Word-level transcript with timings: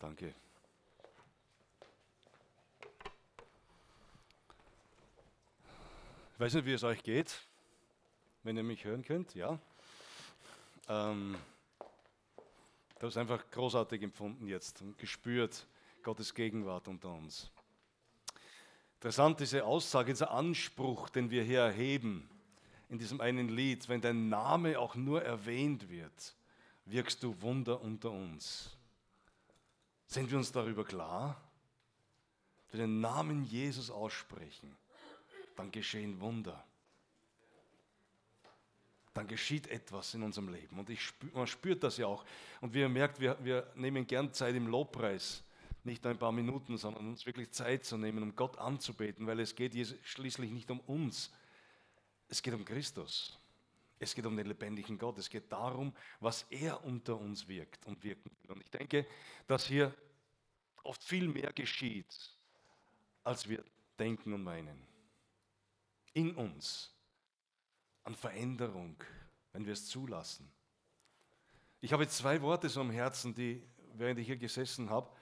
Danke. 0.00 0.34
Ich 6.32 6.40
weiß 6.40 6.54
nicht, 6.54 6.64
wie 6.64 6.72
es 6.72 6.82
euch 6.84 7.02
geht, 7.02 7.38
wenn 8.42 8.56
ihr 8.56 8.62
mich 8.62 8.82
hören 8.84 9.04
könnt, 9.04 9.34
ja. 9.34 9.58
Ähm, 10.88 11.36
das 12.98 13.10
ist 13.10 13.18
einfach 13.18 13.50
großartig 13.50 14.02
empfunden 14.02 14.46
jetzt 14.46 14.80
und 14.80 14.96
gespürt 14.96 15.66
Gottes 16.02 16.32
Gegenwart 16.34 16.88
unter 16.88 17.10
uns. 17.10 17.50
Interessant 18.94 19.38
diese 19.40 19.66
Aussage, 19.66 20.12
dieser 20.12 20.30
Anspruch, 20.30 21.10
den 21.10 21.30
wir 21.30 21.42
hier 21.42 21.60
erheben 21.60 22.26
in 22.88 22.98
diesem 22.98 23.20
einen 23.20 23.50
Lied, 23.50 23.86
wenn 23.90 24.00
dein 24.00 24.30
Name 24.30 24.78
auch 24.78 24.94
nur 24.94 25.22
erwähnt 25.22 25.90
wird, 25.90 26.34
wirkst 26.86 27.22
du 27.22 27.38
Wunder 27.42 27.82
unter 27.82 28.10
uns. 28.10 28.79
Sind 30.10 30.28
wir 30.28 30.38
uns 30.38 30.50
darüber 30.50 30.84
klar? 30.84 31.40
Wenn 32.70 32.80
wir 32.80 32.86
den 32.86 33.00
Namen 33.00 33.44
Jesus 33.44 33.90
aussprechen, 33.90 34.76
dann 35.54 35.70
geschehen 35.70 36.20
Wunder. 36.20 36.64
Dann 39.14 39.28
geschieht 39.28 39.68
etwas 39.68 40.14
in 40.14 40.24
unserem 40.24 40.48
Leben. 40.48 40.80
Und 40.80 40.90
spür, 40.98 41.30
man 41.32 41.46
spürt 41.46 41.84
das 41.84 41.96
ja 41.96 42.08
auch. 42.08 42.24
Und 42.60 42.74
wie 42.74 42.80
ihr 42.80 42.88
merkt, 42.88 43.20
wir, 43.20 43.38
wir 43.44 43.70
nehmen 43.76 44.04
gern 44.04 44.32
Zeit 44.32 44.56
im 44.56 44.66
Lobpreis. 44.66 45.44
Nicht 45.84 46.02
nur 46.02 46.12
ein 46.12 46.18
paar 46.18 46.32
Minuten, 46.32 46.76
sondern 46.76 47.06
uns 47.06 47.24
wirklich 47.24 47.52
Zeit 47.52 47.84
zu 47.84 47.96
nehmen, 47.96 48.22
um 48.22 48.34
Gott 48.34 48.58
anzubeten, 48.58 49.28
weil 49.28 49.38
es 49.38 49.54
geht 49.54 49.74
schließlich 50.02 50.50
nicht 50.50 50.70
um 50.72 50.80
uns. 50.80 51.30
Es 52.28 52.42
geht 52.42 52.54
um 52.54 52.64
Christus. 52.64 53.39
Es 54.02 54.14
geht 54.14 54.24
um 54.24 54.36
den 54.36 54.46
lebendigen 54.46 54.98
Gott. 54.98 55.18
Es 55.18 55.28
geht 55.28 55.52
darum, 55.52 55.94
was 56.18 56.46
er 56.50 56.82
unter 56.84 57.18
uns 57.18 57.46
wirkt 57.46 57.86
und 57.86 58.02
wirken 58.02 58.30
will. 58.40 58.50
Und 58.50 58.62
ich 58.62 58.70
denke, 58.70 59.06
dass 59.46 59.66
hier 59.66 59.94
oft 60.82 61.04
viel 61.04 61.28
mehr 61.28 61.52
geschieht, 61.52 62.34
als 63.22 63.48
wir 63.48 63.62
denken 63.98 64.32
und 64.32 64.42
meinen 64.42 64.90
in 66.14 66.34
uns 66.34 66.92
an 68.04 68.14
Veränderung, 68.14 68.96
wenn 69.52 69.66
wir 69.66 69.74
es 69.74 69.86
zulassen. 69.86 70.50
Ich 71.80 71.92
habe 71.92 72.08
zwei 72.08 72.40
Worte 72.42 72.68
so 72.68 72.80
am 72.80 72.90
Herzen, 72.90 73.34
die, 73.34 73.62
während 73.94 74.18
ich 74.18 74.26
hier 74.26 74.36
gesessen 74.36 74.90
habe, 74.90 75.14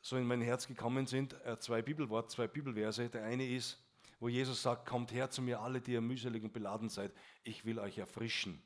so 0.00 0.16
in 0.16 0.26
mein 0.26 0.40
Herz 0.40 0.66
gekommen 0.66 1.06
sind. 1.06 1.32
Äh, 1.44 1.58
zwei 1.58 1.82
Bibelworte, 1.82 2.28
zwei 2.28 2.46
Bibelverse. 2.46 3.08
Der 3.08 3.24
eine 3.24 3.46
ist, 3.46 3.83
wo 4.24 4.28
Jesus 4.30 4.62
sagt, 4.62 4.86
kommt 4.86 5.12
her 5.12 5.28
zu 5.28 5.42
mir 5.42 5.60
alle, 5.60 5.82
die 5.82 5.92
ihr 5.92 6.00
mühselig 6.00 6.42
und 6.42 6.54
beladen 6.54 6.88
seid. 6.88 7.12
Ich 7.42 7.66
will 7.66 7.78
euch 7.78 7.98
erfrischen 7.98 8.58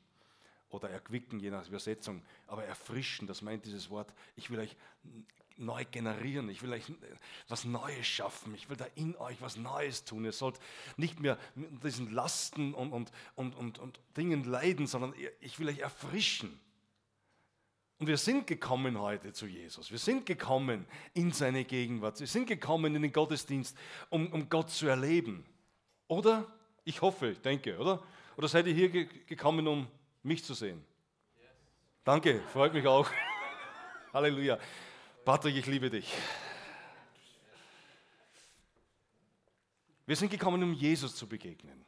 oder 0.69 0.89
erquicken, 0.89 1.41
je 1.41 1.51
nach 1.51 1.67
Übersetzung. 1.67 2.23
Aber 2.47 2.63
erfrischen, 2.63 3.27
das 3.27 3.41
meint 3.41 3.65
dieses 3.65 3.89
Wort. 3.89 4.13
Ich 4.37 4.49
will 4.49 4.59
euch 4.59 4.77
neu 5.57 5.83
generieren. 5.91 6.47
Ich 6.47 6.61
will 6.61 6.71
euch 6.71 6.85
was 7.49 7.65
Neues 7.65 8.07
schaffen. 8.07 8.55
Ich 8.55 8.69
will 8.69 8.77
da 8.77 8.85
in 8.95 9.17
euch 9.17 9.41
was 9.41 9.57
Neues 9.57 10.05
tun. 10.05 10.23
Ihr 10.23 10.31
sollt 10.31 10.57
nicht 10.95 11.19
mehr 11.19 11.37
mit 11.55 11.83
diesen 11.83 12.09
Lasten 12.09 12.73
und, 12.73 12.93
und, 12.93 13.11
und, 13.35 13.53
und, 13.53 13.79
und 13.79 13.99
Dingen 14.15 14.45
leiden, 14.45 14.87
sondern 14.87 15.13
ich 15.41 15.59
will 15.59 15.67
euch 15.67 15.79
erfrischen. 15.79 16.57
Und 17.99 18.07
wir 18.07 18.17
sind 18.17 18.47
gekommen 18.47 18.97
heute 18.97 19.33
zu 19.33 19.45
Jesus. 19.45 19.91
Wir 19.91 19.97
sind 19.97 20.25
gekommen 20.25 20.85
in 21.13 21.33
seine 21.33 21.65
Gegenwart. 21.65 22.17
Wir 22.21 22.27
sind 22.27 22.47
gekommen 22.47 22.95
in 22.95 23.01
den 23.01 23.11
Gottesdienst, 23.11 23.77
um, 24.09 24.31
um 24.31 24.47
Gott 24.47 24.69
zu 24.69 24.87
erleben. 24.87 25.45
Oder? 26.07 26.47
Ich 26.85 27.01
hoffe, 27.01 27.31
ich 27.31 27.41
denke, 27.41 27.77
oder? 27.77 28.01
Oder 28.37 28.47
seid 28.47 28.67
ihr 28.67 28.73
hier 28.73 28.89
gekommen, 29.05 29.67
um 29.67 29.85
mich 30.23 30.45
zu 30.45 30.53
sehen? 30.53 30.81
Danke, 32.05 32.41
freut 32.53 32.73
mich 32.73 32.87
auch. 32.87 33.09
Halleluja. 34.13 34.57
Patrick, 35.25 35.57
ich 35.57 35.65
liebe 35.65 35.89
dich. 35.89 36.09
Wir 40.05 40.15
sind 40.15 40.31
gekommen, 40.31 40.63
um 40.63 40.73
Jesus 40.73 41.17
zu 41.17 41.27
begegnen. 41.27 41.83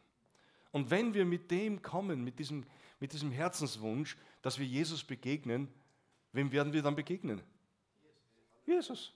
Und 0.71 0.91
wenn 0.91 1.13
wir 1.13 1.23
mit 1.23 1.49
dem 1.49 1.81
kommen, 1.81 2.21
mit 2.21 2.37
diesem, 2.37 2.65
mit 2.99 3.13
diesem 3.13 3.31
Herzenswunsch, 3.31 4.17
dass 4.41 4.59
wir 4.59 4.65
Jesus 4.65 5.05
begegnen, 5.05 5.69
wem 6.31 6.51
werden 6.51 6.73
wir 6.73 6.81
dann 6.81 6.95
begegnen? 6.95 7.41
Jesus. 8.65 9.13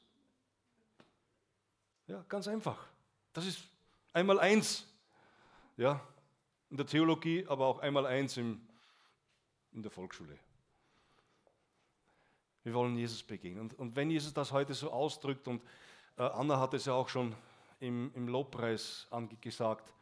Ja, 2.08 2.24
ganz 2.28 2.48
einfach. 2.48 2.88
Das 3.34 3.46
ist 3.46 3.64
einmal 4.14 4.40
eins. 4.40 4.86
Ja, 5.78 6.02
in 6.70 6.78
der 6.78 6.86
Theologie, 6.86 7.46
aber 7.48 7.66
auch 7.68 7.80
einmal 7.80 8.06
eins 8.06 8.38
im, 8.38 8.62
in 9.74 9.82
der 9.82 9.92
Volksschule. 9.92 10.38
Wir 12.64 12.74
wollen 12.74 12.98
Jesus 12.98 13.22
begegnen. 13.22 13.62
Und, 13.62 13.74
und 13.78 13.96
wenn 13.96 14.10
Jesus 14.10 14.34
das 14.34 14.52
heute 14.52 14.74
so 14.74 14.92
ausdrückt, 14.92 15.48
und 15.48 15.62
äh, 16.18 16.24
Anna 16.24 16.60
hat 16.60 16.74
es 16.74 16.86
ja 16.86 16.94
auch 16.94 17.10
schon 17.10 17.36
im, 17.80 18.12
im 18.16 18.28
Lobpreis 18.28 19.08
gesagt, 19.42 19.94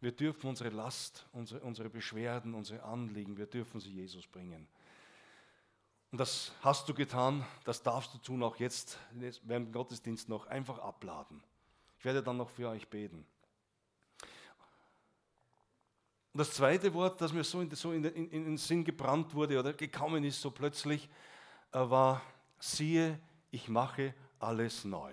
wir 0.00 0.12
dürfen 0.12 0.48
unsere 0.48 0.70
Last, 0.70 1.26
unsere, 1.32 1.60
unsere 1.60 1.90
Beschwerden, 1.90 2.54
unsere 2.54 2.82
Anliegen, 2.82 3.36
wir 3.36 3.46
dürfen 3.46 3.80
sie 3.80 3.90
Jesus 3.90 4.26
bringen. 4.26 4.66
Und 6.10 6.18
das 6.18 6.52
hast 6.62 6.88
du 6.88 6.94
getan, 6.94 7.44
das 7.64 7.82
darfst 7.82 8.14
du 8.14 8.18
tun, 8.18 8.42
auch 8.42 8.56
jetzt 8.56 8.98
während 9.12 9.68
dem 9.68 9.72
Gottesdienst 9.72 10.28
noch, 10.28 10.46
einfach 10.46 10.78
abladen. 10.78 11.42
Ich 11.98 12.04
werde 12.04 12.22
dann 12.22 12.38
noch 12.38 12.48
für 12.48 12.68
euch 12.68 12.88
beten. 12.88 13.26
Und 16.32 16.38
das 16.38 16.52
zweite 16.52 16.94
Wort, 16.94 17.20
das 17.20 17.32
mir 17.32 17.44
so 17.44 17.60
in, 17.60 17.70
so 17.70 17.92
in, 17.92 18.04
in, 18.04 18.30
in 18.30 18.44
den 18.44 18.56
Sinn 18.56 18.84
gebrannt 18.84 19.34
wurde 19.34 19.58
oder 19.58 19.72
gekommen 19.72 20.24
ist, 20.24 20.40
so 20.40 20.50
plötzlich, 20.50 21.08
war, 21.72 22.22
siehe, 22.58 23.18
ich 23.50 23.68
mache 23.68 24.14
alles 24.38 24.84
neu. 24.84 25.12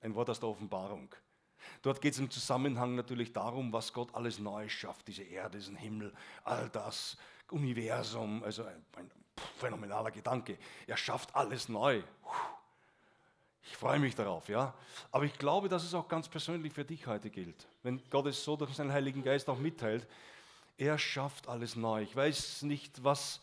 Ein 0.00 0.14
Wort 0.14 0.30
aus 0.30 0.40
der 0.40 0.48
Offenbarung. 0.48 1.14
Dort 1.82 2.00
geht 2.00 2.14
es 2.14 2.18
im 2.18 2.30
Zusammenhang 2.30 2.94
natürlich 2.94 3.32
darum, 3.32 3.72
was 3.72 3.92
Gott 3.92 4.14
alles 4.14 4.38
neu 4.38 4.68
schafft, 4.68 5.08
diese 5.08 5.22
Erde, 5.22 5.58
diesen 5.58 5.76
Himmel, 5.76 6.12
all 6.44 6.68
das 6.70 7.16
Universum, 7.50 8.42
also 8.42 8.64
ein, 8.64 8.84
ein 8.96 9.10
phänomenaler 9.58 10.10
Gedanke. 10.10 10.58
Er 10.86 10.96
schafft 10.96 11.34
alles 11.34 11.68
neu. 11.68 12.02
Ich 13.62 13.76
freue 13.76 13.98
mich 13.98 14.14
darauf, 14.14 14.48
ja. 14.48 14.74
Aber 15.12 15.24
ich 15.24 15.38
glaube, 15.38 15.68
dass 15.68 15.84
es 15.84 15.94
auch 15.94 16.08
ganz 16.08 16.28
persönlich 16.28 16.72
für 16.72 16.84
dich 16.84 17.06
heute 17.06 17.30
gilt. 17.30 17.66
Wenn 17.82 18.00
Gott 18.10 18.26
es 18.26 18.42
so 18.42 18.56
durch 18.56 18.74
seinen 18.74 18.92
Heiligen 18.92 19.22
Geist 19.22 19.48
auch 19.48 19.58
mitteilt, 19.58 20.06
er 20.78 20.98
schafft 20.98 21.48
alles 21.48 21.76
neu. 21.76 22.02
Ich 22.02 22.14
weiß 22.14 22.62
nicht, 22.62 23.04
was 23.04 23.40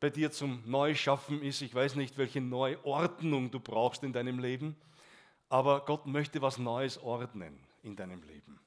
bei 0.00 0.10
dir 0.10 0.30
zum 0.30 0.62
Neuschaffen 0.66 1.42
ist. 1.42 1.62
Ich 1.62 1.74
weiß 1.74 1.96
nicht, 1.96 2.18
welche 2.18 2.40
Neuordnung 2.40 3.50
du 3.50 3.58
brauchst 3.58 4.02
in 4.04 4.12
deinem 4.12 4.38
Leben, 4.38 4.76
aber 5.48 5.84
Gott 5.84 6.06
möchte 6.06 6.40
was 6.42 6.58
Neues 6.58 6.98
ordnen 6.98 7.58
in 7.82 7.96
deinem 7.96 8.22
Leben. 8.22 8.60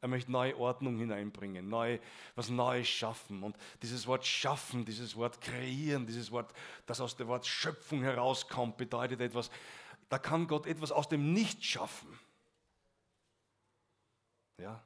Er 0.00 0.08
möchte 0.08 0.30
neue 0.30 0.56
Ordnung 0.56 0.96
hineinbringen, 0.98 1.68
neu, 1.68 1.98
was 2.36 2.50
Neues 2.50 2.88
schaffen. 2.88 3.42
Und 3.42 3.56
dieses 3.82 4.06
Wort 4.06 4.24
schaffen, 4.24 4.84
dieses 4.84 5.16
Wort 5.16 5.40
kreieren, 5.40 6.06
dieses 6.06 6.30
Wort, 6.30 6.52
das 6.86 7.00
aus 7.00 7.16
dem 7.16 7.26
Wort 7.26 7.46
Schöpfung 7.46 8.02
herauskommt, 8.02 8.76
bedeutet 8.76 9.20
etwas, 9.20 9.50
da 10.08 10.18
kann 10.18 10.46
Gott 10.46 10.66
etwas 10.66 10.92
aus 10.92 11.08
dem 11.08 11.32
Nichts 11.32 11.64
schaffen. 11.66 12.18
Ja? 14.58 14.82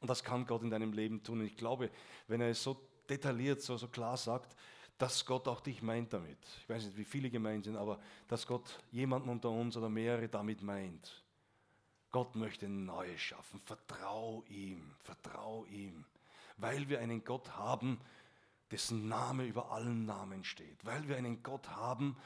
Und 0.00 0.08
das 0.08 0.22
kann 0.22 0.46
Gott 0.46 0.62
in 0.62 0.70
deinem 0.70 0.92
Leben 0.92 1.22
tun. 1.22 1.40
Und 1.40 1.46
ich 1.46 1.56
glaube, 1.56 1.90
wenn 2.28 2.40
er 2.40 2.50
es 2.50 2.62
so 2.62 2.80
detailliert, 3.08 3.62
so, 3.62 3.76
so 3.76 3.88
klar 3.88 4.16
sagt, 4.16 4.56
dass 4.98 5.26
Gott 5.26 5.48
auch 5.48 5.60
dich 5.60 5.82
meint 5.82 6.12
damit. 6.12 6.38
Ich 6.60 6.68
weiß 6.68 6.84
nicht, 6.86 6.96
wie 6.96 7.04
viele 7.04 7.30
gemeint 7.30 7.64
sind, 7.64 7.76
aber 7.76 7.98
dass 8.28 8.46
Gott 8.46 8.78
jemanden 8.92 9.28
unter 9.28 9.50
uns 9.50 9.76
oder 9.76 9.88
mehrere 9.88 10.28
damit 10.28 10.62
meint. 10.62 11.25
Gott 12.16 12.34
möchte 12.34 12.66
Neues 12.66 13.20
schaffen. 13.20 13.60
Vertrau 13.66 14.42
ihm, 14.48 14.94
vertrau 15.02 15.66
ihm. 15.66 16.06
Weil 16.56 16.88
wir 16.88 17.00
einen 17.00 17.22
Gott 17.22 17.58
haben, 17.58 18.00
dessen 18.70 19.06
Name 19.06 19.44
über 19.44 19.70
allen 19.70 20.06
Namen 20.06 20.42
steht. 20.42 20.82
Weil 20.82 21.06
wir 21.08 21.18
einen 21.18 21.42
Gott 21.42 21.68
haben, 21.68 22.16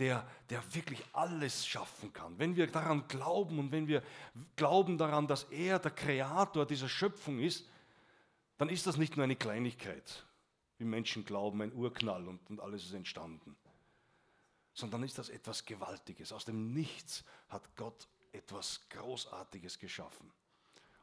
der, 0.00 0.26
der 0.50 0.74
wirklich 0.74 1.00
alles 1.12 1.64
schaffen 1.64 2.12
kann. 2.12 2.36
Wenn 2.40 2.56
wir 2.56 2.66
daran 2.66 3.06
glauben 3.06 3.60
und 3.60 3.70
wenn 3.70 3.86
wir 3.86 4.02
glauben 4.56 4.98
daran, 4.98 5.28
dass 5.28 5.44
er 5.44 5.78
der 5.78 5.92
Kreator 5.92 6.66
dieser 6.66 6.88
Schöpfung 6.88 7.38
ist, 7.38 7.68
dann 8.58 8.68
ist 8.68 8.88
das 8.88 8.96
nicht 8.96 9.16
nur 9.16 9.22
eine 9.22 9.36
Kleinigkeit 9.36 10.26
wie 10.78 10.84
Menschen 10.86 11.24
glauben, 11.24 11.62
ein 11.62 11.72
Urknall 11.72 12.26
und, 12.26 12.50
und 12.50 12.58
alles 12.58 12.84
ist 12.84 12.94
entstanden. 12.94 13.54
Sondern 14.74 15.04
ist 15.04 15.18
das 15.18 15.28
etwas 15.28 15.64
Gewaltiges. 15.64 16.32
Aus 16.32 16.46
dem 16.46 16.72
Nichts 16.74 17.22
hat 17.48 17.76
Gott 17.76 18.08
etwas 18.36 18.88
Großartiges 18.90 19.78
geschaffen. 19.78 20.32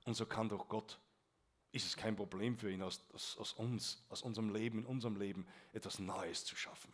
Und 0.06 0.16
so 0.16 0.26
kann 0.26 0.50
doch 0.50 0.68
Gott, 0.68 1.00
ist 1.72 1.88
es 1.88 1.98
kein 1.98 2.16
Problem 2.16 2.58
für 2.58 2.72
ihn, 2.72 2.84
aus, 2.84 3.02
aus, 3.14 3.38
aus 3.38 3.54
uns, 3.54 4.04
aus 4.10 4.22
unserem 4.22 4.54
Leben, 4.54 4.80
in 4.80 4.86
unserem 4.86 5.16
Leben 5.16 5.48
etwas 5.72 6.00
Neues 6.00 6.46
zu 6.46 6.56
schaffen. 6.56 6.94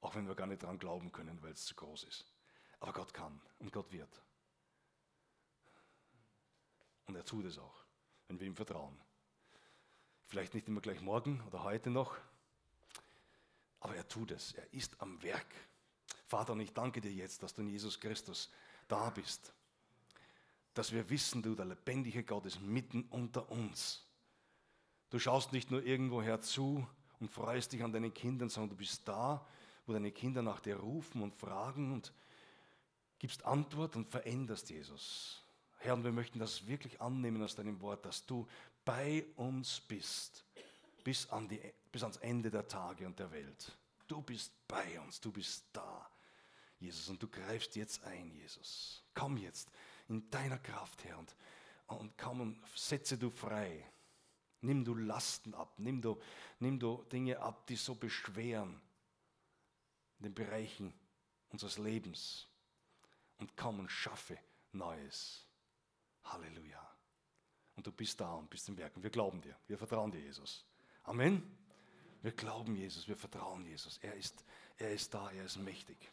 Auch 0.00 0.14
wenn 0.16 0.26
wir 0.26 0.34
gar 0.34 0.48
nicht 0.48 0.62
daran 0.62 0.78
glauben 0.78 1.12
können, 1.12 1.40
weil 1.42 1.52
es 1.52 1.64
zu 1.64 1.74
groß 1.76 2.04
ist. 2.04 2.26
Aber 2.80 2.92
Gott 2.92 3.14
kann 3.14 3.40
und 3.60 3.72
Gott 3.72 3.92
wird. 3.92 4.22
Und 7.06 7.14
er 7.14 7.24
tut 7.24 7.44
es 7.44 7.58
auch, 7.58 7.84
wenn 8.26 8.40
wir 8.40 8.46
ihm 8.46 8.56
vertrauen. 8.56 9.00
Vielleicht 10.26 10.54
nicht 10.54 10.66
immer 10.66 10.80
gleich 10.80 11.00
morgen 11.00 11.40
oder 11.46 11.62
heute 11.62 11.90
noch, 11.90 12.16
aber 13.78 13.94
er 13.94 14.08
tut 14.08 14.30
es. 14.30 14.52
Er 14.52 14.72
ist 14.72 15.00
am 15.00 15.22
Werk. 15.22 15.54
Vater, 16.26 16.54
und 16.54 16.60
ich 16.60 16.72
danke 16.72 17.00
dir 17.00 17.12
jetzt, 17.12 17.42
dass 17.42 17.54
du 17.54 17.62
in 17.62 17.68
Jesus 17.68 18.00
Christus 18.00 18.50
da 18.88 19.10
bist. 19.10 19.52
Dass 20.74 20.92
wir 20.92 21.08
wissen, 21.10 21.42
du, 21.42 21.54
der 21.54 21.66
lebendige 21.66 22.24
Gott 22.24 22.46
ist 22.46 22.60
mitten 22.60 23.02
unter 23.10 23.50
uns. 23.50 24.04
Du 25.10 25.18
schaust 25.18 25.52
nicht 25.52 25.70
nur 25.70 25.82
irgendwo 25.82 26.22
herzu 26.22 26.86
und 27.20 27.30
freust 27.30 27.72
dich 27.72 27.84
an 27.84 27.92
deinen 27.92 28.14
Kindern, 28.14 28.48
sondern 28.48 28.70
du 28.70 28.76
bist 28.76 29.06
da, 29.06 29.46
wo 29.86 29.92
deine 29.92 30.10
Kinder 30.10 30.42
nach 30.42 30.60
dir 30.60 30.76
rufen 30.76 31.22
und 31.22 31.34
fragen 31.34 31.92
und 31.92 32.12
gibst 33.18 33.44
Antwort 33.44 33.94
und 33.96 34.08
veränderst 34.08 34.70
Jesus. 34.70 35.42
Herr, 35.78 35.94
und 35.94 36.04
wir 36.04 36.12
möchten 36.12 36.38
das 36.38 36.66
wirklich 36.66 37.00
annehmen 37.00 37.42
aus 37.42 37.54
deinem 37.54 37.80
Wort, 37.80 38.04
dass 38.06 38.24
du 38.24 38.46
bei 38.84 39.24
uns 39.36 39.80
bist, 39.80 40.44
bis, 41.04 41.28
an 41.30 41.48
die, 41.48 41.60
bis 41.90 42.02
ans 42.02 42.16
Ende 42.18 42.50
der 42.50 42.66
Tage 42.66 43.06
und 43.06 43.18
der 43.18 43.30
Welt. 43.30 43.76
Du 44.06 44.22
bist 44.22 44.52
bei 44.66 45.00
uns, 45.00 45.20
du 45.20 45.32
bist 45.32 45.66
da, 45.72 46.08
Jesus, 46.82 47.08
und 47.08 47.22
du 47.22 47.28
greifst 47.28 47.76
jetzt 47.76 48.02
ein, 48.04 48.30
Jesus. 48.32 49.04
Komm 49.14 49.36
jetzt 49.36 49.70
in 50.08 50.28
deiner 50.30 50.58
Kraft, 50.58 51.04
Herr, 51.04 51.18
und, 51.18 51.34
und 51.86 52.18
komm 52.18 52.40
und 52.40 52.68
setze 52.74 53.16
du 53.16 53.30
frei. 53.30 53.88
Nimm 54.60 54.84
du 54.84 54.94
Lasten 54.94 55.54
ab, 55.54 55.74
nimm 55.78 56.02
du, 56.02 56.20
nimm 56.58 56.78
du 56.78 57.02
Dinge 57.04 57.38
ab, 57.40 57.66
die 57.66 57.76
so 57.76 57.94
beschweren 57.94 58.80
in 60.18 60.24
den 60.24 60.34
Bereichen 60.34 60.92
unseres 61.50 61.78
Lebens. 61.78 62.48
Und 63.38 63.56
komm 63.56 63.80
und 63.80 63.90
schaffe 63.90 64.38
Neues. 64.72 65.46
Halleluja. 66.24 66.96
Und 67.74 67.86
du 67.86 67.92
bist 67.92 68.20
da 68.20 68.34
und 68.34 68.48
bist 68.48 68.68
im 68.68 68.76
Werk. 68.76 68.94
Und 68.96 69.02
wir 69.02 69.10
glauben 69.10 69.40
dir. 69.40 69.56
Wir 69.66 69.78
vertrauen 69.78 70.12
dir, 70.12 70.20
Jesus. 70.20 70.64
Amen. 71.04 71.58
Wir 72.22 72.30
glauben 72.30 72.76
Jesus, 72.76 73.08
wir 73.08 73.16
vertrauen 73.16 73.64
Jesus. 73.64 73.98
Er 73.98 74.14
ist, 74.14 74.44
er 74.76 74.92
ist 74.92 75.12
da, 75.12 75.30
er 75.32 75.44
ist 75.44 75.56
mächtig. 75.56 76.12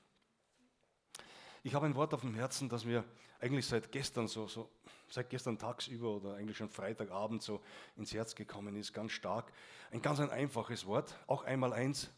Ich 1.62 1.74
habe 1.74 1.86
ein 1.86 1.96
Wort 1.96 2.14
auf 2.14 2.22
dem 2.22 2.36
Herzen, 2.36 2.70
das 2.70 2.86
mir 2.86 3.04
eigentlich 3.42 3.66
seit 3.66 3.92
gestern 3.92 4.30
so, 4.30 4.48
so 4.48 4.70
seit 5.10 5.30
gestern 5.30 5.58
tagsüber 5.58 6.16
oder 6.16 6.36
eigentlich 6.36 6.56
schon 6.56 6.70
Freitagabend 6.70 7.42
so 7.42 7.62
ins 7.98 8.14
Herz 8.14 8.34
gekommen 8.34 8.76
ist, 8.78 8.94
ganz 8.94 9.12
stark. 9.12 9.52
Ein 9.92 10.02
ganz 10.02 10.22
ein 10.22 10.30
einfaches 10.30 10.86
Wort, 10.86 11.14
auch 11.28 11.44
einmal 11.44 11.74
eins, 11.74 12.10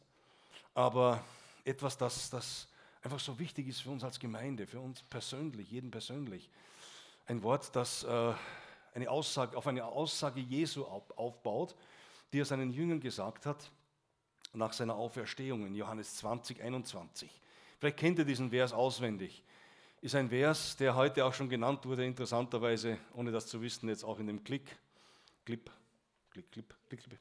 aber 0.75 1.23
etwas, 1.63 1.97
das, 1.97 2.29
das 2.29 2.67
einfach 3.01 3.19
so 3.19 3.39
wichtig 3.39 3.67
ist 3.67 3.81
für 3.81 3.89
uns 3.89 4.03
als 4.03 4.19
Gemeinde, 4.19 4.67
für 4.67 4.79
uns 4.79 5.01
persönlich, 5.03 5.71
jeden 5.71 5.89
persönlich. 5.89 6.49
Ein 7.25 7.41
Wort, 7.41 7.75
das 7.75 8.03
äh, 8.03 8.33
eine 8.93 9.09
Aussage, 9.09 9.57
auf 9.57 9.65
eine 9.65 9.85
Aussage 9.85 10.39
Jesu 10.39 10.83
aufbaut, 10.83 11.75
die 12.31 12.41
er 12.41 12.45
seinen 12.45 12.71
Jüngern 12.71 12.99
gesagt 12.99 13.45
hat 13.45 13.71
nach 14.53 14.73
seiner 14.73 14.95
Auferstehung 14.95 15.65
in 15.65 15.73
Johannes 15.73 16.17
20, 16.17 16.61
21. 16.61 17.41
Vielleicht 17.81 17.97
kennt 17.97 18.17
ihr 18.19 18.25
diesen 18.25 18.49
Vers 18.49 18.71
auswendig 18.71 19.43
ist 20.01 20.15
ein 20.15 20.29
Vers, 20.29 20.75
der 20.77 20.95
heute 20.95 21.23
auch 21.23 21.33
schon 21.33 21.47
genannt 21.47 21.85
wurde, 21.85 22.03
interessanterweise, 22.03 22.97
ohne 23.13 23.31
das 23.31 23.45
zu 23.45 23.61
wissen, 23.61 23.87
jetzt 23.87 24.03
auch 24.03 24.17
in 24.19 24.27
dem 24.27 24.43
Klick, 24.43 24.75
Clip, 25.45 25.69
Klick, 26.31 26.51
Clip, 26.51 26.75
Klick, 26.89 27.03
Clip. 27.03 27.19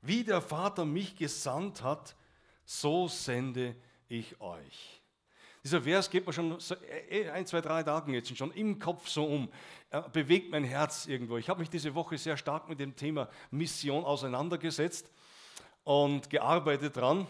Wie 0.00 0.24
der 0.24 0.40
Vater 0.40 0.86
mich 0.86 1.16
gesandt 1.16 1.82
hat, 1.82 2.16
so 2.64 3.08
sende 3.08 3.76
ich 4.08 4.40
euch. 4.40 5.02
Dieser 5.62 5.82
Vers 5.82 6.08
geht 6.08 6.26
mir 6.26 6.32
schon 6.32 6.56
äh, 7.10 7.24
äh, 7.24 7.30
ein, 7.30 7.44
zwei, 7.44 7.60
drei 7.60 7.82
Tagen 7.82 8.14
jetzt 8.14 8.34
schon 8.34 8.52
im 8.52 8.78
Kopf 8.78 9.06
so 9.08 9.26
um, 9.26 9.50
er 9.90 10.08
bewegt 10.08 10.50
mein 10.50 10.64
Herz 10.64 11.06
irgendwo. 11.06 11.36
Ich 11.36 11.50
habe 11.50 11.60
mich 11.60 11.68
diese 11.68 11.94
Woche 11.94 12.16
sehr 12.16 12.38
stark 12.38 12.70
mit 12.70 12.80
dem 12.80 12.96
Thema 12.96 13.28
Mission 13.50 14.04
auseinandergesetzt 14.04 15.10
und 15.88 16.28
gearbeitet 16.28 16.98
dran. 16.98 17.26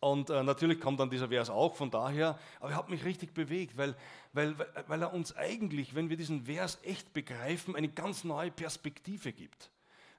Und 0.00 0.30
äh, 0.30 0.42
natürlich 0.42 0.80
kommt 0.80 1.00
dann 1.00 1.10
dieser 1.10 1.28
Vers 1.28 1.50
auch 1.50 1.76
von 1.76 1.90
daher, 1.90 2.38
aber 2.60 2.70
er 2.70 2.76
hat 2.76 2.88
mich 2.88 3.04
richtig 3.04 3.34
bewegt, 3.34 3.76
weil, 3.76 3.94
weil, 4.32 4.56
weil 4.86 5.02
er 5.02 5.12
uns 5.12 5.36
eigentlich, 5.36 5.94
wenn 5.94 6.08
wir 6.08 6.16
diesen 6.16 6.46
Vers 6.46 6.78
echt 6.82 7.12
begreifen, 7.12 7.76
eine 7.76 7.90
ganz 7.90 8.24
neue 8.24 8.50
Perspektive 8.50 9.32
gibt. 9.32 9.70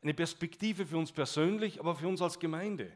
Eine 0.04 0.14
Perspektive 0.14 0.86
für 0.86 0.98
uns 0.98 1.12
persönlich, 1.12 1.80
aber 1.80 1.96
für 1.96 2.08
uns 2.08 2.22
als 2.22 2.38
Gemeinde. 2.38 2.92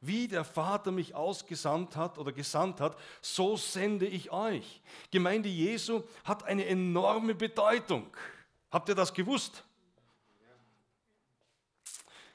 Wie 0.00 0.26
der 0.26 0.42
Vater 0.42 0.90
mich 0.90 1.14
ausgesandt 1.14 1.94
hat 1.94 2.18
oder 2.18 2.32
gesandt 2.32 2.80
hat, 2.80 2.98
so 3.20 3.56
sende 3.56 4.06
ich 4.06 4.32
euch. 4.32 4.82
Gemeinde 5.12 5.48
Jesu 5.48 6.02
hat 6.24 6.42
eine 6.42 6.66
enorme 6.66 7.36
Bedeutung. 7.36 8.08
Habt 8.72 8.88
ihr 8.88 8.96
das 8.96 9.14
gewusst? 9.14 9.62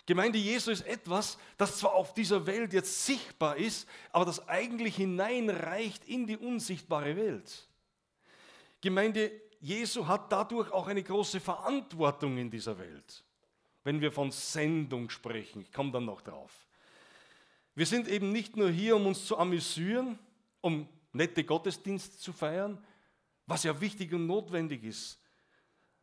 Gemeinde 0.10 0.40
Jesu 0.40 0.72
ist 0.72 0.88
etwas, 0.88 1.38
das 1.56 1.78
zwar 1.78 1.94
auf 1.94 2.16
dieser 2.16 2.48
Welt 2.48 2.74
jetzt 2.74 3.06
sichtbar 3.06 3.58
ist, 3.58 3.88
aber 4.12 4.26
das 4.26 4.48
eigentlich 4.48 4.96
hineinreicht 4.96 6.04
in 6.06 6.26
die 6.26 6.36
unsichtbare 6.36 7.16
Welt. 7.16 7.70
Gemeinde 8.82 9.32
Jesu 9.60 10.08
hat 10.08 10.32
dadurch 10.32 10.72
auch 10.72 10.88
eine 10.88 11.04
große 11.04 11.40
Verantwortung 11.40 12.40
in 12.40 12.50
dieser 12.50 12.80
Welt, 12.80 13.24
wenn 13.84 14.02
wir 14.02 14.12
von 14.12 14.32
Sendung 14.32 15.12
sprechen. 15.12 15.62
Ich 15.62 15.72
komme 15.72 15.92
dann 15.92 16.06
noch 16.06 16.22
drauf. 16.22 16.68
Wir 17.76 17.86
sind 17.86 18.08
eben 18.08 18.32
nicht 18.32 18.58
nur 18.58 18.72
hier, 18.72 18.96
um 18.96 19.06
uns 19.06 19.28
zu 19.28 19.38
amüsieren, 19.38 20.18
um 20.62 20.90
nette 21.14 21.44
Gottesdienste 21.44 22.18
zu 22.18 22.34
feiern, 22.34 22.84
was 23.46 23.62
ja 23.62 23.80
wichtig 23.80 24.12
und 24.12 24.26
notwendig 24.26 24.84
ist. 24.84 25.20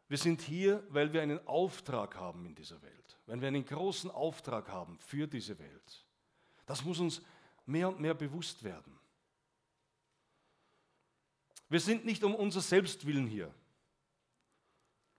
Wir 0.06 0.18
sind 0.18 0.42
hier, 0.42 0.86
weil 0.90 1.12
wir 1.12 1.22
einen 1.22 1.44
Auftrag 1.48 2.14
haben 2.14 2.46
in 2.46 2.54
dieser 2.54 2.80
Welt 2.82 3.05
wenn 3.26 3.40
wir 3.40 3.48
einen 3.48 3.64
großen 3.64 4.10
Auftrag 4.10 4.68
haben 4.68 4.98
für 4.98 5.26
diese 5.26 5.58
Welt. 5.58 6.04
Das 6.64 6.84
muss 6.84 7.00
uns 7.00 7.22
mehr 7.66 7.88
und 7.88 8.00
mehr 8.00 8.14
bewusst 8.14 8.62
werden. 8.62 8.96
Wir 11.68 11.80
sind 11.80 12.04
nicht 12.04 12.22
um 12.22 12.34
unser 12.34 12.60
Selbstwillen 12.60 13.26
hier. 13.26 13.52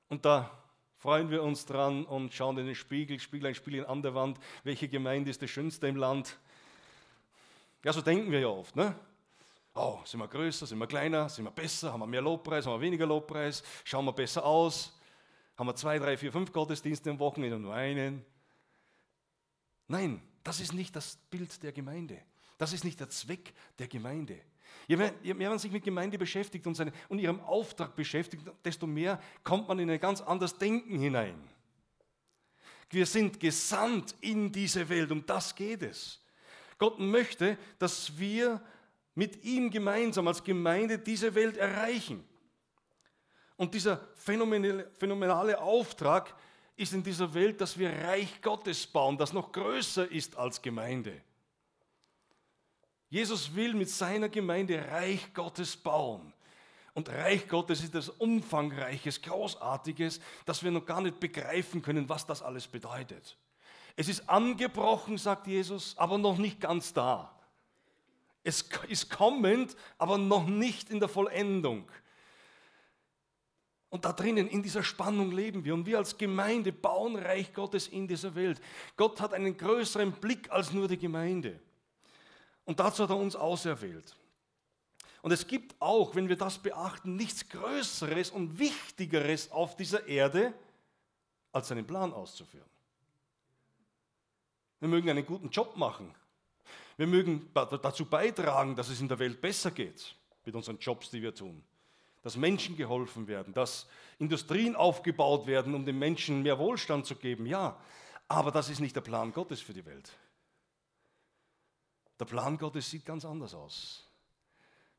Und 0.07 0.23
da 0.23 0.49
freuen 0.95 1.29
wir 1.29 1.43
uns 1.43 1.65
dran 1.65 2.05
und 2.05 2.33
schauen 2.33 2.57
in 2.57 2.65
den 2.65 2.75
Spiegel, 2.75 3.19
Spiegel 3.19 3.47
ein 3.47 3.55
Spiegel 3.55 3.85
an 3.85 4.01
der 4.01 4.15
Wand, 4.15 4.39
welche 4.63 4.87
Gemeinde 4.87 5.29
ist 5.29 5.41
die 5.41 5.47
schönste 5.47 5.87
im 5.87 5.97
Land. 5.97 6.37
Ja, 7.83 7.91
so 7.91 8.01
denken 8.01 8.31
wir 8.31 8.39
ja 8.39 8.47
oft. 8.47 8.75
Ne? 8.77 8.97
Oh, 9.75 9.99
sind 10.05 10.21
wir 10.21 10.27
größer, 10.27 10.65
sind 10.65 10.79
wir 10.79 10.87
kleiner, 10.87 11.27
sind 11.27 11.43
wir 11.43 11.51
besser, 11.51 11.91
haben 11.91 11.99
wir 11.99 12.07
mehr 12.07 12.21
Lobpreis, 12.21 12.65
haben 12.65 12.73
wir 12.73 12.81
weniger 12.81 13.05
Lobpreis, 13.05 13.61
schauen 13.83 14.05
wir 14.05 14.13
besser 14.13 14.45
aus 14.45 14.96
haben 15.57 15.67
wir 15.67 15.75
zwei, 15.75 15.97
drei, 15.99 16.17
vier, 16.17 16.31
fünf 16.31 16.51
Gottesdienste 16.51 17.09
am 17.09 17.19
Wochenende 17.19 17.55
und 17.55 17.63
nur 17.63 17.73
einen. 17.73 18.23
Nein, 19.87 20.21
das 20.43 20.59
ist 20.59 20.73
nicht 20.73 20.95
das 20.95 21.17
Bild 21.29 21.63
der 21.63 21.71
Gemeinde. 21.71 22.21
Das 22.57 22.73
ist 22.73 22.83
nicht 22.83 22.99
der 22.99 23.09
Zweck 23.09 23.53
der 23.79 23.87
Gemeinde. 23.87 24.39
Je 24.87 24.95
mehr, 24.95 25.13
je 25.21 25.33
mehr 25.33 25.49
man 25.49 25.59
sich 25.59 25.71
mit 25.71 25.83
Gemeinde 25.83 26.17
beschäftigt 26.17 26.65
und, 26.67 26.75
seine, 26.75 26.91
und 27.09 27.19
ihrem 27.19 27.39
Auftrag 27.41 27.95
beschäftigt, 27.95 28.43
desto 28.63 28.87
mehr 28.87 29.21
kommt 29.43 29.67
man 29.67 29.79
in 29.79 29.89
ein 29.89 29.99
ganz 29.99 30.21
anderes 30.21 30.57
Denken 30.57 30.97
hinein. 30.99 31.35
Wir 32.89 33.05
sind 33.05 33.39
gesandt 33.39 34.15
in 34.21 34.51
diese 34.51 34.87
Welt, 34.87 35.11
um 35.11 35.25
das 35.25 35.55
geht 35.55 35.81
es. 35.81 36.23
Gott 36.77 36.99
möchte, 36.99 37.57
dass 37.79 38.17
wir 38.17 38.61
mit 39.15 39.43
ihm 39.43 39.71
gemeinsam 39.71 40.27
als 40.27 40.43
Gemeinde 40.43 40.99
diese 40.99 41.33
Welt 41.35 41.57
erreichen. 41.57 42.23
Und 43.57 43.73
dieser 43.73 43.99
phänomenale 44.15 45.59
Auftrag 45.59 46.33
ist 46.75 46.93
in 46.93 47.03
dieser 47.03 47.33
Welt, 47.33 47.59
dass 47.59 47.77
wir 47.77 47.91
Reich 47.91 48.41
Gottes 48.41 48.85
bauen, 48.85 49.17
das 49.17 49.33
noch 49.33 49.51
größer 49.51 50.09
ist 50.09 50.37
als 50.37 50.61
Gemeinde. 50.61 51.21
Jesus 53.09 53.53
will 53.55 53.73
mit 53.73 53.89
seiner 53.89 54.29
Gemeinde 54.29 54.85
Reich 54.91 55.33
Gottes 55.33 55.75
bauen. 55.75 56.33
Und 56.93 57.09
Reich 57.09 57.47
Gottes 57.47 57.83
ist 57.83 57.95
das 57.95 58.09
Umfangreiches, 58.09 59.21
Großartiges, 59.21 60.19
dass 60.45 60.63
wir 60.63 60.71
noch 60.71 60.85
gar 60.85 61.01
nicht 61.01 61.19
begreifen 61.19 61.81
können, 61.81 62.09
was 62.09 62.25
das 62.25 62.41
alles 62.41 62.67
bedeutet. 62.67 63.37
Es 63.95 64.07
ist 64.07 64.29
angebrochen, 64.29 65.17
sagt 65.17 65.47
Jesus, 65.47 65.97
aber 65.97 66.17
noch 66.17 66.37
nicht 66.37 66.59
ganz 66.59 66.93
da. 66.93 67.33
Es 68.43 68.69
ist 68.87 69.09
kommend, 69.09 69.75
aber 69.97 70.17
noch 70.17 70.45
nicht 70.45 70.89
in 70.89 70.99
der 70.99 71.09
Vollendung. 71.09 71.89
Und 73.89 74.03
da 74.03 74.11
drinnen, 74.11 74.49
in 74.49 74.61
dieser 74.61 74.83
Spannung 74.83 75.31
leben 75.31 75.63
wir. 75.63 75.73
Und 75.73 75.85
wir 75.85 75.97
als 75.97 76.17
Gemeinde 76.17 76.73
bauen 76.73 77.15
Reich 77.15 77.53
Gottes 77.53 77.87
in 77.87 78.07
dieser 78.07 78.35
Welt. 78.35 78.59
Gott 78.97 79.21
hat 79.21 79.33
einen 79.33 79.55
größeren 79.55 80.11
Blick 80.11 80.51
als 80.51 80.73
nur 80.73 80.87
die 80.87 80.97
Gemeinde. 80.97 81.59
Und 82.65 82.79
dazu 82.79 83.03
hat 83.03 83.11
er 83.11 83.17
uns 83.17 83.35
auserwählt. 83.35 84.15
Und 85.21 85.31
es 85.31 85.47
gibt 85.47 85.75
auch, 85.79 86.15
wenn 86.15 86.27
wir 86.27 86.35
das 86.35 86.57
beachten, 86.57 87.15
nichts 87.15 87.47
Größeres 87.47 88.29
und 88.29 88.59
Wichtigeres 88.59 89.51
auf 89.51 89.75
dieser 89.75 90.05
Erde, 90.07 90.53
als 91.53 91.69
seinen 91.69 91.87
Plan 91.87 92.13
auszuführen. 92.13 92.69
Wir 94.79 94.89
mögen 94.89 95.09
einen 95.09 95.25
guten 95.25 95.49
Job 95.49 95.75
machen. 95.77 96.13
Wir 96.97 97.07
mögen 97.07 97.49
dazu 97.53 98.05
beitragen, 98.05 98.75
dass 98.75 98.89
es 98.89 98.99
in 98.99 99.07
der 99.07 99.17
Welt 99.17 99.39
besser 99.39 99.71
geht 99.71 100.15
mit 100.45 100.55
unseren 100.55 100.77
Jobs, 100.77 101.09
die 101.09 101.21
wir 101.21 101.33
tun 101.33 101.63
dass 102.27 102.35
Menschen 102.35 102.75
geholfen 102.75 103.25
werden, 103.29 103.53
dass 103.53 103.87
Industrien 104.19 104.75
aufgebaut 104.75 105.47
werden, 105.47 105.73
um 105.73 105.85
den 105.85 105.97
Menschen 105.97 106.43
mehr 106.43 106.59
Wohlstand 106.59 107.05
zu 107.05 107.15
geben. 107.15 107.45
Ja, 107.45 107.79
aber 108.27 108.51
das 108.51 108.67
ist 108.67 108.81
nicht 108.81 108.97
der 108.97 109.01
Plan 109.01 109.31
Gottes 109.31 109.61
für 109.61 109.73
die 109.73 109.85
Welt. 109.85 110.11
Der 112.19 112.25
Plan 112.25 112.57
Gottes 112.57 112.89
sieht 112.89 113.05
ganz 113.05 113.23
anders 113.23 113.53
aus. 113.53 114.11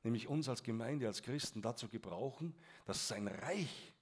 Nämlich 0.04 0.26
uns 0.26 0.48
als 0.48 0.62
Gemeinde, 0.62 1.06
als 1.06 1.20
Christen 1.20 1.60
dazu 1.60 1.86
gebrauchen, 1.86 2.54
dass 2.86 3.06
sein 3.06 3.28
Reich 3.28 3.92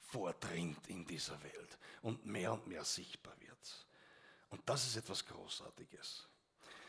vordringt 0.00 0.88
in 0.88 1.06
dieser 1.06 1.42
Welt 1.42 1.78
und 2.02 2.26
mehr 2.26 2.52
und 2.52 2.66
mehr 2.66 2.84
sichtbar 2.84 3.32
wird. 3.40 3.86
Und 4.50 4.60
das 4.66 4.86
ist 4.86 4.98
etwas 4.98 5.24
Großartiges. 5.24 6.28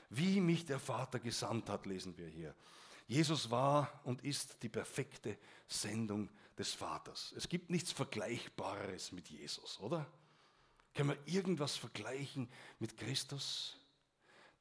Wie 0.09 0.41
mich 0.41 0.65
der 0.65 0.79
Vater 0.79 1.21
gesandt 1.21 1.69
hat, 1.69 1.85
lesen 1.85 2.17
wir 2.17 2.27
hier. 2.27 2.53
Jesus 3.09 3.49
war 3.49 4.01
und 4.03 4.23
ist 4.23 4.61
die 4.61 4.69
perfekte 4.69 5.35
Sendung 5.67 6.29
des 6.55 6.75
Vaters. 6.75 7.33
Es 7.35 7.49
gibt 7.49 7.71
nichts 7.71 7.91
Vergleichbares 7.91 9.11
mit 9.11 9.29
Jesus, 9.29 9.79
oder? 9.79 10.05
Können 10.93 11.09
wir 11.09 11.17
irgendwas 11.25 11.75
vergleichen 11.75 12.47
mit 12.77 12.95
Christus, 12.97 13.77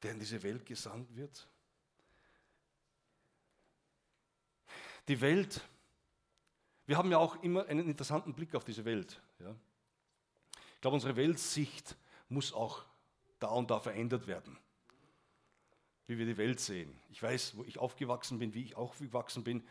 der 0.01 0.13
in 0.13 0.19
diese 0.19 0.41
Welt 0.41 0.65
gesandt 0.65 1.15
wird? 1.15 1.47
Die 5.07 5.21
Welt, 5.21 5.61
wir 6.87 6.97
haben 6.97 7.11
ja 7.11 7.19
auch 7.19 7.43
immer 7.43 7.67
einen 7.67 7.87
interessanten 7.87 8.33
Blick 8.33 8.55
auf 8.55 8.65
diese 8.65 8.83
Welt. 8.83 9.21
Ja? 9.37 9.55
Ich 10.73 10.81
glaube, 10.81 10.95
unsere 10.95 11.15
Weltsicht 11.15 11.95
muss 12.29 12.51
auch 12.51 12.83
da 13.37 13.49
und 13.49 13.69
da 13.69 13.79
verändert 13.79 14.25
werden, 14.25 14.57
wie 16.09 16.17
wir 16.17 16.25
die 16.25 16.37
Welt 16.37 16.59
sehen. 16.59 16.99
Ich 17.11 17.21
weiß, 17.21 17.55
wo 17.55 17.63
ich 17.63 17.77
aufgewachsen 17.77 18.39
bin, 18.39 18.53
wie 18.55 18.63
ich 18.63 18.75
aufgewachsen 18.75 19.43
bin. 19.43 19.63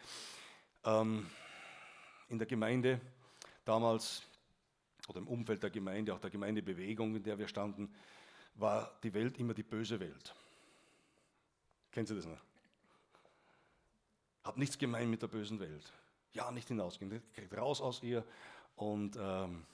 Ähm, 0.84 1.26
in 2.28 2.38
der 2.38 2.46
Gemeinde 2.46 3.00
damals 3.64 4.22
oder 5.08 5.18
im 5.18 5.26
Umfeld 5.26 5.62
der 5.62 5.70
Gemeinde, 5.70 6.14
auch 6.14 6.20
der 6.20 6.30
Gemeindebewegung, 6.30 7.16
in 7.16 7.22
der 7.24 7.38
wir 7.38 7.48
standen, 7.48 7.92
war 8.54 8.98
die 9.02 9.12
Welt 9.14 9.38
immer 9.38 9.52
die 9.52 9.64
böse 9.64 9.98
Welt. 9.98 10.34
Kennen 11.90 12.06
Sie 12.06 12.14
das 12.14 12.26
noch? 12.26 12.40
Hab 14.44 14.56
nichts 14.58 14.78
gemein 14.78 15.10
mit 15.10 15.22
der 15.22 15.28
bösen 15.28 15.58
Welt. 15.58 15.92
Ja, 16.34 16.52
nicht 16.52 16.68
hinausgehen. 16.68 17.20
Kriegt 17.34 17.56
raus 17.56 17.80
aus 17.80 18.02
ihr 18.02 18.24
und 18.76 19.16
ähm, 19.16 19.64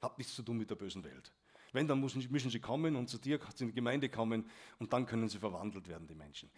habt 0.00 0.18
nichts 0.18 0.36
zu 0.36 0.42
tun 0.42 0.58
mit 0.58 0.70
der 0.70 0.76
bösen 0.76 1.02
Welt. 1.02 1.32
Wenn, 1.72 1.88
dann 1.88 2.00
müssen, 2.00 2.26
müssen 2.30 2.50
sie 2.50 2.60
kommen 2.60 2.96
und 2.96 3.08
zu 3.08 3.18
dir, 3.18 3.40
in 3.58 3.68
die 3.68 3.74
Gemeinde 3.74 4.08
kommen 4.08 4.48
und 4.78 4.92
dann 4.92 5.06
können 5.06 5.28
sie 5.28 5.38
verwandelt 5.38 5.88
werden, 5.88 6.06
die 6.06 6.14
Menschen. 6.14 6.50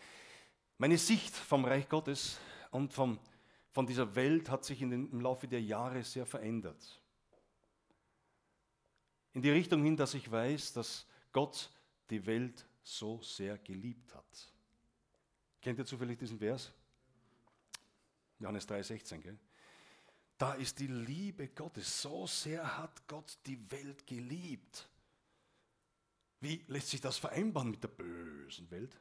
Meine 0.79 0.99
Sicht 0.99 1.35
vom 1.35 1.65
Reich 1.65 1.89
Gottes 1.89 2.39
und 2.73 2.93
vom, 2.93 3.19
von 3.71 3.87
dieser 3.87 4.15
Welt 4.17 4.51
hat 4.51 4.65
sich 4.65 4.81
den, 4.81 5.11
im 5.11 5.21
Laufe 5.21 5.47
der 5.47 5.63
Jahre 5.63 6.03
sehr 6.03 6.27
verändert. 6.27 7.01
In 9.33 9.43
die 9.43 9.51
Richtung 9.51 9.83
hin, 9.85 9.97
dass 9.97 10.15
ich 10.15 10.31
weiß, 10.31 10.73
dass 10.73 11.07
Gott 11.33 11.71
die 12.11 12.27
Welt 12.27 12.67
so 12.83 13.21
sehr 13.23 13.59
geliebt 13.59 14.15
hat. 14.15 14.53
Kennt 15.61 15.79
ihr 15.79 15.87
zufällig 15.87 16.19
diesen 16.19 16.39
Vers? 16.39 16.73
Johannes 18.39 18.69
3,16, 18.69 19.19
gell? 19.19 19.39
Da 20.37 20.55
ist 20.55 20.79
die 20.81 20.89
Liebe 20.89 21.49
Gottes. 21.49 22.03
So 22.03 22.27
sehr 22.27 22.77
hat 22.77 23.07
Gott 23.07 23.39
die 23.47 23.71
Welt 23.71 24.07
geliebt. 24.07 24.89
Wie 26.45 26.63
lässt 26.69 26.91
sich 26.91 27.01
das 27.01 27.17
vereinbaren 27.17 27.71
mit 27.71 27.83
der 27.83 27.89
bösen 27.89 28.71
Welt? 28.71 29.01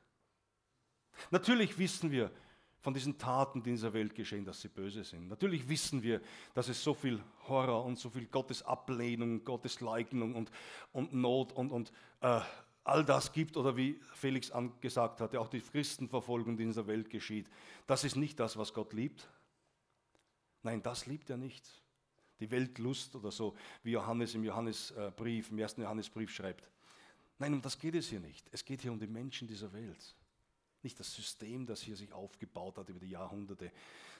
Natürlich 1.29 1.77
wissen 1.77 2.09
wir 2.09 2.31
von 2.79 2.93
diesen 2.93 3.17
Taten, 3.17 3.61
die 3.61 3.71
in 3.71 3.75
dieser 3.75 3.91
Welt 3.91 4.15
geschehen, 4.15 4.45
dass 4.45 4.61
sie 4.61 4.69
böse 4.69 5.03
sind. 5.03 5.27
Natürlich 5.27 5.67
wissen 5.67 6.01
wir, 6.01 6.21
dass 6.53 6.69
es 6.69 6.81
so 6.81 6.93
viel 6.93 7.21
Horror 7.49 7.83
und 7.83 7.99
so 7.99 8.09
viel 8.09 8.27
Gottesablehnung, 8.27 9.43
Gottesleugnung 9.43 10.35
und, 10.35 10.51
und 10.93 11.13
Not 11.13 11.51
und, 11.51 11.73
und 11.73 11.91
äh, 12.21 12.39
all 12.85 13.03
das 13.03 13.33
gibt, 13.33 13.57
oder 13.57 13.75
wie 13.75 13.99
Felix 14.13 14.49
gesagt 14.79 15.19
hatte, 15.19 15.41
auch 15.41 15.49
die 15.49 15.59
Christenverfolgung, 15.59 16.55
die 16.55 16.63
in 16.63 16.69
dieser 16.69 16.87
Welt 16.87 17.09
geschieht. 17.09 17.49
Das 17.87 18.05
ist 18.05 18.15
nicht 18.15 18.39
das, 18.39 18.55
was 18.55 18.73
Gott 18.73 18.93
liebt. 18.93 19.29
Nein, 20.61 20.81
das 20.81 21.07
liebt 21.07 21.29
er 21.29 21.37
nicht. 21.37 21.65
Die 22.39 22.49
Weltlust 22.49 23.17
oder 23.17 23.31
so, 23.31 23.53
wie 23.83 23.91
Johannes 23.91 24.33
im 24.33 24.45
Johannesbrief, 24.45 25.51
im 25.51 25.59
ersten 25.59 25.81
Johannesbrief 25.81 26.31
schreibt. 26.31 26.69
Nein, 27.43 27.55
um 27.55 27.61
das 27.61 27.77
geht 27.77 27.93
es 27.95 28.07
hier 28.07 28.21
nicht. 28.21 28.47
Es 28.53 28.63
geht 28.63 28.83
hier 28.83 28.91
um 28.93 28.97
die 28.97 29.05
Menschen 29.05 29.49
dieser 29.49 29.73
Welt. 29.73 30.15
Nicht 30.81 30.97
das 30.97 31.13
System, 31.13 31.65
das 31.65 31.81
hier 31.81 31.97
sich 31.97 32.13
aufgebaut 32.13 32.77
hat 32.77 32.87
über 32.87 33.01
die 33.01 33.09
Jahrhunderte, 33.09 33.69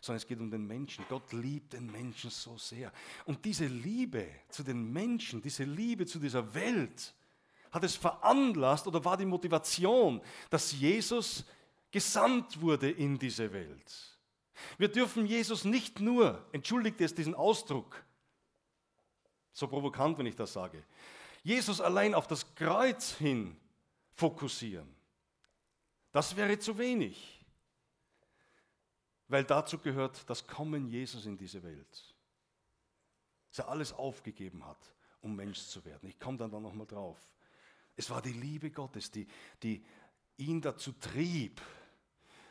sondern 0.01 0.17
es 0.17 0.27
geht 0.27 0.41
um 0.41 0.51
den 0.51 0.67
Menschen. 0.67 1.05
Gott 1.07 1.31
liebt 1.31 1.71
den 1.71 1.89
Menschen 1.89 2.29
so 2.29 2.57
sehr. 2.57 2.91
Und 3.23 3.45
diese 3.45 3.67
Liebe 3.67 4.27
zu 4.49 4.61
den 4.61 4.91
Menschen, 4.91 5.41
diese 5.41 5.63
Liebe 5.63 6.05
zu 6.05 6.19
dieser 6.19 6.53
Welt, 6.53 7.13
hat 7.71 7.85
es 7.85 7.95
veranlasst 7.95 8.87
oder 8.87 9.05
war 9.05 9.15
die 9.15 9.25
Motivation, 9.25 10.19
dass 10.49 10.73
Jesus 10.73 11.45
gesandt 11.91 12.59
wurde 12.59 12.91
in 12.91 13.17
diese 13.17 13.53
Welt. 13.53 14.19
Wir 14.77 14.89
dürfen 14.89 15.25
Jesus 15.25 15.63
nicht 15.63 16.01
nur, 16.01 16.45
entschuldigt 16.51 16.99
es 16.99 17.15
diesen 17.15 17.35
Ausdruck, 17.35 18.03
so 19.53 19.65
provokant, 19.69 20.17
wenn 20.17 20.25
ich 20.25 20.35
das 20.35 20.51
sage, 20.51 20.83
Jesus 21.43 21.81
allein 21.81 22.15
auf 22.15 22.25
das 22.27 22.55
Kreuz 22.55 23.11
hin 23.11 23.59
fokussieren. 24.13 24.87
Das 26.11 26.35
wäre 26.35 26.57
zu 26.57 26.77
wenig, 26.77 27.45
weil 29.27 29.43
dazu 29.43 29.77
gehört 29.77 30.29
das 30.29 30.47
Kommen 30.47 30.87
Jesus 30.87 31.25
in 31.25 31.37
diese 31.37 31.61
Welt. 31.63 32.15
Dass 33.49 33.59
er 33.59 33.67
alles 33.67 33.93
aufgegeben 33.93 34.65
hat, 34.65 34.93
um 35.21 35.35
Mensch 35.35 35.59
zu 35.59 35.83
werden. 35.85 36.07
Ich 36.07 36.19
komme 36.19 36.37
dann 36.37 36.51
da 36.51 36.59
nochmal 36.59 36.87
drauf. 36.87 37.19
Es 37.95 38.09
war 38.09 38.21
die 38.21 38.33
Liebe 38.33 38.71
Gottes, 38.71 39.11
die, 39.11 39.27
die 39.61 39.83
ihn 40.37 40.61
dazu 40.61 40.93
trieb, 40.93 41.61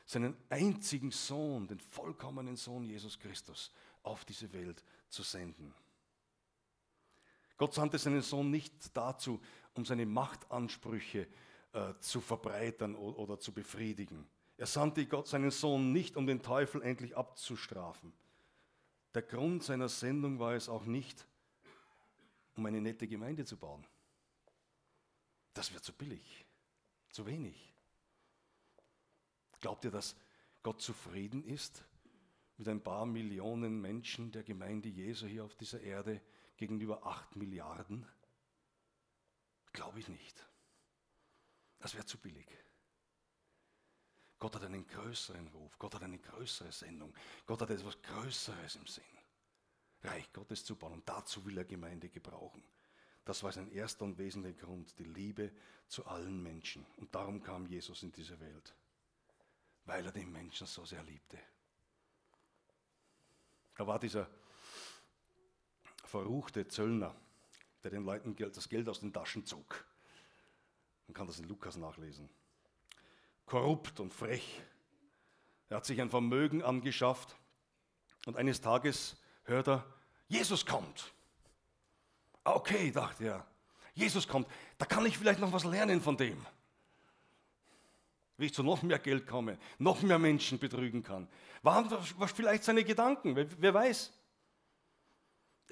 seinen 0.05 0.37
einzigen 0.49 1.11
Sohn, 1.11 1.67
den 1.67 1.81
vollkommenen 1.81 2.57
Sohn 2.57 2.85
Jesus 2.85 3.19
Christus, 3.19 3.73
auf 4.03 4.25
diese 4.25 4.53
Welt 4.53 4.85
zu 5.09 5.23
senden. 5.23 5.75
Gott 7.62 7.75
sandte 7.75 7.97
seinen 7.97 8.23
Sohn 8.23 8.50
nicht 8.50 8.75
dazu, 8.97 9.40
um 9.75 9.85
seine 9.85 10.04
Machtansprüche 10.04 11.28
äh, 11.73 11.95
zu 12.00 12.21
verbreitern 12.21 12.97
oder, 12.97 13.21
oder 13.21 13.38
zu 13.38 13.52
befriedigen. 13.52 14.26
Er 14.57 14.66
sandte 14.66 15.07
Gott 15.07 15.28
seinen 15.28 15.52
Sohn 15.52 15.92
nicht, 15.92 16.16
um 16.16 16.26
den 16.26 16.42
Teufel 16.42 16.83
endlich 16.83 17.16
abzustrafen. 17.16 18.12
Der 19.14 19.23
Grund 19.23 19.62
seiner 19.62 19.88
Sendung 19.88 20.40
war 20.40 20.54
es 20.54 20.69
auch 20.69 20.87
nicht, 20.87 21.25
um 22.57 22.66
eine 22.66 22.81
nette 22.81 23.07
Gemeinde 23.07 23.45
zu 23.45 23.57
bauen. 23.57 23.87
Das 25.54 25.71
wäre 25.71 25.83
zu 25.83 25.92
billig, 25.92 26.45
zu 27.11 27.26
wenig. 27.26 27.73
Glaubt 29.61 29.85
ihr, 29.85 29.92
dass 29.92 30.16
Gott 30.64 30.81
zufrieden 30.83 31.45
ist 31.45 31.85
mit 32.57 32.66
ein 32.66 32.83
paar 32.83 33.07
Millionen 33.07 33.81
Menschen 33.81 34.33
der 34.33 34.42
Gemeinde 34.42 34.88
Jesu 34.88 35.26
hier 35.26 35.45
auf 35.45 35.54
dieser 35.54 35.81
Erde, 35.81 36.21
gegenüber 36.62 37.04
8 37.04 37.35
Milliarden? 37.35 38.07
Glaube 39.73 39.99
ich 39.99 40.07
nicht. 40.07 40.49
Das 41.81 41.95
wäre 41.95 42.07
zu 42.07 42.19
billig. 42.19 42.47
Gott 44.38 44.54
hat 44.54 44.62
einen 44.62 44.87
größeren 44.87 45.49
Ruf, 45.49 45.76
Gott 45.76 45.97
hat 45.97 46.04
eine 46.04 46.21
größere 46.21 46.71
Sendung, 46.71 47.12
Gott 47.47 47.62
hat 47.62 47.71
etwas 47.71 48.00
Größeres 48.00 48.76
im 48.76 48.87
Sinn. 48.87 49.02
Reich 50.04 50.33
Gottes 50.33 50.64
zu 50.64 50.76
bauen 50.76 50.92
und 50.92 51.09
dazu 51.09 51.45
will 51.45 51.59
er 51.59 51.64
Gemeinde 51.64 52.09
gebrauchen. 52.09 52.62
Das 53.25 53.42
war 53.42 53.50
sein 53.50 53.69
erster 53.73 54.04
und 54.04 54.19
wesentlicher 54.19 54.64
Grund, 54.64 54.97
die 55.00 55.04
Liebe 55.04 55.50
zu 55.88 56.07
allen 56.07 56.40
Menschen. 56.45 56.87
Und 56.97 57.12
darum 57.12 57.42
kam 57.42 57.66
Jesus 57.66 58.04
in 58.04 58.12
diese 58.12 58.38
Welt, 58.38 58.73
weil 59.85 60.07
er 60.07 60.12
den 60.12 60.31
Menschen 60.31 60.69
so 60.69 60.85
sehr 60.85 61.02
liebte. 61.02 61.40
Da 63.75 63.85
war 63.85 63.99
dieser 63.99 64.31
verruchte 66.12 66.69
Zöllner, 66.69 67.14
der 67.83 67.90
den 67.90 68.04
Leuten 68.04 68.37
das 68.37 68.69
Geld 68.69 68.87
aus 68.87 69.00
den 69.00 69.14
Taschen 69.14 69.47
zog. 69.47 69.83
Man 71.07 71.14
kann 71.14 71.26
das 71.26 71.38
in 71.38 71.49
Lukas 71.49 71.78
nachlesen. 71.78 72.28
Korrupt 73.47 73.99
und 73.99 74.12
frech. 74.12 74.61
Er 75.71 75.78
hat 75.78 75.87
sich 75.87 76.02
ein 76.02 76.11
Vermögen 76.11 76.62
angeschafft 76.62 77.35
und 78.26 78.37
eines 78.37 78.61
Tages 78.61 79.16
hört 79.45 79.69
er, 79.69 79.87
Jesus 80.28 80.66
kommt. 80.66 81.14
Ah, 82.45 82.57
okay, 82.57 82.90
dachte 82.90 83.25
er, 83.25 83.47
Jesus 83.95 84.28
kommt, 84.28 84.47
da 84.76 84.85
kann 84.85 85.07
ich 85.07 85.16
vielleicht 85.16 85.40
noch 85.40 85.52
was 85.52 85.64
lernen 85.64 86.02
von 86.02 86.19
dem. 86.19 86.45
Wie 88.37 88.47
ich 88.47 88.54
zu 88.54 88.62
noch 88.62 88.83
mehr 88.83 88.99
Geld 88.99 89.26
komme, 89.26 89.59
noch 89.78 90.02
mehr 90.02 90.19
Menschen 90.19 90.59
betrügen 90.59 91.02
kann. 91.02 91.26
Waren 91.62 91.88
das 91.88 92.33
vielleicht 92.33 92.64
seine 92.64 92.85
Gedanken? 92.85 93.35
Wer, 93.35 93.47
wer 93.59 93.73
weiß? 93.73 94.12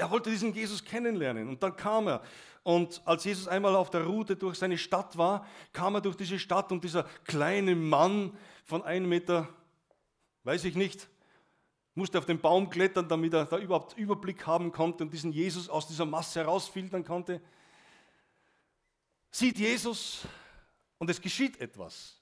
Er 0.00 0.10
wollte 0.10 0.30
diesen 0.30 0.54
Jesus 0.54 0.82
kennenlernen 0.82 1.46
und 1.46 1.62
dann 1.62 1.76
kam 1.76 2.08
er. 2.08 2.22
Und 2.62 3.02
als 3.04 3.24
Jesus 3.24 3.46
einmal 3.46 3.76
auf 3.76 3.90
der 3.90 4.04
Route 4.04 4.34
durch 4.34 4.58
seine 4.58 4.78
Stadt 4.78 5.18
war, 5.18 5.46
kam 5.74 5.94
er 5.94 6.00
durch 6.00 6.16
diese 6.16 6.38
Stadt 6.38 6.72
und 6.72 6.82
dieser 6.82 7.04
kleine 7.24 7.74
Mann 7.76 8.34
von 8.64 8.82
einem 8.82 9.10
Meter, 9.10 9.46
weiß 10.44 10.64
ich 10.64 10.74
nicht, 10.74 11.06
musste 11.94 12.16
auf 12.16 12.24
den 12.24 12.40
Baum 12.40 12.70
klettern, 12.70 13.08
damit 13.08 13.34
er 13.34 13.44
da 13.44 13.58
überhaupt 13.58 13.96
Überblick 13.98 14.46
haben 14.46 14.72
konnte 14.72 15.04
und 15.04 15.12
diesen 15.12 15.32
Jesus 15.32 15.68
aus 15.68 15.86
dieser 15.86 16.06
Masse 16.06 16.40
herausfiltern 16.40 17.04
konnte. 17.04 17.42
Sieht 19.30 19.58
Jesus 19.58 20.22
und 20.96 21.10
es 21.10 21.20
geschieht 21.20 21.60
etwas. 21.60 22.18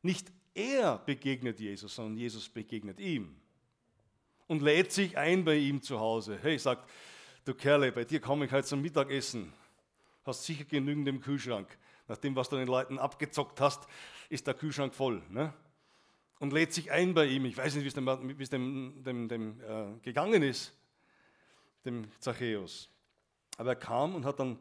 Nicht 0.00 0.32
er 0.54 0.98
begegnet 0.98 1.60
Jesus, 1.60 1.94
sondern 1.94 2.16
Jesus 2.16 2.48
begegnet 2.48 2.98
ihm 2.98 3.43
und 4.46 4.62
lädt 4.62 4.92
sich 4.92 5.16
ein 5.16 5.44
bei 5.44 5.56
ihm 5.56 5.82
zu 5.82 6.00
Hause. 6.00 6.38
Hey, 6.42 6.58
sagt, 6.58 6.88
du 7.44 7.54
Kerle, 7.54 7.92
bei 7.92 8.04
dir 8.04 8.20
komme 8.20 8.46
ich 8.46 8.52
heute 8.52 8.66
zum 8.66 8.82
Mittagessen. 8.82 9.52
Hast 10.24 10.44
sicher 10.44 10.64
genügend 10.64 11.08
im 11.08 11.20
Kühlschrank. 11.20 11.68
Nach 12.08 12.16
dem, 12.16 12.36
was 12.36 12.48
du 12.48 12.56
den 12.56 12.68
Leuten 12.68 12.98
abgezockt 12.98 13.60
hast, 13.60 13.86
ist 14.28 14.46
der 14.46 14.54
Kühlschrank 14.54 14.94
voll. 14.94 15.22
Ne? 15.30 15.52
Und 16.38 16.52
lädt 16.52 16.72
sich 16.72 16.90
ein 16.90 17.14
bei 17.14 17.26
ihm. 17.26 17.44
Ich 17.46 17.56
weiß 17.56 17.74
nicht, 17.74 17.84
wie 17.84 17.88
es 17.88 17.94
dem, 17.94 18.38
wie 18.38 18.42
es 18.42 18.50
dem, 18.50 19.02
dem, 19.02 19.28
dem 19.28 19.60
äh, 19.60 19.98
gegangen 20.02 20.42
ist, 20.42 20.74
dem 21.84 22.06
Zachäus. 22.20 22.90
Aber 23.56 23.70
er 23.70 23.76
kam 23.76 24.14
und 24.14 24.24
hat 24.24 24.40
dann 24.40 24.58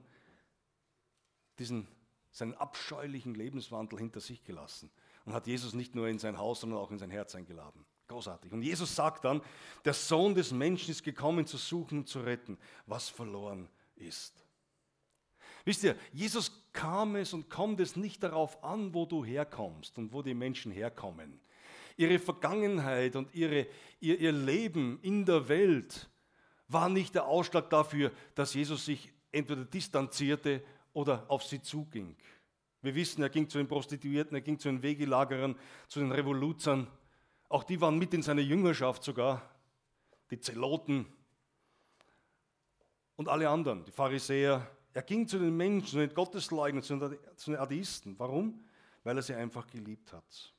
diesen, 1.60 1.88
seinen 2.32 2.54
abscheulichen 2.54 3.36
Lebenswandel 3.36 4.00
hinter 4.00 4.20
sich 4.20 4.44
gelassen 4.44 4.90
und 5.26 5.34
hat 5.34 5.48
Jesus 5.48 5.74
nicht 5.74 5.96
nur 5.96 6.08
in 6.08 6.20
sein 6.20 6.38
Haus, 6.38 6.62
sondern 6.62 6.80
auch 6.80 6.92
in 6.92 6.98
sein 6.98 7.10
Herz 7.10 7.36
eingeladen. 7.36 7.86
Großartig. 8.08 8.52
Und 8.52 8.62
Jesus 8.62 8.96
sagt 8.96 9.26
dann, 9.26 9.42
der 9.86 9.94
Sohn 9.94 10.36
des 10.36 10.52
Menschen 10.52 10.92
ist 10.92 11.04
gekommen 11.04 11.46
zu 11.48 11.58
suchen 11.58 12.00
und 12.00 12.08
zu 12.08 12.20
retten, 12.20 12.58
was 12.86 13.10
verloren 13.10 13.70
ist. 13.96 14.44
Wisst 15.66 15.84
ihr, 15.84 15.96
Jesus 16.12 16.52
kam 16.74 17.16
es 17.16 17.34
und 17.34 17.50
kommt 17.50 17.80
es 17.80 17.96
nicht 17.96 18.22
darauf 18.22 18.64
an, 18.64 18.94
wo 18.94 19.06
du 19.06 19.24
herkommst 19.24 19.98
und 19.98 20.12
wo 20.12 20.22
die 20.22 20.34
Menschen 20.34 20.72
herkommen. 20.72 21.40
Ihre 21.96 22.20
Vergangenheit 22.20 23.16
und 23.16 23.34
ihre, 23.34 23.68
ihr, 24.00 24.20
ihr 24.20 24.32
Leben 24.32 25.00
in 25.02 25.26
der 25.26 25.48
Welt 25.48 26.10
war 26.68 26.90
nicht 26.90 27.16
der 27.16 27.28
Ausschlag 27.28 27.70
dafür, 27.70 28.12
dass 28.36 28.54
Jesus 28.54 28.86
sich 28.86 29.14
entweder 29.32 29.64
distanzierte 29.64 30.64
oder 30.92 31.26
auf 31.30 31.44
sie 31.44 31.62
zuging. 31.62 32.16
Wir 32.82 32.96
wissen, 32.96 33.22
er 33.22 33.30
ging 33.30 33.48
zu 33.48 33.58
den 33.58 33.68
Prostituierten, 33.68 34.36
er 34.36 34.42
ging 34.42 34.60
zu 34.60 34.68
den 34.68 34.82
Wegelagerern, 34.82 35.56
zu 35.88 36.00
den 36.00 36.12
Revoluzern. 36.12 36.88
Auch 37.54 37.64
die 37.64 37.80
waren 37.80 38.00
mit 38.00 38.12
in 38.16 38.24
seiner 38.24 38.42
Jüngerschaft 38.42 39.04
sogar, 39.04 39.48
die 40.32 40.40
Zeloten 40.40 41.06
und 43.16 43.30
alle 43.30 43.48
anderen, 43.48 43.86
die 43.86 43.92
Pharisäer. 43.92 44.68
Er 44.92 45.04
ging 45.04 45.28
zu 45.28 45.38
den 45.38 45.56
Menschen, 45.56 45.88
zu 45.88 45.98
den 45.98 46.12
Gottesleugnern, 46.16 46.82
zu 46.82 46.98
den 46.98 47.56
Atheisten. 47.58 48.18
Warum? 48.18 48.66
Weil 49.04 49.18
er 49.18 49.22
sie 49.22 49.36
einfach 49.36 49.68
geliebt 49.68 50.14
hat. 50.14 50.52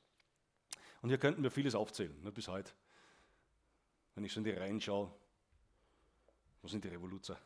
Und 1.01 1.09
hier 1.09 1.17
könnten 1.17 1.43
wir 1.43 1.51
vieles 1.51 1.75
aufzählen, 1.75 2.17
ne, 2.23 2.31
bis 2.31 2.47
heute. 2.47 2.71
Wenn 4.13 4.23
ich 4.23 4.31
so 4.31 4.39
in 4.39 4.45
die 4.45 4.51
Reihen 4.51 4.79
schaue, 4.79 5.13
wo 6.61 6.69
sind 6.69 6.85
die 6.85 6.87
Revoluzer? 6.87 7.37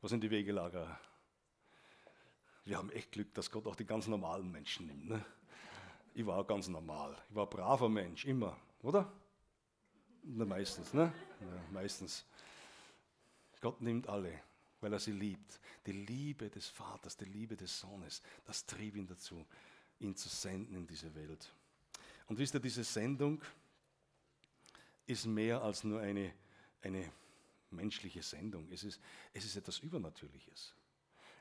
Wo 0.00 0.08
sind 0.08 0.24
die 0.24 0.32
Wegelager? 0.32 0.98
Wir 2.64 2.76
haben 2.76 2.90
echt 2.90 3.12
Glück, 3.12 3.32
dass 3.34 3.52
Gott 3.52 3.68
auch 3.68 3.76
die 3.76 3.86
ganz 3.86 4.08
normalen 4.08 4.50
Menschen 4.50 4.88
nimmt. 4.88 5.08
Ne? 5.10 5.24
Ich 6.18 6.26
war 6.26 6.38
auch 6.38 6.46
ganz 6.48 6.66
normal. 6.66 7.16
Ich 7.30 7.36
war 7.36 7.46
ein 7.46 7.50
braver 7.50 7.88
Mensch, 7.88 8.24
immer, 8.24 8.58
oder? 8.82 9.08
Na, 10.24 10.44
meistens, 10.44 10.92
ne? 10.92 11.12
Ja, 11.40 11.62
meistens. 11.70 12.24
Gott 13.60 13.80
nimmt 13.80 14.08
alle, 14.08 14.42
weil 14.80 14.92
er 14.92 14.98
sie 14.98 15.12
liebt. 15.12 15.60
Die 15.86 15.92
Liebe 15.92 16.50
des 16.50 16.66
Vaters, 16.66 17.16
die 17.16 17.26
Liebe 17.26 17.56
des 17.56 17.78
Sohnes, 17.78 18.20
das 18.44 18.66
trieb 18.66 18.96
ihn 18.96 19.06
dazu, 19.06 19.46
ihn 20.00 20.16
zu 20.16 20.28
senden 20.28 20.74
in 20.74 20.88
diese 20.88 21.14
Welt. 21.14 21.54
Und 22.26 22.36
wisst 22.36 22.52
ihr, 22.54 22.60
diese 22.60 22.82
Sendung 22.82 23.40
ist 25.06 25.24
mehr 25.24 25.62
als 25.62 25.84
nur 25.84 26.00
eine, 26.00 26.34
eine 26.82 27.12
menschliche 27.70 28.24
Sendung. 28.24 28.66
Es 28.72 28.82
ist, 28.82 29.00
es 29.32 29.44
ist 29.44 29.54
etwas 29.54 29.78
Übernatürliches. 29.78 30.74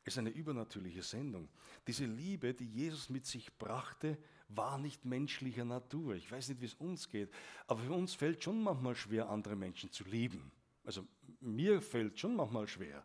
Es 0.04 0.14
ist 0.14 0.20
eine 0.20 0.30
übernatürliche 0.30 1.02
Sendung. 1.02 1.50
Diese 1.88 2.06
Liebe, 2.06 2.54
die 2.54 2.68
Jesus 2.68 3.10
mit 3.10 3.26
sich 3.26 3.52
brachte, 3.58 4.20
war 4.50 4.78
nicht 4.78 5.06
menschlicher 5.06 5.66
Natur. 5.66 6.16
Ich 6.16 6.32
weiß 6.32 6.50
nicht, 6.50 6.62
wie 6.62 6.66
es 6.66 6.74
uns 6.76 7.10
geht, 7.10 7.30
aber 7.68 7.82
für 7.82 7.94
uns 7.94 8.14
fällt 8.14 8.44
schon 8.44 8.62
manchmal 8.62 8.96
schwer, 8.96 9.30
andere 9.30 9.56
Menschen 9.56 9.92
zu 9.92 10.04
lieben. 10.06 10.52
Also 10.84 11.06
mir 11.42 11.82
fällt 11.82 12.20
schon 12.20 12.36
manchmal 12.36 12.68
schwer. 12.68 13.04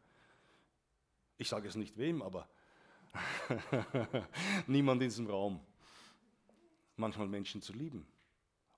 Ich 1.38 1.48
sage 1.48 1.68
es 1.68 1.74
nicht 1.74 1.98
wem, 1.98 2.22
aber 2.22 2.48
niemand 4.66 5.02
in 5.02 5.08
diesem 5.08 5.26
Raum. 5.26 5.60
Manchmal 6.96 7.26
Menschen 7.26 7.60
zu 7.60 7.72
lieben. 7.72 8.06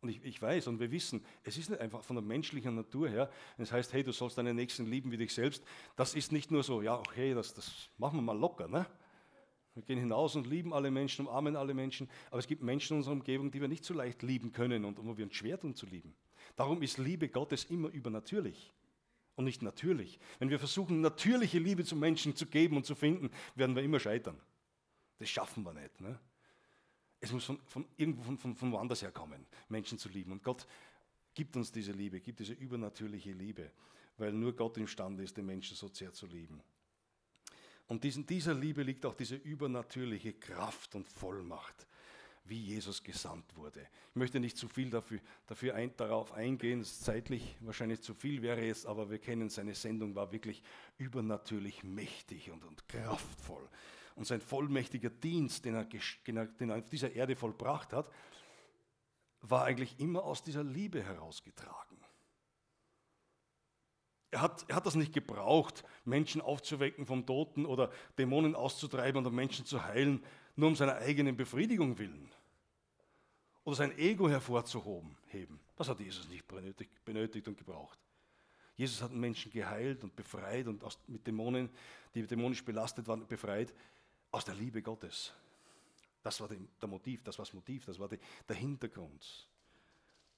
Und 0.00 0.10
ich, 0.10 0.22
ich, 0.22 0.40
weiß 0.40 0.66
und 0.66 0.80
wir 0.80 0.90
wissen, 0.90 1.24
es 1.44 1.56
ist 1.56 1.70
nicht 1.70 1.80
einfach 1.80 2.02
von 2.02 2.16
der 2.16 2.22
menschlichen 2.22 2.74
Natur 2.74 3.08
her, 3.08 3.30
das 3.56 3.72
heißt, 3.72 3.92
hey, 3.94 4.04
du 4.04 4.12
sollst 4.12 4.36
deinen 4.36 4.54
Nächsten 4.54 4.86
lieben 4.86 5.10
wie 5.10 5.16
dich 5.16 5.32
selbst. 5.32 5.64
Das 5.96 6.14
ist 6.14 6.30
nicht 6.30 6.50
nur 6.50 6.62
so, 6.62 6.82
ja, 6.82 6.98
okay, 6.98 7.32
das, 7.32 7.54
das 7.54 7.88
machen 7.96 8.18
wir 8.18 8.22
mal 8.22 8.38
locker. 8.38 8.68
Ne? 8.68 8.86
Wir 9.74 9.82
gehen 9.82 9.98
hinaus 9.98 10.36
und 10.36 10.46
lieben 10.46 10.72
alle 10.72 10.90
Menschen, 10.90 11.26
umarmen 11.26 11.56
alle 11.56 11.74
Menschen, 11.74 12.08
aber 12.30 12.38
es 12.38 12.46
gibt 12.46 12.62
Menschen 12.62 12.94
in 12.94 12.98
unserer 12.98 13.14
Umgebung, 13.14 13.50
die 13.50 13.60
wir 13.60 13.68
nicht 13.68 13.84
so 13.84 13.92
leicht 13.92 14.22
lieben 14.22 14.52
können 14.52 14.84
und 14.84 15.04
wo 15.04 15.16
wir 15.16 15.24
uns 15.24 15.34
schwer 15.34 15.58
tun 15.58 15.74
zu 15.74 15.86
lieben. 15.86 16.14
Darum 16.56 16.82
ist 16.82 16.98
Liebe 16.98 17.28
Gottes 17.28 17.64
immer 17.64 17.88
übernatürlich 17.88 18.72
und 19.34 19.44
nicht 19.44 19.62
natürlich. 19.62 20.20
Wenn 20.38 20.50
wir 20.50 20.58
versuchen, 20.58 21.00
natürliche 21.00 21.58
Liebe 21.58 21.84
zu 21.84 21.96
Menschen 21.96 22.36
zu 22.36 22.46
geben 22.46 22.76
und 22.76 22.86
zu 22.86 22.94
finden, 22.94 23.30
werden 23.56 23.74
wir 23.74 23.82
immer 23.82 23.98
scheitern. 23.98 24.40
Das 25.18 25.28
schaffen 25.28 25.64
wir 25.64 25.72
nicht. 25.72 26.00
Ne? 26.00 26.18
Es 27.20 27.32
muss 27.32 27.44
von, 27.44 27.58
von 27.66 27.86
irgendwo 27.96 28.22
von, 28.22 28.38
von, 28.38 28.54
von 28.54 28.72
woanders 28.72 29.02
herkommen, 29.02 29.44
Menschen 29.68 29.98
zu 29.98 30.08
lieben. 30.08 30.30
Und 30.30 30.44
Gott 30.44 30.66
gibt 31.34 31.56
uns 31.56 31.72
diese 31.72 31.92
Liebe, 31.92 32.20
gibt 32.20 32.38
diese 32.38 32.52
übernatürliche 32.52 33.32
Liebe, 33.32 33.72
weil 34.18 34.32
nur 34.32 34.54
Gott 34.54 34.76
imstande 34.76 35.24
ist, 35.24 35.36
den 35.36 35.46
Menschen 35.46 35.76
so 35.76 35.88
sehr 35.88 36.12
zu 36.12 36.26
lieben. 36.26 36.62
Und 37.86 38.04
in 38.04 38.26
dieser 38.26 38.54
Liebe 38.54 38.82
liegt 38.82 39.04
auch 39.04 39.14
diese 39.14 39.36
übernatürliche 39.36 40.32
Kraft 40.34 40.94
und 40.94 41.08
Vollmacht, 41.08 41.86
wie 42.44 42.58
Jesus 42.58 43.02
gesandt 43.02 43.56
wurde. 43.56 43.86
Ich 44.10 44.16
möchte 44.16 44.40
nicht 44.40 44.56
zu 44.56 44.68
viel 44.68 44.90
dafür, 44.90 45.20
dafür 45.46 45.74
ein, 45.74 45.94
darauf 45.96 46.32
eingehen, 46.32 46.80
es 46.80 47.00
zeitlich 47.00 47.56
wahrscheinlich 47.60 48.00
zu 48.00 48.14
viel 48.14 48.42
wäre 48.42 48.66
es, 48.66 48.86
aber 48.86 49.10
wir 49.10 49.18
kennen, 49.18 49.48
seine 49.48 49.74
Sendung 49.74 50.14
war 50.14 50.32
wirklich 50.32 50.62
übernatürlich 50.98 51.84
mächtig 51.84 52.50
und, 52.50 52.64
und 52.64 52.88
kraftvoll 52.88 53.68
und 54.14 54.26
sein 54.26 54.40
vollmächtiger 54.40 55.10
Dienst, 55.10 55.64
den 55.64 55.74
er, 55.74 55.84
den 55.84 56.70
er 56.70 56.76
auf 56.76 56.88
dieser 56.88 57.12
Erde 57.12 57.36
vollbracht 57.36 57.92
hat, 57.92 58.10
war 59.40 59.64
eigentlich 59.64 59.98
immer 59.98 60.22
aus 60.22 60.42
dieser 60.42 60.64
Liebe 60.64 61.02
herausgetragen. 61.02 61.98
Er 64.34 64.40
hat, 64.40 64.64
er 64.66 64.74
hat 64.74 64.84
das 64.84 64.96
nicht 64.96 65.12
gebraucht, 65.12 65.84
Menschen 66.04 66.40
aufzuwecken 66.40 67.06
vom 67.06 67.24
Toten 67.24 67.66
oder 67.66 67.92
Dämonen 68.18 68.56
auszutreiben 68.56 69.24
oder 69.24 69.30
Menschen 69.30 69.64
zu 69.64 69.84
heilen, 69.84 70.24
nur 70.56 70.70
um 70.70 70.74
seiner 70.74 70.96
eigenen 70.96 71.36
Befriedigung 71.36 71.96
willen. 71.98 72.28
Oder 73.62 73.76
sein 73.76 73.96
Ego 73.96 74.28
hervorzuheben. 74.28 75.60
Das 75.76 75.88
hat 75.88 76.00
Jesus 76.00 76.28
nicht 76.28 76.48
benötigt, 76.48 77.04
benötigt 77.04 77.46
und 77.46 77.56
gebraucht. 77.56 77.96
Jesus 78.74 79.00
hat 79.02 79.12
Menschen 79.12 79.52
geheilt 79.52 80.02
und 80.02 80.16
befreit 80.16 80.66
und 80.66 80.82
aus, 80.82 80.98
mit 81.06 81.24
Dämonen, 81.24 81.70
die 82.12 82.26
dämonisch 82.26 82.64
belastet 82.64 83.06
waren, 83.06 83.24
befreit, 83.28 83.72
aus 84.32 84.44
der 84.44 84.56
Liebe 84.56 84.82
Gottes. 84.82 85.32
Das 86.24 86.40
war 86.40 86.48
der 86.48 86.88
Motiv, 86.88 87.22
das 87.22 87.38
war 87.38 87.44
das 87.44 87.54
Motiv, 87.54 87.84
das 87.84 88.00
war 88.00 88.08
die, 88.08 88.18
der 88.48 88.56
Hintergrund. 88.56 89.48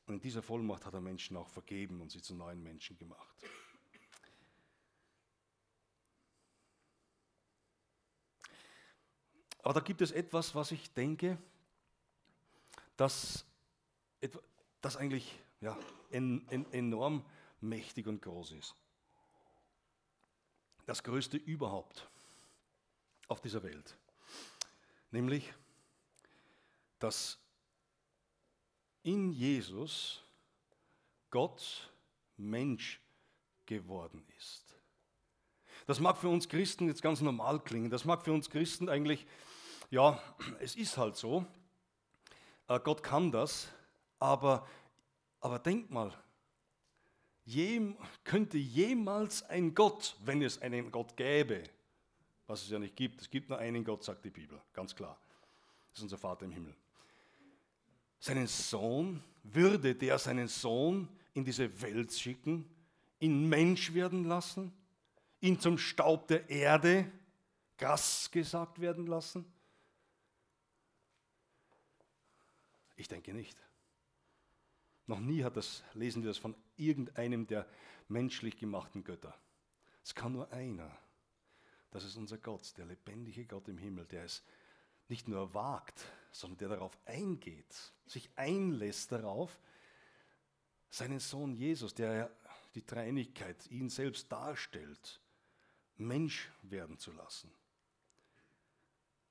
Und 0.05 0.17
in 0.17 0.21
dieser 0.21 0.43
Vollmacht 0.43 0.85
hat 0.85 0.93
er 0.93 1.01
Menschen 1.01 1.35
auch 1.39 1.49
vergeben 1.49 2.03
und 2.03 2.11
sie 2.11 2.21
zu 2.21 2.35
neuen 2.35 2.63
Menschen 2.63 2.99
gemacht. 2.99 3.35
Aber 9.67 9.75
da 9.75 9.81
gibt 9.81 10.01
es 10.01 10.13
etwas, 10.13 10.55
was 10.55 10.71
ich 10.71 10.93
denke, 10.93 11.37
das, 12.97 13.45
das 14.81 14.97
eigentlich 14.97 15.41
ja, 15.61 15.77
en, 16.13 16.47
en, 16.51 16.73
enorm 16.73 17.25
mächtig 17.61 18.07
und 18.07 18.23
groß 18.23 18.53
ist. 18.53 18.77
Das 20.87 21.03
Größte 21.03 21.37
überhaupt 21.37 22.09
auf 23.27 23.41
dieser 23.41 23.61
Welt. 23.65 23.97
Nämlich, 25.11 25.53
dass 27.01 27.37
in 29.03 29.33
Jesus 29.33 30.23
Gott 31.29 31.93
Mensch 32.37 33.01
geworden 33.67 34.25
ist. 34.39 34.77
Das 35.87 35.99
mag 35.99 36.19
für 36.19 36.29
uns 36.29 36.49
Christen 36.49 36.87
jetzt 36.87 37.03
ganz 37.03 37.21
normal 37.21 37.59
klingen. 37.59 37.91
Das 37.91 38.05
mag 38.05 38.25
für 38.25 38.33
uns 38.33 38.49
Christen 38.49 38.89
eigentlich, 38.89 39.27
ja, 39.91 40.21
es 40.61 40.77
ist 40.77 40.97
halt 40.97 41.17
so. 41.17 41.47
Äh, 42.69 42.81
Gott 42.81 43.03
kann 43.03 43.31
das. 43.31 43.69
Aber, 44.19 44.67
aber 45.41 45.59
denk 45.59 45.91
mal, 45.91 46.13
könnte 48.25 48.59
jemals 48.59 49.43
ein 49.45 49.75
Gott, 49.75 50.17
wenn 50.25 50.43
es 50.43 50.61
einen 50.61 50.91
Gott 50.91 51.17
gäbe, 51.17 51.63
was 52.47 52.63
es 52.63 52.71
ja 52.71 52.79
nicht 52.79 52.97
gibt. 52.97 53.21
Es 53.21 53.31
gibt 53.31 53.49
nur 53.49 53.59
einen 53.59 53.85
Gott, 53.85 54.03
sagt 54.03 54.25
die 54.25 54.31
Bibel, 54.31 54.61
ganz 54.73 54.95
klar. 54.95 55.17
Das 55.91 55.99
ist 55.99 56.03
unser 56.05 56.19
Vater 56.19 56.45
im 56.45 56.53
Himmel. 56.53 56.75
Seinen 58.19 58.47
Sohn, 58.47 59.23
würde 59.43 59.95
der 59.95 60.19
seinen 60.19 60.49
Sohn 60.49 61.09
in 61.35 61.45
diese 61.45 61.81
Welt 61.83 62.13
schicken, 62.13 62.69
ihn 63.21 63.49
Mensch 63.49 63.95
werden 63.95 64.25
lassen, 64.25 64.73
ihn 65.41 65.61
zum 65.61 65.79
Staub 65.79 66.27
der 66.27 66.49
Erde, 66.49 67.11
Gas 67.77 68.31
gesagt 68.31 68.81
werden 68.81 69.07
lassen? 69.07 69.45
Ich 72.97 73.09
denke 73.09 73.33
nicht. 73.33 73.57
Noch 75.07 75.21
nie 75.21 75.45
hat 75.45 75.57
das, 75.57 75.85
lesen 75.95 76.23
wir 76.23 76.31
das 76.31 76.39
von 76.39 76.57
irgendeinem 76.77 77.47
der 77.47 77.69
menschlich 78.09 78.59
gemachten 78.59 79.05
Götter. 79.05 79.39
Es 80.03 80.15
kann 80.15 80.33
nur 80.33 80.53
einer. 80.53 80.91
Das 81.91 82.05
ist 82.05 82.17
unser 82.17 82.39
Gott, 82.39 82.77
der 82.77 82.87
lebendige 82.87 83.47
Gott 83.47 83.69
im 83.69 83.79
Himmel, 83.79 84.07
der 84.07 84.25
es 84.25 84.43
nicht 85.09 85.29
nur 85.29 85.55
wagt, 85.55 86.05
sondern 86.33 86.59
der 86.59 86.69
darauf 86.71 86.99
eingeht, 87.05 87.75
sich 88.07 88.29
einlässt 88.37 89.13
darauf, 89.13 89.61
seinen 90.91 91.21
Sohn 91.21 91.55
Jesus, 91.55 91.95
der 91.95 92.31
die 92.75 92.85
Dreinigkeit, 92.85 93.71
ihn 93.71 93.89
selbst 93.89 94.31
darstellt, 94.31 95.21
Mensch 95.97 96.51
werden 96.63 96.99
zu 96.99 97.13
lassen. 97.13 97.51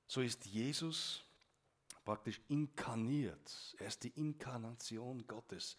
So 0.08 0.22
ist 0.22 0.46
Jesus 0.46 1.25
praktisch 2.06 2.40
inkarniert. 2.48 3.76
Er 3.80 3.88
ist 3.88 4.04
die 4.04 4.14
Inkarnation 4.16 5.26
Gottes 5.28 5.76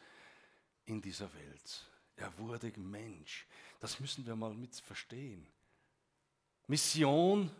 in 0.85 1.01
dieser 1.01 1.33
Welt. 1.33 1.91
Er 2.17 2.37
wurde 2.39 2.73
Mensch. 2.77 3.47
Das 3.81 4.01
müssen 4.01 4.27
wir 4.27 4.35
mal 4.37 4.53
mit 4.53 4.75
verstehen. 4.75 5.47
Mission, 6.67 7.51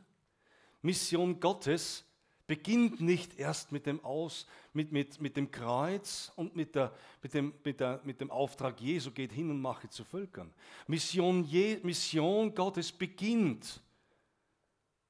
Mission 0.83 1.39
Gottes 1.39 2.05
beginnt 2.47 3.01
nicht 3.01 3.39
erst 3.39 3.73
mit 3.73 3.87
dem, 3.87 4.05
Aus, 4.05 4.47
mit, 4.73 4.93
mit, 4.93 5.21
mit 5.21 5.37
dem 5.37 5.51
Kreuz 5.51 6.33
und 6.37 6.57
mit, 6.57 6.75
der, 6.75 6.93
mit, 7.23 7.35
dem, 7.35 7.55
mit, 7.65 7.81
der, 7.81 8.01
mit 8.05 8.21
dem 8.21 8.31
Auftrag 8.31 8.81
Jesu, 8.81 9.11
geht 9.11 9.33
hin 9.33 9.51
und 9.51 9.61
mache 9.61 9.89
zu 9.89 10.05
Völkern. 10.05 10.53
Mission, 10.87 11.45
Je, 11.45 11.79
Mission 11.83 12.55
Gottes 12.55 12.93
beginnt, 12.93 13.81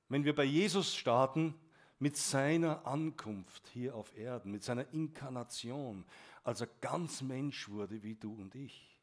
wenn 0.09 0.25
wir 0.25 0.35
bei 0.35 0.45
Jesus 0.45 0.95
starten, 0.95 1.55
mit 1.99 2.17
seiner 2.17 2.87
Ankunft 2.87 3.67
hier 3.69 3.95
auf 3.95 4.17
Erden, 4.17 4.53
mit 4.53 4.63
seiner 4.63 4.93
Inkarnation, 4.93 6.05
als 6.45 6.61
er 6.61 6.69
ganz 6.81 7.23
Mensch 7.23 7.69
wurde 7.69 8.03
wie 8.03 8.15
du 8.15 8.35
und 8.35 8.55
ich. 8.55 8.97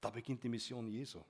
Da 0.00 0.10
beginnt 0.10 0.42
die 0.42 0.48
Mission 0.48 0.88
Jesu. 0.88 1.20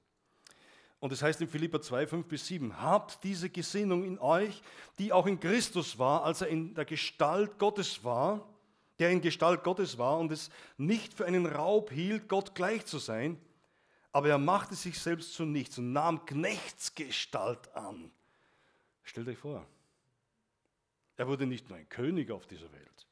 Und 1.01 1.13
es 1.13 1.21
heißt 1.21 1.41
in 1.41 1.49
Philippa 1.49 1.81
2, 1.81 2.07
5 2.07 2.27
bis 2.29 2.47
7, 2.47 2.81
habt 2.81 3.25
diese 3.25 3.51
Gesinnung 3.51 4.05
in 4.05 4.19
euch, 4.21 4.63
die 4.99 5.13
auch 5.13 5.27
in 5.27 5.41
Christus 5.41 5.99
war, 5.99 6.23
als 6.23 6.43
er 6.43 6.49
in 6.49 6.75
der 6.75 6.85
Gestalt 6.85 7.59
Gottes 7.59 8.05
war, 8.05 8.49
der 9.01 9.11
in 9.11 9.21
Gestalt 9.21 9.65
Gottes 9.65 9.99
war 9.99 10.19
und 10.19 10.31
es 10.31 10.49
nicht 10.77 11.13
für 11.13 11.27
einen 11.27 11.47
Raub 11.47 11.91
hielt, 11.91 12.29
Gott 12.29 12.55
gleich 12.55 12.87
zu 12.87 12.99
sein, 12.99 13.37
aber 14.13 14.29
er 14.29 14.39
machte 14.39 14.77
sich 14.77 14.99
selbst 15.01 15.35
zu 15.35 15.45
nichts 15.45 15.77
und 15.79 15.93
nahm 15.93 16.25
Knechtsgestalt 16.25 17.75
an. 17.75 18.13
Stellt 19.03 19.29
euch 19.29 19.39
vor, 19.39 19.67
er 21.17 21.27
wurde 21.29 21.47
nicht 21.47 21.69
nur 21.69 21.79
ein 21.79 21.89
König 21.89 22.31
auf 22.31 22.47
dieser 22.47 22.73
Welt, 22.73 23.07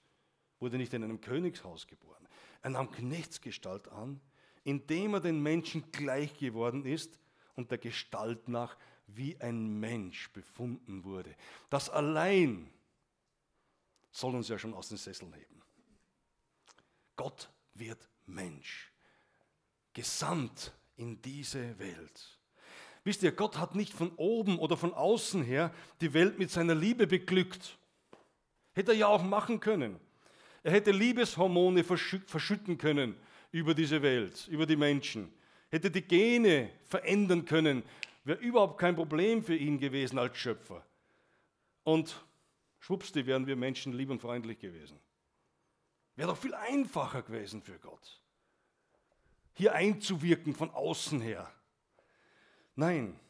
wurde 0.59 0.79
nicht 0.79 0.93
in 0.95 1.05
einem 1.05 1.21
Königshaus 1.21 1.87
geboren. 1.87 2.27
Er 2.63 2.71
nahm 2.71 2.91
Knechtsgestalt 2.91 3.89
an, 3.89 4.21
indem 4.65 5.15
er 5.15 5.21
den 5.21 5.43
Menschen 5.43 5.91
gleich 5.93 6.39
geworden 6.39 6.85
ist 6.85 7.19
und 7.55 7.71
der 7.71 7.79
Gestalt 7.79 8.49
nach 8.49 8.77
wie 9.07 9.41
ein 9.41 9.81
Mensch 9.81 10.31
befunden 10.33 11.05
wurde. 11.05 11.35
Das 11.69 11.89
allein 11.89 12.73
soll 14.11 14.35
uns 14.35 14.49
ja 14.49 14.59
schon 14.59 14.75
aus 14.75 14.89
den 14.89 14.99
Sesseln 14.99 15.33
heben. 15.33 15.63
Gott 17.17 17.51
wird 17.75 18.09
Mensch, 18.27 18.93
gesandt 19.93 20.73
in 20.97 21.21
diese 21.21 21.79
Welt. 21.79 22.40
Wisst 23.05 23.23
ihr, 23.23 23.33
Gott 23.33 23.59
hat 23.59 23.75
nicht 23.75 23.93
von 23.93 24.13
oben 24.17 24.59
oder 24.59 24.77
von 24.77 24.93
außen 24.93 25.43
her 25.43 25.73
die 26.01 26.13
Welt 26.13 26.39
mit 26.39 26.51
seiner 26.51 26.75
Liebe 26.75 27.07
beglückt. 27.07 27.79
Hätte 28.73 28.93
er 28.93 28.99
ja 28.99 29.07
auch 29.07 29.23
machen 29.23 29.61
können. 29.61 29.99
Er 30.63 30.73
hätte 30.73 30.91
Liebeshormone 30.91 31.85
verschütten 31.85 32.77
können 32.77 33.17
über 33.51 33.75
diese 33.75 34.03
Welt, 34.03 34.47
über 34.49 34.67
die 34.67 34.77
Menschen 34.77 35.33
hätte 35.71 35.91
die 35.91 36.03
Gene 36.03 36.71
verändern 36.85 37.45
können, 37.45 37.83
wäre 38.25 38.39
überhaupt 38.39 38.79
kein 38.79 38.97
Problem 38.97 39.43
für 39.43 39.57
ihn 39.57 39.79
gewesen 39.79 40.19
als 40.19 40.37
Schöpfer. 40.37 40.85
Und 41.85 42.25
schwuppsdi 42.81 43.27
wären 43.27 43.47
wir 43.47 43.57
Menschen 43.57 43.93
lieb 43.93 44.11
und 44.11 44.21
freundlich 44.21 44.59
gewesen. 44.59 44.99
Wäre 46.17 46.29
doch 46.29 46.37
viel 46.37 46.55
einfacher 46.55 47.23
gewesen 47.23 47.63
für 47.63 47.79
Gott, 47.79 48.21
hier 49.55 49.75
einzuwirken 49.75 50.55
von 50.55 50.71
außen 50.71 51.21
her. 51.21 51.51
Nein, 52.81 53.21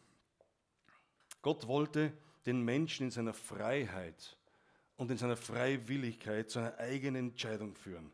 Gott 1.42 1.66
wollte 1.66 2.16
den 2.46 2.62
Menschen 2.62 3.06
in 3.06 3.10
seiner 3.10 3.34
Freiheit 3.34 4.38
und 4.96 5.10
in 5.10 5.18
seiner 5.18 5.36
Freiwilligkeit 5.36 6.48
zu 6.48 6.60
einer 6.60 6.78
eigenen 6.78 7.30
Entscheidung 7.30 7.74
führen 7.74 8.12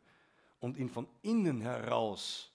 und 0.60 0.78
ihn 0.78 0.88
von 0.88 1.06
innen 1.20 1.60
heraus 1.60 2.50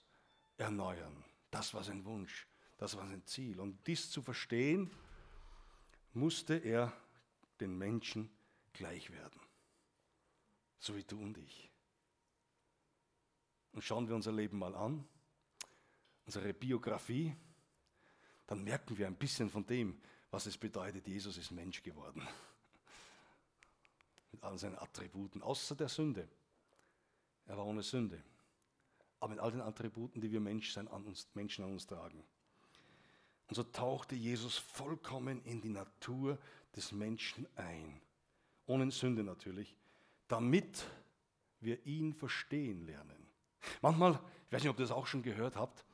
erneuern. 0.57 1.23
Das 1.51 1.75
war 1.75 1.83
sein 1.83 2.03
Wunsch, 2.05 2.47
das 2.79 2.97
war 2.97 3.07
sein 3.07 3.23
Ziel. 3.27 3.59
Und 3.59 3.85
dies 3.85 4.09
zu 4.09 4.23
verstehen, 4.23 4.89
musste 6.13 6.55
er 6.55 6.91
den 7.59 7.77
Menschen 7.77 8.31
gleich 8.73 9.11
werden. 9.11 9.39
So 10.79 10.95
wie 10.95 11.03
du 11.03 11.21
und 11.21 11.37
ich. 11.37 11.69
Und 13.73 13.83
schauen 13.83 14.07
wir 14.07 14.15
unser 14.15 14.31
Leben 14.31 14.57
mal 14.57 14.73
an, 14.73 15.07
unsere 16.25 16.51
Biografie, 16.51 17.35
dann 18.51 18.63
merken 18.63 18.97
wir 18.97 19.07
ein 19.07 19.15
bisschen 19.15 19.49
von 19.49 19.65
dem, 19.65 19.99
was 20.29 20.45
es 20.45 20.57
bedeutet, 20.57 21.07
Jesus 21.07 21.37
ist 21.37 21.51
Mensch 21.51 21.81
geworden. 21.81 22.27
Mit 24.31 24.43
all 24.43 24.57
seinen 24.57 24.77
Attributen, 24.77 25.41
außer 25.41 25.75
der 25.75 25.89
Sünde. 25.89 26.27
Er 27.47 27.57
war 27.57 27.65
ohne 27.65 27.81
Sünde 27.81 28.23
aber 29.21 29.29
mit 29.29 29.39
all 29.39 29.51
den 29.51 29.61
Attributen, 29.61 30.19
die 30.19 30.31
wir 30.31 30.39
Menschsein 30.41 30.87
an 30.87 31.03
uns, 31.05 31.27
Menschen 31.35 31.63
an 31.63 31.71
uns 31.71 31.85
tragen. 31.85 32.23
Und 33.47 33.55
so 33.55 33.63
tauchte 33.63 34.15
Jesus 34.15 34.57
vollkommen 34.57 35.43
in 35.43 35.61
die 35.61 35.69
Natur 35.69 36.39
des 36.75 36.91
Menschen 36.91 37.45
ein, 37.55 38.01
ohne 38.65 38.89
Sünde 38.89 39.23
natürlich, 39.23 39.75
damit 40.27 40.85
wir 41.59 41.85
ihn 41.85 42.13
verstehen 42.13 42.87
lernen. 42.87 43.27
Manchmal, 43.81 44.19
ich 44.47 44.53
weiß 44.53 44.63
nicht, 44.63 44.71
ob 44.71 44.79
ihr 44.79 44.85
das 44.85 44.91
auch 44.91 45.05
schon 45.05 45.21
gehört 45.21 45.55
habt, 45.55 45.85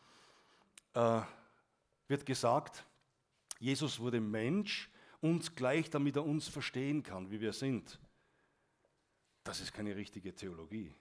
äh, 0.94 1.22
wird 2.08 2.26
gesagt, 2.26 2.86
Jesus 3.60 4.00
wurde 4.00 4.20
Mensch, 4.20 4.90
uns 5.22 5.56
gleich, 5.56 5.90
damit 5.90 6.16
er 6.16 6.26
uns 6.26 6.48
verstehen 6.48 7.04
kann, 7.04 7.32
wie 7.32 7.42
wir 7.42 7.54
sind. 7.54 8.00
Das 9.44 9.62
ist 9.62 9.74
keine 9.74 9.96
richtige 9.96 10.36
Theologie. 10.36 10.94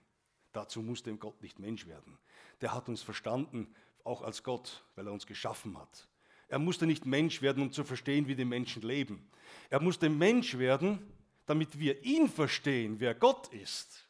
Dazu 0.53 0.81
musste 0.81 1.15
Gott 1.17 1.41
nicht 1.41 1.59
Mensch 1.59 1.85
werden. 1.85 2.17
Der 2.61 2.73
hat 2.73 2.89
uns 2.89 3.01
verstanden, 3.03 3.73
auch 4.03 4.21
als 4.21 4.41
Gott, 4.43 4.85
weil 4.95 5.07
er 5.07 5.13
uns 5.13 5.27
geschaffen 5.27 5.77
hat. 5.77 6.07
Er 6.47 6.59
musste 6.59 6.87
nicht 6.87 7.05
Mensch 7.05 7.41
werden, 7.41 7.61
um 7.61 7.71
zu 7.71 7.83
verstehen, 7.83 8.27
wie 8.27 8.35
die 8.35 8.45
Menschen 8.45 8.81
leben. 8.81 9.29
Er 9.69 9.81
musste 9.81 10.09
Mensch 10.09 10.57
werden, 10.57 11.05
damit 11.45 11.77
wir 11.77 12.03
ihn 12.03 12.29
verstehen, 12.29 12.99
wer 12.99 13.13
Gott 13.13 13.47
ist. 13.49 14.07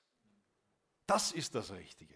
Das 1.07 1.31
ist 1.31 1.55
das 1.55 1.71
Richtige. 1.71 2.13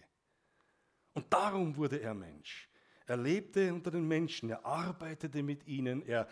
Und 1.14 1.32
darum 1.32 1.76
wurde 1.76 2.00
er 2.00 2.14
Mensch. 2.14 2.68
Er 3.12 3.18
lebte 3.18 3.74
unter 3.74 3.90
den 3.90 4.08
Menschen, 4.08 4.48
er 4.48 4.64
arbeitete 4.64 5.42
mit 5.42 5.66
ihnen, 5.66 6.00
er 6.06 6.26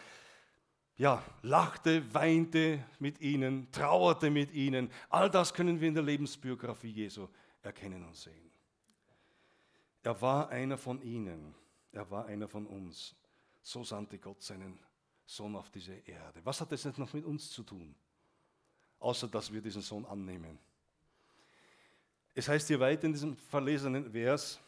ja, 0.97 1.23
lachte, 1.43 2.03
weinte 2.14 2.83
mit 2.99 3.21
ihnen, 3.21 3.71
trauerte 3.71 4.31
mit 4.31 4.51
ihnen. 4.53 4.90
All 5.11 5.29
das 5.29 5.53
können 5.53 5.79
wir 5.79 5.88
in 5.88 5.95
der 5.95 6.03
Lebensbiografie 6.03 6.88
Jesu 6.88 7.29
erkennen 7.61 8.03
und 8.03 8.16
sehen. 8.16 8.51
Er 10.03 10.23
war 10.23 10.49
einer 10.49 10.79
von 10.79 11.03
ihnen, 11.03 11.55
er 11.93 12.11
war 12.11 12.25
einer 12.25 12.49
von 12.49 12.66
uns. 12.66 13.14
So 13.61 13.85
sandte 13.85 14.19
Gott 14.19 14.43
seinen 14.43 14.79
Sohn 15.27 15.57
auf 15.57 15.71
diese 15.71 15.93
Erde. 15.93 16.40
Was 16.45 16.62
hat 16.62 16.73
das 16.73 16.85
jetzt 16.85 16.99
noch 16.99 17.12
mit 17.12 17.27
uns 17.27 17.51
zu 17.51 17.62
tun? 17.62 17.95
Außer 19.01 19.29
dass 19.29 19.53
wir 19.53 19.61
diesen 19.61 19.83
Sohn 19.83 20.07
annehmen. 20.07 20.59
Es 22.35 22.49
heißt 22.49 22.69
hier 22.69 22.81
weiter 22.81 23.05
in 23.05 23.12
diesem 23.12 23.37
verlesenen 23.37 24.11
Vers, 24.11 24.59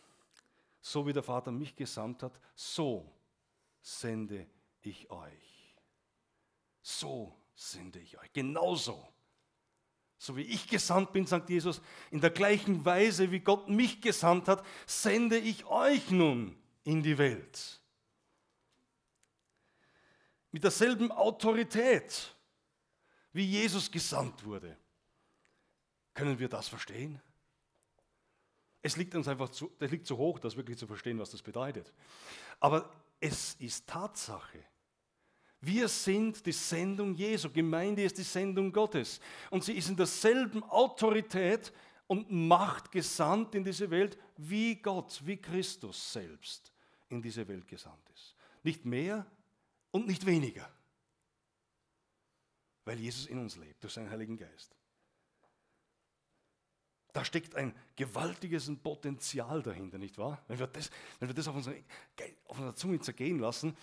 so 0.83 1.07
wie 1.07 1.15
der 1.15 1.23
Vater 1.23 1.51
mich 1.51 1.75
gesandt 1.75 2.23
hat, 2.23 2.39
so 2.55 3.11
sende 3.81 4.47
ich 4.83 5.11
euch. 5.11 5.75
So 6.83 7.35
sende 7.55 8.01
ich 8.01 8.19
euch. 8.19 8.31
Genauso 8.35 9.13
so 10.23 10.37
wie 10.37 10.43
ich 10.43 10.69
gesandt 10.69 11.13
bin, 11.13 11.27
sagt 11.27 11.51
Jesus, 11.51 11.81
in 12.13 12.21
der 12.21 12.31
gleichen 12.31 12.85
Weise, 12.85 13.33
wie 13.33 13.41
Gott 13.41 13.69
mich 13.69 14.01
gesandt 14.01 14.47
hat, 14.47 14.65
sende 14.87 15.37
ich 15.37 15.65
euch 15.65 16.13
nun 16.13 16.57
in 16.85 17.03
die 17.03 17.19
Welt. 17.19 17.81
Mit 20.53 20.63
derselben 20.63 21.11
Autorität, 21.11 22.37
wie 23.33 23.45
Jesus 23.45 23.91
gesandt 23.91 24.45
wurde. 24.45 24.79
Können 26.15 26.39
wir 26.39 26.49
das 26.49 26.69
verstehen? 26.69 27.21
Es 28.83 28.97
liegt 28.97 29.15
uns 29.15 29.29
einfach 29.29 29.49
zu, 29.49 29.71
das 29.79 29.91
liegt 29.91 30.07
zu 30.07 30.17
hoch, 30.19 30.41
das 30.41 30.57
wirklich 30.57 30.77
zu 30.77 30.87
verstehen, 30.87 31.19
was 31.19 31.31
das 31.31 31.41
bedeutet. 31.41 31.93
Aber 32.59 32.91
es 33.21 33.55
ist 33.55 33.87
Tatsache. 33.87 34.59
Wir 35.61 35.87
sind 35.87 36.45
die 36.45 36.53
Sendung 36.53 37.15
Jesu. 37.15 37.49
Gemeinde 37.49 38.03
ist 38.03 38.19
die 38.19 38.25
Sendung 38.25 38.73
Gottes. 38.73 39.21
Und 39.51 39.63
sie 39.63 39.75
ist 39.75 39.89
in 39.89 39.97
derselben 39.97 40.65
Autorität 40.65 41.73
und 42.09 42.31
Macht 42.33 42.91
gesandt 42.91 43.55
in 43.55 43.63
diese 43.63 43.89
Welt, 43.89 44.19
wie 44.37 44.75
Gott, 44.75 45.23
wie 45.25 45.37
Christus 45.37 46.13
selbst 46.13 46.73
in 47.09 47.23
diese 47.23 47.47
Welt 47.47 47.69
gesandt 47.69 48.11
ist. 48.13 48.35
Nicht 48.65 48.85
mehr 48.85 49.25
und 49.93 50.09
nicht 50.09 50.27
weniger. 50.27 50.69
Weil 52.85 52.99
Jesus 52.99 53.27
in 53.27 53.39
uns 53.39 53.57
lebt, 53.57 53.85
durch 53.85 53.93
seinen 53.93 54.11
Heiligen 54.11 54.37
Geist. 54.37 54.75
Da 57.13 57.25
steckt 57.25 57.55
ein 57.57 57.75
gewaltiges 57.95 58.71
Potenzial 58.83 59.63
dahinter, 59.63 59.99
nicht 59.99 60.17
wahr? 60.17 60.43
Wenn 60.49 60.59
wir 60.59 60.67
das, 60.67 60.91
wenn 61.19 61.29
wir 61.29 61.35
das 61.35 61.47
auf, 61.47 61.57
unsere, 61.57 61.77
auf 62.47 62.59
unserer 62.59 62.75
Zunge 62.75 63.01
zergehen 63.01 63.39
lassen, 63.39 63.77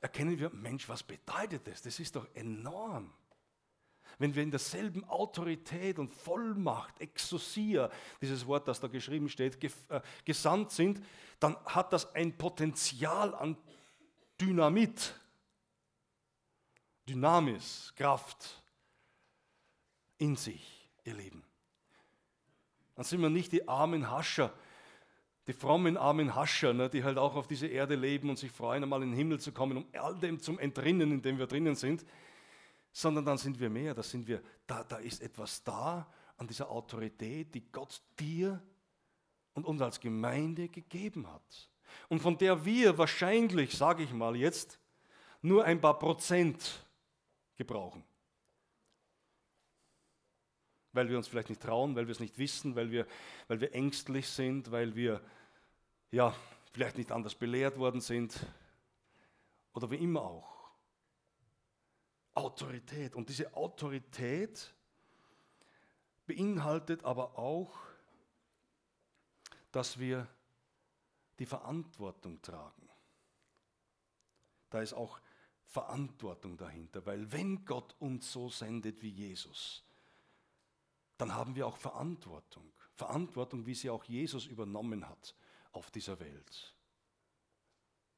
erkennen 0.00 0.38
wir, 0.38 0.50
Mensch, 0.50 0.88
was 0.88 1.02
bedeutet 1.02 1.66
das? 1.66 1.82
Das 1.82 1.98
ist 1.98 2.14
doch 2.14 2.28
enorm. 2.34 3.12
Wenn 4.18 4.34
wir 4.34 4.42
in 4.42 4.50
derselben 4.50 5.04
Autorität 5.04 5.98
und 5.98 6.08
Vollmacht, 6.08 7.00
Exousia, 7.00 7.90
dieses 8.20 8.46
Wort, 8.46 8.66
das 8.68 8.80
da 8.80 8.86
geschrieben 8.86 9.28
steht, 9.28 9.62
äh, 9.62 10.00
gesandt 10.24 10.70
sind, 10.70 11.04
dann 11.40 11.56
hat 11.66 11.92
das 11.92 12.14
ein 12.14 12.38
Potenzial 12.38 13.34
an 13.34 13.58
Dynamit, 14.40 15.14
Dynamis, 17.08 17.92
Kraft 17.94 18.62
in 20.18 20.36
sich, 20.36 20.88
ihr 21.04 21.14
Leben. 21.14 21.45
Dann 22.96 23.04
sind 23.04 23.20
wir 23.20 23.30
nicht 23.30 23.52
die 23.52 23.68
armen 23.68 24.10
Hascher, 24.10 24.52
die 25.46 25.52
frommen 25.52 25.96
armen 25.96 26.34
Hascher, 26.34 26.72
ne, 26.72 26.90
die 26.90 27.04
halt 27.04 27.18
auch 27.18 27.36
auf 27.36 27.46
dieser 27.46 27.68
Erde 27.68 27.94
leben 27.94 28.30
und 28.30 28.38
sich 28.38 28.50
freuen, 28.50 28.82
einmal 28.82 29.02
in 29.02 29.10
den 29.10 29.16
Himmel 29.16 29.38
zu 29.38 29.52
kommen, 29.52 29.76
um 29.76 29.86
all 29.92 30.18
dem 30.18 30.40
zum 30.40 30.58
Entrinnen, 30.58 31.12
in 31.12 31.22
dem 31.22 31.38
wir 31.38 31.46
drinnen 31.46 31.76
sind, 31.76 32.04
sondern 32.90 33.24
dann 33.24 33.38
sind 33.38 33.60
wir 33.60 33.70
mehr, 33.70 33.94
da 33.94 34.02
sind 34.02 34.26
wir, 34.26 34.42
da, 34.66 34.82
da 34.82 34.96
ist 34.96 35.22
etwas 35.22 35.62
da 35.62 36.10
an 36.38 36.48
dieser 36.48 36.70
Autorität, 36.70 37.54
die 37.54 37.70
Gott 37.70 38.02
dir 38.18 38.60
und 39.52 39.66
uns 39.66 39.80
als 39.82 40.00
Gemeinde 40.00 40.68
gegeben 40.68 41.30
hat. 41.30 41.70
Und 42.08 42.20
von 42.20 42.36
der 42.38 42.64
wir 42.64 42.98
wahrscheinlich, 42.98 43.76
sage 43.76 44.02
ich 44.02 44.12
mal 44.12 44.34
jetzt, 44.34 44.80
nur 45.42 45.64
ein 45.64 45.80
paar 45.80 45.98
Prozent 45.98 46.84
gebrauchen 47.56 48.02
weil 50.96 51.08
wir 51.08 51.16
uns 51.16 51.28
vielleicht 51.28 51.50
nicht 51.50 51.62
trauen, 51.62 51.94
weil 51.94 52.06
wir 52.06 52.12
es 52.12 52.20
nicht 52.20 52.38
wissen, 52.38 52.74
weil 52.74 52.90
wir, 52.90 53.06
weil 53.48 53.60
wir 53.60 53.74
ängstlich 53.74 54.28
sind, 54.28 54.70
weil 54.70 54.96
wir 54.96 55.20
ja, 56.10 56.34
vielleicht 56.72 56.96
nicht 56.96 57.12
anders 57.12 57.34
belehrt 57.34 57.78
worden 57.78 58.00
sind 58.00 58.46
oder 59.74 59.90
wie 59.90 59.96
immer 59.96 60.22
auch. 60.22 60.70
Autorität. 62.34 63.14
Und 63.14 63.28
diese 63.28 63.54
Autorität 63.54 64.74
beinhaltet 66.26 67.04
aber 67.04 67.38
auch, 67.38 67.72
dass 69.70 69.98
wir 69.98 70.26
die 71.38 71.46
Verantwortung 71.46 72.40
tragen. 72.42 72.88
Da 74.70 74.80
ist 74.80 74.94
auch 74.94 75.20
Verantwortung 75.66 76.56
dahinter, 76.56 77.04
weil 77.04 77.30
wenn 77.32 77.64
Gott 77.64 77.94
uns 77.98 78.32
so 78.32 78.48
sendet 78.48 79.02
wie 79.02 79.10
Jesus, 79.10 79.85
dann 81.18 81.34
haben 81.34 81.54
wir 81.54 81.66
auch 81.66 81.76
Verantwortung. 81.76 82.72
Verantwortung, 82.94 83.66
wie 83.66 83.74
sie 83.74 83.90
auch 83.90 84.04
Jesus 84.04 84.46
übernommen 84.46 85.08
hat 85.08 85.34
auf 85.72 85.90
dieser 85.90 86.18
Welt. 86.20 86.74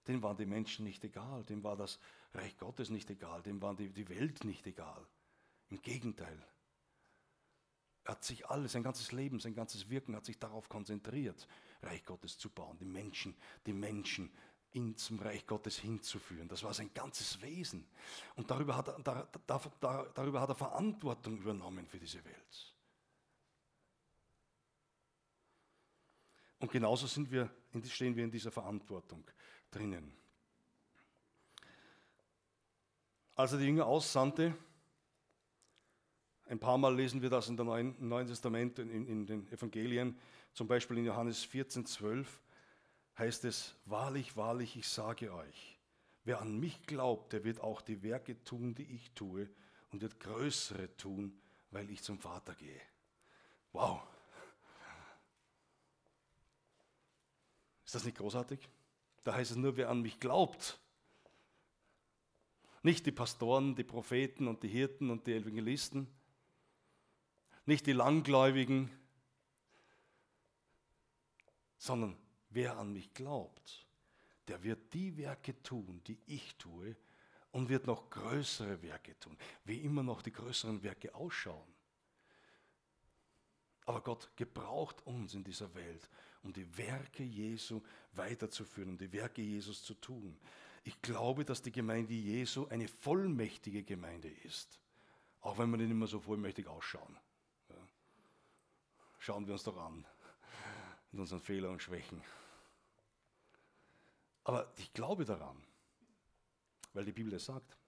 Dem 0.07 0.23
waren 0.23 0.37
die 0.37 0.47
Menschen 0.47 0.85
nicht 0.85 1.05
egal, 1.05 1.45
dem 1.45 1.63
war 1.63 1.77
das 1.77 1.99
Reich 2.33 2.57
Gottes 2.57 2.89
nicht 2.89 3.11
egal, 3.11 3.43
dem 3.43 3.61
war 3.61 3.75
die, 3.75 4.09
Welt 4.09 4.45
nicht 4.45 4.67
egal. 4.67 5.07
Im 5.69 5.83
Gegenteil. 5.83 6.47
Er 8.05 8.13
hat 8.13 8.25
sich 8.25 8.49
alles, 8.49 8.73
sein 8.73 8.83
ganzes 8.83 9.13
Leben, 9.13 9.39
sein 9.39 9.55
ganzes 9.55 9.91
Wirken 9.91 10.17
hat 10.17 10.25
sich 10.25 10.39
darauf 10.39 10.69
konzentriert, 10.69 11.47
Reich 11.83 12.05
Gottes 12.05 12.39
zu 12.39 12.49
bauen, 12.49 12.79
die 12.79 12.87
Menschen, 12.87 13.37
die 13.67 13.75
Menschen 13.75 14.33
ihn 14.73 14.97
zum 14.97 15.19
Reich 15.19 15.47
Gottes 15.47 15.79
hinzuführen. 15.79 16.49
Das 16.49 16.63
war 16.63 16.73
sein 16.73 16.93
ganzes 16.95 17.41
Wesen. 17.43 17.87
Und 18.37 18.51
darüber 18.51 18.77
hat 18.77 18.89
er, 18.89 18.99
da, 19.01 19.29
da, 19.47 20.05
darüber 20.15 20.41
hat 20.41 20.51
er 20.51 20.55
Verantwortung 20.55 21.39
übernommen 21.39 21.87
für 21.87 21.99
diese 21.99 22.25
Welt. 22.25 22.78
Und 26.59 26.73
genauso 26.73 27.07
wir, 27.31 27.51
stehen 27.89 28.17
wir 28.17 28.25
in 28.25 28.31
dieser 28.31 28.51
Verantwortung 28.51 29.25
drinnen. 29.71 30.13
Als 33.37 33.53
er 33.53 33.59
die 33.59 33.67
Jünger 33.67 33.87
aussandte, 33.87 34.55
ein 36.47 36.59
paar 36.59 36.79
Mal 36.79 36.97
lesen 36.97 37.23
wir 37.23 37.31
das 37.31 37.49
in 37.49 37.55
Neuen, 37.55 37.97
im 37.99 38.09
Neuen 38.09 38.27
Testament, 38.27 38.79
in, 38.79 39.07
in, 39.07 39.27
den 39.27 39.47
Evangelien, 39.53 40.19
zum 40.55 40.67
Beispiel 40.67 40.99
in 40.99 41.05
Johannes 41.05 41.45
14, 41.45 41.87
12, 41.87 42.41
heißt 43.19 43.45
es, 43.45 43.75
wahrlich, 43.85 44.37
wahrlich, 44.37 44.77
ich 44.77 44.89
sage 44.89 45.33
euch, 45.33 45.79
wer 46.25 46.41
an 46.41 46.59
mich 46.59 46.83
glaubt, 46.87 47.33
der 47.33 47.45
wird 47.45 47.61
auch 47.61 47.83
die 47.83 48.03
Werke 48.03 48.43
tun, 48.45 48.75
die 48.75 48.95
ich 48.95 49.13
tue, 49.13 49.49
und 49.93 50.03
wird 50.03 50.21
größere 50.21 50.97
tun, 50.97 51.39
weil 51.71 51.91
ich 51.91 52.03
zum 52.03 52.19
Vater 52.19 52.55
gehe. 52.55 52.81
Wow, 53.73 54.01
Ist 57.89 57.95
das 57.95 58.05
nicht 58.05 58.19
großartig? 58.19 58.69
Da 59.25 59.33
heißt 59.33 59.53
es 59.53 59.57
nur, 59.57 59.79
wer 59.79 59.89
an 59.89 60.03
mich 60.03 60.21
glaubt. 60.21 60.79
Nicht 62.83 63.07
die 63.07 63.13
Pastoren, 63.13 63.77
die 63.77 63.83
Propheten 63.83 64.47
und 64.47 64.63
die 64.63 64.69
Hirten 64.69 65.09
und 65.09 65.27
die 65.27 65.33
Evangelisten. 65.33 66.07
Nicht 67.65 67.87
die 67.87 67.95
Langgläubigen, 67.95 68.91
sondern 71.79 72.15
wer 72.51 72.77
an 72.77 72.93
mich 72.93 73.15
glaubt, 73.15 73.87
der 74.49 74.63
wird 74.63 74.93
die 74.93 75.17
Werke 75.17 75.63
tun, 75.63 76.03
die 76.07 76.19
ich 76.27 76.57
tue 76.57 76.95
und 77.53 77.71
wird 77.71 77.87
noch 77.87 78.11
größere 78.11 78.83
Werke 78.83 79.19
tun. 79.19 79.39
Wie 79.65 79.79
immer 79.79 80.03
noch 80.03 80.21
die 80.21 80.33
größeren 80.33 80.83
Werke 80.83 81.15
ausschauen. 81.15 81.78
Aber 83.89 84.03
Gott 84.03 84.29
gebraucht 84.37 85.01
uns 85.07 85.33
in 85.33 85.45
dieser 85.45 85.75
Welt, 85.75 86.11
um 86.43 86.53
die 86.53 86.77
Werke 86.77 87.23
Jesu 87.23 87.81
weiterzuführen, 88.13 88.91
um 88.91 88.99
die 88.99 89.11
Werke 89.15 89.41
Jesus 89.41 89.83
zu 89.83 89.95
tun. 89.95 90.39
Ich 90.85 91.01
glaube, 91.01 91.43
dass 91.43 91.63
die 91.63 91.73
Gemeinde 91.73 92.13
Jesu 92.13 92.67
eine 92.67 92.87
vollmächtige 92.87 93.85
Gemeinde 93.85 94.29
ist, 94.29 94.79
auch 95.41 95.57
wenn 95.57 95.71
wir 95.71 95.79
nicht 95.79 95.91
immer 95.91 96.07
so 96.07 96.21
vollmächtig 96.21 96.67
ausschauen. 96.67 97.17
Ja. 97.71 97.77
Schauen 99.21 99.47
wir 99.47 99.55
uns 99.55 99.63
doch 99.63 99.79
an, 99.79 100.07
mit 101.11 101.23
unseren 101.23 101.41
Fehlern 101.41 101.73
und 101.73 101.83
Schwächen. 101.83 102.23
Aber 104.45 104.71
ich 104.77 104.93
glaube 104.93 105.25
daran, 105.25 105.65
weil 106.93 107.07
die 107.07 107.13
Bibel 107.13 107.33
es 107.33 107.47
sagt, 107.47 107.79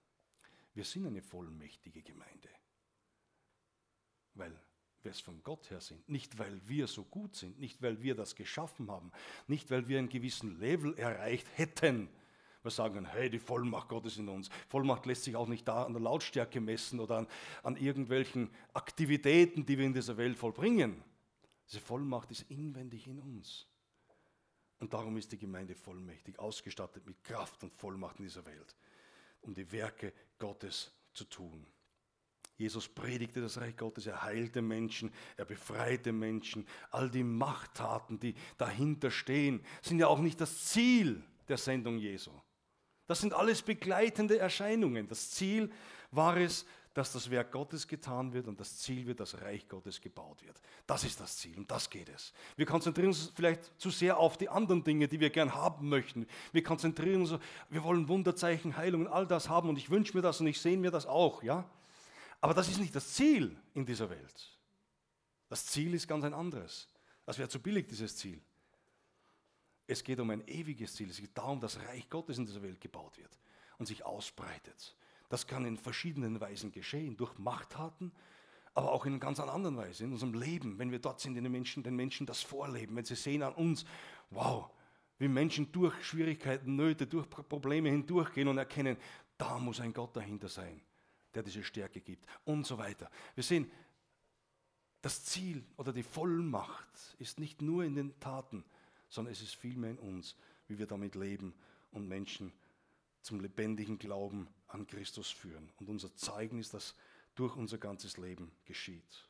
wir 0.73 0.83
sind 0.83 1.05
eine 1.05 1.21
vollmächtige 1.21 2.01
Gemeinde, 2.01 2.49
weil 4.33 4.59
wir 5.03 5.11
es 5.11 5.19
von 5.19 5.41
Gott 5.43 5.69
her 5.69 5.81
sind. 5.81 6.07
Nicht, 6.09 6.39
weil 6.39 6.61
wir 6.67 6.87
so 6.87 7.03
gut 7.03 7.35
sind, 7.35 7.59
nicht, 7.59 7.81
weil 7.81 8.01
wir 8.01 8.15
das 8.15 8.35
geschaffen 8.35 8.89
haben, 8.91 9.11
nicht, 9.47 9.71
weil 9.71 9.87
wir 9.87 9.99
einen 9.99 10.09
gewissen 10.09 10.59
Level 10.59 10.97
erreicht 10.97 11.47
hätten. 11.55 12.09
Wir 12.63 12.71
sagen, 12.71 13.05
hey, 13.05 13.29
die 13.29 13.39
Vollmacht 13.39 13.89
Gottes 13.89 14.17
in 14.17 14.29
uns. 14.29 14.49
Vollmacht 14.69 15.05
lässt 15.05 15.23
sich 15.23 15.35
auch 15.35 15.47
nicht 15.47 15.67
da 15.67 15.83
an 15.83 15.93
der 15.93 16.01
Lautstärke 16.01 16.61
messen 16.61 16.99
oder 16.99 17.17
an, 17.17 17.27
an 17.63 17.75
irgendwelchen 17.75 18.51
Aktivitäten, 18.73 19.65
die 19.65 19.77
wir 19.77 19.85
in 19.85 19.93
dieser 19.93 20.17
Welt 20.17 20.37
vollbringen. 20.37 21.03
Diese 21.67 21.79
Vollmacht 21.79 22.29
ist 22.29 22.49
inwendig 22.51 23.07
in 23.07 23.19
uns. 23.19 23.65
Und 24.79 24.93
darum 24.93 25.17
ist 25.17 25.31
die 25.31 25.37
Gemeinde 25.37 25.75
vollmächtig, 25.75 26.37
ausgestattet 26.39 27.05
mit 27.05 27.23
Kraft 27.23 27.63
und 27.63 27.73
Vollmacht 27.73 28.17
in 28.19 28.25
dieser 28.25 28.45
Welt, 28.45 28.75
um 29.41 29.53
die 29.53 29.71
Werke 29.71 30.13
Gottes 30.37 30.91
zu 31.13 31.25
tun. 31.25 31.65
Jesus 32.61 32.87
predigte 32.87 33.41
das 33.41 33.59
Reich 33.59 33.75
Gottes, 33.75 34.05
er 34.05 34.21
heilte 34.21 34.61
Menschen, 34.61 35.11
er 35.35 35.45
befreite 35.45 36.11
Menschen. 36.11 36.67
All 36.91 37.09
die 37.09 37.23
Machttaten, 37.23 38.19
die 38.19 38.35
dahinter 38.59 39.09
stehen, 39.09 39.65
sind 39.81 39.97
ja 39.97 40.07
auch 40.07 40.19
nicht 40.19 40.39
das 40.39 40.65
Ziel 40.65 41.23
der 41.47 41.57
Sendung 41.57 41.97
Jesu. 41.97 42.31
Das 43.07 43.19
sind 43.19 43.33
alles 43.33 43.63
begleitende 43.63 44.37
Erscheinungen. 44.37 45.07
Das 45.07 45.31
Ziel 45.31 45.71
war 46.11 46.37
es, 46.37 46.65
dass 46.93 47.13
das 47.13 47.31
Werk 47.31 47.51
Gottes 47.51 47.87
getan 47.87 48.31
wird 48.31 48.47
und 48.47 48.59
das 48.59 48.77
Ziel 48.77 49.07
wird, 49.07 49.21
dass 49.21 49.41
Reich 49.41 49.67
Gottes 49.67 49.99
gebaut 49.99 50.43
wird. 50.43 50.61
Das 50.85 51.03
ist 51.03 51.19
das 51.19 51.37
Ziel, 51.37 51.57
um 51.57 51.65
das 51.65 51.89
geht 51.89 52.09
es. 52.09 52.31
Wir 52.57 52.67
konzentrieren 52.67 53.07
uns 53.07 53.31
vielleicht 53.33 53.71
zu 53.79 53.89
sehr 53.89 54.17
auf 54.17 54.37
die 54.37 54.49
anderen 54.49 54.83
Dinge, 54.83 55.07
die 55.07 55.19
wir 55.19 55.31
gern 55.31 55.55
haben 55.55 55.89
möchten. 55.89 56.27
Wir 56.51 56.61
konzentrieren 56.61 57.21
uns, 57.21 57.33
wir 57.69 57.83
wollen 57.83 58.07
Wunderzeichen, 58.07 58.77
Heilung 58.77 59.01
und 59.01 59.07
all 59.07 59.25
das 59.25 59.49
haben 59.49 59.67
und 59.67 59.77
ich 59.77 59.89
wünsche 59.89 60.15
mir 60.15 60.21
das 60.21 60.41
und 60.41 60.47
ich 60.47 60.61
sehe 60.61 60.77
mir 60.77 60.91
das 60.91 61.07
auch, 61.07 61.41
ja? 61.41 61.67
Aber 62.41 62.53
das 62.53 62.67
ist 62.67 62.79
nicht 62.79 62.95
das 62.95 63.13
Ziel 63.13 63.55
in 63.73 63.85
dieser 63.85 64.09
Welt. 64.09 64.57
Das 65.47 65.65
Ziel 65.67 65.93
ist 65.93 66.07
ganz 66.07 66.23
ein 66.23 66.33
anderes. 66.33 66.87
Das 67.25 67.37
wäre 67.37 67.47
zu 67.47 67.61
billig, 67.61 67.87
dieses 67.87 68.17
Ziel. 68.17 68.41
Es 69.87 70.03
geht 70.03 70.19
um 70.19 70.29
ein 70.29 70.47
ewiges 70.47 70.95
Ziel. 70.95 71.09
Es 71.09 71.17
geht 71.17 71.37
darum, 71.37 71.59
dass 71.59 71.79
Reich 71.87 72.09
Gottes 72.09 72.37
in 72.37 72.45
dieser 72.45 72.63
Welt 72.63 72.81
gebaut 72.81 73.17
wird 73.17 73.37
und 73.77 73.85
sich 73.85 74.05
ausbreitet. 74.05 74.95
Das 75.29 75.47
kann 75.47 75.65
in 75.65 75.77
verschiedenen 75.77 76.41
Weisen 76.41 76.71
geschehen, 76.71 77.15
durch 77.15 77.37
Machttaten, 77.37 78.11
aber 78.73 78.91
auch 78.91 79.05
in 79.05 79.19
ganz 79.19 79.39
anderen 79.39 79.77
Weise, 79.77 80.03
in 80.03 80.13
unserem 80.13 80.33
Leben, 80.33 80.79
wenn 80.79 80.91
wir 80.91 80.99
dort 80.99 81.19
sind, 81.19 81.35
den 81.35 81.49
Menschen, 81.51 81.83
den 81.83 81.95
Menschen 81.95 82.25
das 82.25 82.41
vorleben, 82.41 82.95
wenn 82.95 83.05
sie 83.05 83.15
sehen 83.15 83.43
an 83.43 83.53
uns, 83.53 83.85
wow, 84.29 84.69
wie 85.19 85.27
Menschen 85.27 85.71
durch 85.71 86.03
Schwierigkeiten, 86.03 86.75
Nöte, 86.75 87.05
durch 87.05 87.29
Probleme 87.29 87.89
hindurchgehen 87.89 88.47
und 88.47 88.57
erkennen, 88.57 88.97
da 89.37 89.59
muss 89.59 89.79
ein 89.79 89.93
Gott 89.93 90.15
dahinter 90.15 90.47
sein, 90.47 90.81
der 91.33 91.43
diese 91.43 91.63
Stärke 91.63 92.01
gibt 92.01 92.25
und 92.45 92.65
so 92.65 92.77
weiter. 92.77 93.09
Wir 93.35 93.43
sehen, 93.43 93.69
das 95.01 95.23
Ziel 95.23 95.63
oder 95.77 95.93
die 95.93 96.03
Vollmacht 96.03 97.15
ist 97.19 97.39
nicht 97.39 97.61
nur 97.61 97.83
in 97.83 97.95
den 97.95 98.19
Taten, 98.19 98.63
sondern 99.09 99.31
es 99.31 99.41
ist 99.41 99.55
vielmehr 99.55 99.91
in 99.91 99.97
uns, 99.97 100.35
wie 100.67 100.77
wir 100.77 100.85
damit 100.85 101.15
leben 101.15 101.53
und 101.91 102.07
Menschen 102.07 102.53
zum 103.21 103.39
lebendigen 103.39 103.97
Glauben 103.97 104.47
an 104.67 104.87
Christus 104.87 105.29
führen. 105.29 105.71
Und 105.79 105.89
unser 105.89 106.15
Zeugnis, 106.15 106.69
das 106.69 106.95
durch 107.35 107.55
unser 107.55 107.77
ganzes 107.77 108.17
Leben 108.17 108.51
geschieht. 108.65 109.27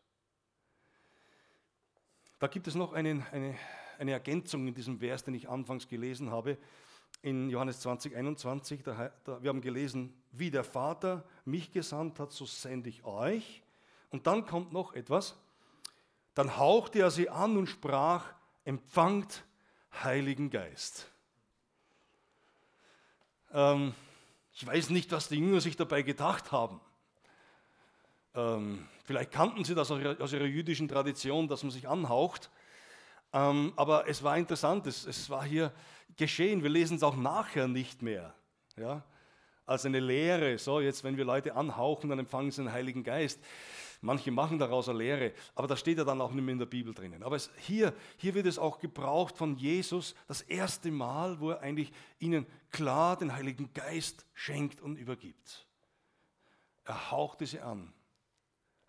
Da 2.40 2.48
gibt 2.48 2.68
es 2.68 2.76
noch 2.76 2.94
einen, 2.94 3.22
eine, 3.32 3.58
eine 4.00 4.12
Ergänzung 4.12 4.68
in 4.68 4.74
diesem 4.74 5.00
Vers, 5.00 5.24
den 5.24 5.36
ich 5.36 5.48
anfangs 5.48 5.88
gelesen 5.88 6.32
habe, 6.32 6.58
in 7.22 7.50
Johannes 7.50 7.80
20, 7.82 8.16
21. 8.16 8.84
Da, 8.84 9.14
da, 9.24 9.44
wir 9.44 9.50
haben 9.50 9.62
gelesen, 9.62 10.14
wie 10.32 10.52
der 10.52 10.64
Vater 10.64 11.24
mich 11.46 11.72
gesandt 11.72 12.20
hat, 12.20 12.32
so 12.32 12.46
sende 12.46 12.90
ich 12.90 13.04
euch. 13.04 13.62
Und 14.10 14.28
dann 14.28 14.46
kommt 14.46 14.74
noch 14.74 14.94
etwas. 14.94 15.36
Dann 16.34 16.58
hauchte 16.58 17.00
er 17.00 17.12
sie 17.12 17.30
an 17.30 17.58
und 17.58 17.68
sprach, 17.68 18.34
empfangt 18.64 19.44
Heiligen 20.04 20.50
Geist. 20.50 21.12
Ähm, 23.54 23.94
ich 24.54 24.66
weiß 24.66 24.90
nicht, 24.90 25.12
was 25.12 25.28
die 25.28 25.38
Jünger 25.38 25.60
sich 25.60 25.76
dabei 25.76 26.02
gedacht 26.02 26.52
haben. 26.52 26.80
Ähm, 28.34 28.88
vielleicht 29.04 29.32
kannten 29.32 29.66
sie 29.66 29.76
das 29.76 29.92
aus 29.92 30.00
ihrer, 30.00 30.22
aus 30.22 30.32
ihrer, 30.32 30.46
jüdischen 30.46 30.88
Tradition, 30.88 31.48
dass 31.48 31.64
man 31.64 31.72
sich 31.72 31.88
anhaucht. 31.88 32.50
Ähm, 33.34 33.74
aber 33.76 34.08
es 34.08 34.24
war 34.24 34.38
interessant, 34.38 34.88
es, 34.88 35.06
es, 35.06 35.30
war 35.30 35.44
hier 35.44 35.74
geschehen. 36.16 36.64
Wir 36.64 36.70
lesen 36.70 36.98
es 36.98 37.04
auch 37.04 37.16
nachher 37.16 37.68
nicht 37.68 38.02
mehr. 38.02 38.34
Ja? 38.78 39.04
Als 39.66 39.86
eine 39.86 40.00
Lehre, 40.00 40.58
so 40.58 40.80
jetzt, 40.82 41.04
wenn 41.04 41.18
wir 41.18 41.26
Leute 41.26 41.56
anhauchen, 41.56 42.10
dann 42.10 42.20
empfangen 42.20 42.52
sie 42.52 42.64
den 42.64 42.72
Heiligen 42.72 43.04
Geist. 43.04 43.40
Manche 44.04 44.32
machen 44.32 44.58
daraus 44.58 44.90
eine 44.90 44.98
Lehre, 44.98 45.32
aber 45.54 45.68
das 45.68 45.80
steht 45.80 46.00
ja 46.00 46.04
dann 46.04 46.20
auch 46.22 46.32
nicht 46.32 46.44
mehr 46.44 46.54
in 46.54 46.60
der 46.60 46.66
Bibel 46.66 46.92
drinnen. 46.92 47.22
Aber 47.22 47.36
es, 47.36 47.52
hier, 47.58 47.94
hier 48.18 48.34
wird 48.34 48.48
es 48.48 48.58
auch 48.58 48.80
gebraucht 48.80 49.38
von 49.38 49.56
Jesus, 49.56 50.16
das 50.28 50.42
erste 50.42 50.90
Mal, 50.90 51.40
wo 51.40 51.52
er 51.52 51.62
eigentlich 51.62 51.94
ihnen 52.18 52.48
klar 52.72 53.16
den 53.16 53.32
Heiligen 53.32 53.72
Geist 53.74 54.26
schenkt 54.34 54.82
und 54.82 54.96
übergibt. 54.96 55.68
Er 56.84 57.12
hauchte 57.12 57.46
sie 57.46 57.60
an. 57.60 57.94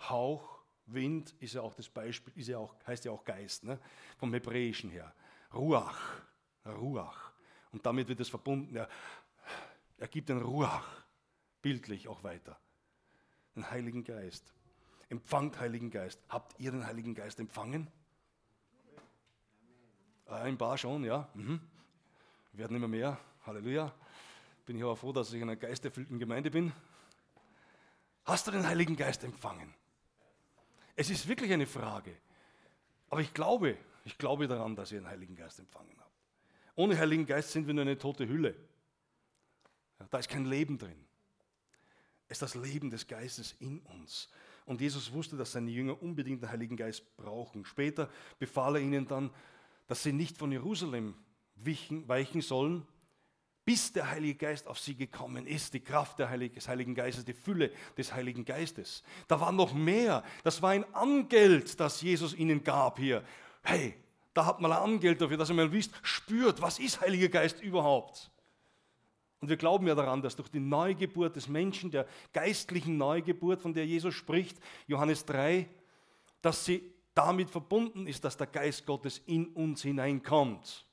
Hauch, 0.01 0.63
Wind 0.87 1.35
ist 1.41 1.55
ja 1.55 1.61
auch 1.61 1.75
das 1.75 1.91
Beispiel, 1.91 2.33
ist 2.37 2.49
ja 2.49 2.57
auch, 2.57 2.75
heißt 2.87 3.05
ja 3.05 3.13
auch 3.13 3.25
Geist, 3.25 3.65
ne? 3.65 3.79
vom 4.17 4.33
Hebräischen 4.33 4.89
her. 4.91 5.15
Ruach, 5.53 5.99
Ruach. 6.65 7.33
Und 7.71 7.85
damit 7.85 8.09
wird 8.09 8.21
es 8.21 8.29
verbunden. 8.29 8.77
Er, 8.77 8.89
er 10.03 10.09
gibt 10.09 10.31
den 10.31 10.43
Ruach, 10.43 11.05
bildlich 11.63 12.09
auch 12.09 12.25
weiter. 12.25 12.59
Den 13.55 13.71
Heiligen 13.71 14.03
Geist 14.03 14.53
empfangt 15.11 15.61
Heiligen 15.61 15.93
Geist. 15.93 16.19
Habt 16.29 16.59
ihr 16.59 16.73
den 16.73 16.85
Heiligen 16.85 17.15
Geist 17.15 17.39
empfangen? 17.39 17.87
Ein 20.27 20.59
paar 20.59 20.77
schon, 20.77 21.05
ja. 21.05 21.29
Mhm. 21.35 21.61
Werden 22.53 22.77
immer 22.77 22.89
mehr. 22.89 23.17
Halleluja. 23.47 23.95
Bin 24.67 24.77
ich 24.77 24.83
aber 24.83 24.97
froh, 24.97 25.13
dass 25.13 25.29
ich 25.29 25.37
in 25.37 25.43
einer 25.43 25.55
geisterfüllten 25.55 26.19
Gemeinde 26.19 26.51
bin. 26.51 26.73
Hast 28.25 28.49
du 28.49 28.51
den 28.51 28.67
Heiligen 28.67 28.97
Geist 28.97 29.23
empfangen? 29.23 29.73
Es 30.97 31.11
ist 31.11 31.29
wirklich 31.29 31.53
eine 31.53 31.69
Frage. 31.69 32.17
Aber 33.09 33.21
ich 33.21 33.33
glaube, 33.33 33.77
ich 34.05 34.19
glaube 34.19 34.49
daran, 34.49 34.75
dass 34.75 34.91
ihr 34.91 34.99
den 34.99 35.07
Heiligen 35.07 35.37
Geist 35.37 35.61
empfangen 35.61 35.95
habt. 36.01 36.11
Ohne 36.75 36.99
Heiligen 36.99 37.25
Geist 37.25 37.53
sind 37.53 37.69
wir 37.69 37.75
nur 37.75 37.83
eine 37.83 37.99
tote 37.99 38.27
Hülle. 38.27 38.57
Da 40.11 40.19
ist 40.19 40.29
kein 40.29 40.45
Leben 40.45 40.79
drin. 40.79 41.05
Es 42.29 42.37
ist 42.37 42.43
das 42.43 42.55
Leben 42.55 42.91
des 42.91 43.07
Geistes 43.07 43.55
in 43.59 43.81
uns. 43.81 44.29
Und 44.65 44.81
Jesus 44.81 45.13
wusste, 45.13 45.37
dass 45.37 45.53
seine 45.53 45.71
Jünger 45.71 46.01
unbedingt 46.03 46.43
den 46.43 46.51
Heiligen 46.51 46.77
Geist 46.77 47.17
brauchen. 47.17 47.65
Später 47.65 48.09
befahl 48.39 48.77
er 48.77 48.83
ihnen 48.83 49.07
dann, 49.07 49.31
dass 49.87 50.03
sie 50.03 50.13
nicht 50.13 50.39
von 50.39 50.53
Jerusalem 50.53 51.15
weichen 51.57 52.41
sollen, 52.41 52.87
bis 53.65 53.93
der 53.93 54.11
Heilige 54.11 54.37
Geist 54.37 54.67
auf 54.67 54.79
sie 54.79 54.97
gekommen 54.97 55.47
ist, 55.47 55.75
die 55.75 55.81
Kraft 55.81 56.19
des 56.19 56.69
Heiligen 56.69 56.95
Geistes, 56.95 57.25
die 57.25 57.35
Fülle 57.35 57.71
des 57.97 58.13
Heiligen 58.13 58.45
Geistes. 58.45 59.03
Da 59.29 59.41
war 59.41 59.53
noch 59.53 59.73
mehr. 59.73 60.25
Das 60.43 60.63
war 60.63 60.71
ein 60.71 60.85
Angeld, 60.95 61.79
das 61.79 62.01
Jesus 62.01 62.35
ihnen 62.35 62.65
gab 62.65 62.99
hier. 62.99 63.23
Hey, 63.63 63.95
da 64.35 64.47
hat 64.47 64.61
man 64.61 64.73
ein 64.73 64.79
Angeld 64.79 65.21
dafür, 65.21 65.37
dass 65.37 65.51
ihr 65.51 65.55
mal 65.55 65.71
wisst, 65.71 65.93
spürt, 66.03 66.61
was 66.63 66.79
ist 66.79 67.01
Heiliger 67.01 67.29
Geist 67.29 67.61
überhaupt? 67.61 68.31
Und 69.43 69.49
wir 69.49 69.57
glauben 69.57 69.89
ja 69.89 69.97
daran, 69.97 70.23
dass 70.23 70.37
durch 70.37 70.49
die 70.49 70.61
Neugeburt 70.61 71.35
des 71.35 71.49
Menschen, 71.49 71.91
der 71.91 72.07
geistlichen 72.33 72.97
Neugeburt, 72.97 73.61
von 73.61 73.75
der 73.75 73.85
Jesus 73.85 74.15
spricht, 74.15 74.57
Johannes 74.87 75.25
3, 75.27 75.69
dass 76.41 76.65
sie 76.65 76.95
damit 77.13 77.51
verbunden 77.51 78.07
ist, 78.07 78.25
dass 78.25 78.37
der 78.37 78.47
Geist 78.47 78.87
Gottes 78.87 79.21
in 79.27 79.49
uns 79.49 79.83
hineinkommt 79.83 80.87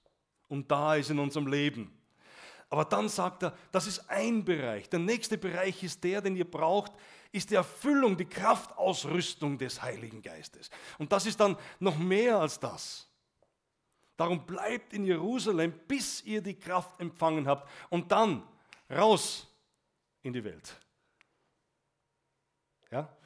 und 0.47 0.71
da 0.71 0.95
ist 0.95 1.11
in 1.11 1.19
unserem 1.19 1.45
Leben. 1.45 1.95
Aber 2.71 2.85
dann 2.85 3.07
sagt 3.07 3.43
er, 3.43 3.55
das 3.71 3.85
ist 3.85 4.09
ein 4.09 4.43
Bereich. 4.43 4.89
Der 4.89 4.99
nächste 4.99 5.37
Bereich 5.37 5.83
ist 5.83 6.03
der, 6.03 6.21
den 6.21 6.35
ihr 6.35 6.49
braucht, 6.49 6.91
ist 7.31 7.51
die 7.51 7.55
Erfüllung, 7.55 8.17
die 8.17 8.25
Kraftausrüstung 8.25 9.59
des 9.59 9.81
Heiligen 9.83 10.23
Geistes. 10.23 10.71
Und 10.97 11.11
das 11.11 11.27
ist 11.27 11.39
dann 11.39 11.55
noch 11.79 11.99
mehr 11.99 12.39
als 12.39 12.59
das. 12.59 13.08
Darum 14.19 14.45
bleibt 14.45 14.91
in 14.91 15.05
Jerusalem, 15.05 15.71
bis 15.87 16.21
ihr 16.25 16.41
die 16.41 16.59
Kraft 16.59 16.99
empfangen 16.99 17.47
habt 17.47 17.69
und 17.89 18.11
dann 18.11 18.45
raus 18.91 19.47
in 20.23 20.33
die 20.33 20.43
Welt. 20.43 20.77
Ja? 22.91 23.17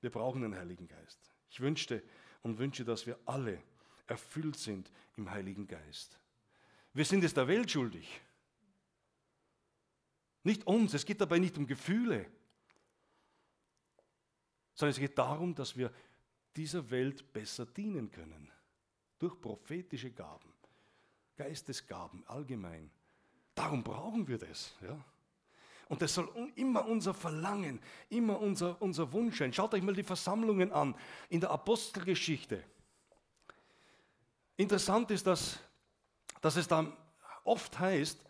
Wir 0.00 0.10
brauchen 0.10 0.42
den 0.42 0.56
Heiligen 0.56 0.88
Geist. 0.88 1.30
Ich 1.50 1.60
wünschte 1.60 2.02
und 2.42 2.58
wünsche, 2.58 2.84
dass 2.84 3.06
wir 3.06 3.16
alle 3.26 3.62
erfüllt 4.08 4.56
sind 4.56 4.90
im 5.16 5.30
Heiligen 5.30 5.68
Geist. 5.68 6.18
Wir 6.94 7.04
sind 7.04 7.22
es 7.22 7.32
der 7.32 7.46
Welt 7.46 7.70
schuldig. 7.70 8.20
Nicht 10.42 10.66
uns, 10.66 10.94
es 10.94 11.06
geht 11.06 11.20
dabei 11.20 11.38
nicht 11.38 11.56
um 11.56 11.68
Gefühle, 11.68 12.28
sondern 14.74 14.90
es 14.90 14.98
geht 14.98 15.16
darum, 15.16 15.54
dass 15.54 15.76
wir 15.76 15.94
dieser 16.56 16.90
Welt 16.90 17.32
besser 17.32 17.66
dienen 17.66 18.10
können. 18.10 18.50
Durch 19.18 19.40
prophetische 19.40 20.10
Gaben, 20.10 20.52
Geistesgaben 21.36 22.24
allgemein. 22.26 22.90
Darum 23.54 23.82
brauchen 23.82 24.26
wir 24.28 24.38
das. 24.38 24.74
Ja? 24.82 24.98
Und 25.88 26.02
das 26.02 26.14
soll 26.14 26.28
immer 26.56 26.86
unser 26.86 27.14
Verlangen, 27.14 27.80
immer 28.08 28.40
unser, 28.40 28.80
unser 28.80 29.12
Wunsch 29.12 29.38
sein. 29.38 29.52
Schaut 29.52 29.74
euch 29.74 29.82
mal 29.82 29.94
die 29.94 30.02
Versammlungen 30.02 30.72
an 30.72 30.96
in 31.28 31.40
der 31.40 31.50
Apostelgeschichte. 31.50 32.62
Interessant 34.56 35.10
ist, 35.10 35.26
dass, 35.26 35.58
dass 36.40 36.56
es 36.56 36.68
dann 36.68 36.96
oft 37.44 37.78
heißt, 37.78 38.20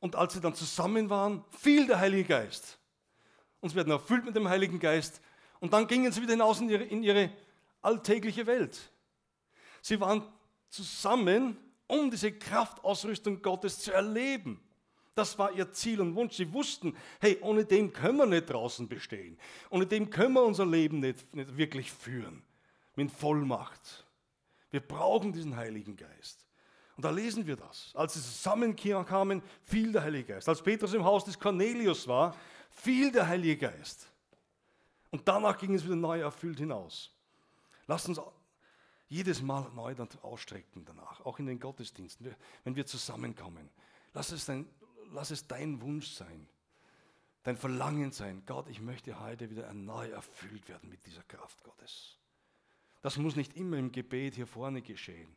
und 0.00 0.14
als 0.14 0.34
sie 0.34 0.40
dann 0.40 0.54
zusammen 0.54 1.10
waren, 1.10 1.44
fiel 1.50 1.86
der 1.86 1.98
Heilige 1.98 2.24
Geist. 2.24 2.78
Und 3.60 3.70
sie 3.70 3.74
werden 3.76 3.90
erfüllt 3.90 4.24
mit 4.24 4.36
dem 4.36 4.48
Heiligen 4.48 4.78
Geist. 4.78 5.20
Und 5.58 5.72
dann 5.72 5.88
gingen 5.88 6.12
sie 6.12 6.22
wieder 6.22 6.32
hinaus 6.32 6.60
in 6.60 6.68
ihre, 6.68 6.84
in 6.84 7.02
ihre 7.02 7.30
alltägliche 7.88 8.46
Welt. 8.46 8.78
Sie 9.80 9.98
waren 10.00 10.22
zusammen, 10.68 11.56
um 11.86 12.10
diese 12.10 12.32
Kraftausrüstung 12.32 13.40
Gottes 13.40 13.78
zu 13.80 13.92
erleben. 13.92 14.60
Das 15.14 15.38
war 15.38 15.52
ihr 15.52 15.72
Ziel 15.72 16.00
und 16.00 16.14
Wunsch. 16.14 16.36
Sie 16.36 16.52
wussten, 16.52 16.96
hey, 17.20 17.38
ohne 17.40 17.64
dem 17.64 17.92
können 17.92 18.18
wir 18.18 18.26
nicht 18.26 18.50
draußen 18.50 18.86
bestehen. 18.86 19.38
Ohne 19.70 19.86
dem 19.86 20.10
können 20.10 20.34
wir 20.34 20.44
unser 20.44 20.66
Leben 20.66 21.00
nicht, 21.00 21.34
nicht 21.34 21.56
wirklich 21.56 21.90
führen. 21.90 22.42
Mit 22.94 23.10
Vollmacht. 23.10 24.06
Wir 24.70 24.80
brauchen 24.80 25.32
diesen 25.32 25.56
Heiligen 25.56 25.96
Geist. 25.96 26.46
Und 26.96 27.04
da 27.04 27.10
lesen 27.10 27.46
wir 27.46 27.56
das. 27.56 27.92
Als 27.94 28.14
sie 28.14 28.20
zusammenkamen, 28.20 29.42
fiel 29.62 29.92
der 29.92 30.02
Heilige 30.02 30.34
Geist. 30.34 30.48
Als 30.48 30.62
Petrus 30.62 30.92
im 30.94 31.04
Haus 31.04 31.24
des 31.24 31.38
Cornelius 31.38 32.06
war, 32.06 32.36
fiel 32.70 33.10
der 33.10 33.26
Heilige 33.26 33.56
Geist. 33.56 34.06
Und 35.10 35.26
danach 35.26 35.56
ging 35.56 35.74
es 35.74 35.84
wieder 35.84 35.96
neu 35.96 36.20
erfüllt 36.20 36.58
hinaus. 36.58 37.10
Lass 37.88 38.06
uns 38.06 38.20
jedes 39.08 39.40
Mal 39.42 39.70
neu 39.74 39.96
ausstrecken 40.22 40.84
danach, 40.84 41.22
auch 41.22 41.38
in 41.38 41.46
den 41.46 41.58
Gottesdiensten, 41.58 42.36
wenn 42.62 42.76
wir 42.76 42.86
zusammenkommen. 42.86 43.70
Lass 44.12 44.30
es, 44.30 44.44
dein, 44.44 44.68
lass 45.10 45.30
es 45.30 45.46
dein 45.46 45.80
Wunsch 45.80 46.08
sein, 46.08 46.46
dein 47.42 47.56
Verlangen 47.56 48.12
sein. 48.12 48.44
Gott, 48.44 48.68
ich 48.68 48.80
möchte 48.80 49.18
heute 49.18 49.50
wieder 49.50 49.72
neu 49.72 50.10
erfüllt 50.10 50.68
werden 50.68 50.90
mit 50.90 51.04
dieser 51.06 51.22
Kraft 51.22 51.64
Gottes. 51.64 52.18
Das 53.00 53.16
muss 53.16 53.36
nicht 53.36 53.56
immer 53.56 53.78
im 53.78 53.90
Gebet 53.90 54.34
hier 54.34 54.46
vorne 54.46 54.82
geschehen, 54.82 55.34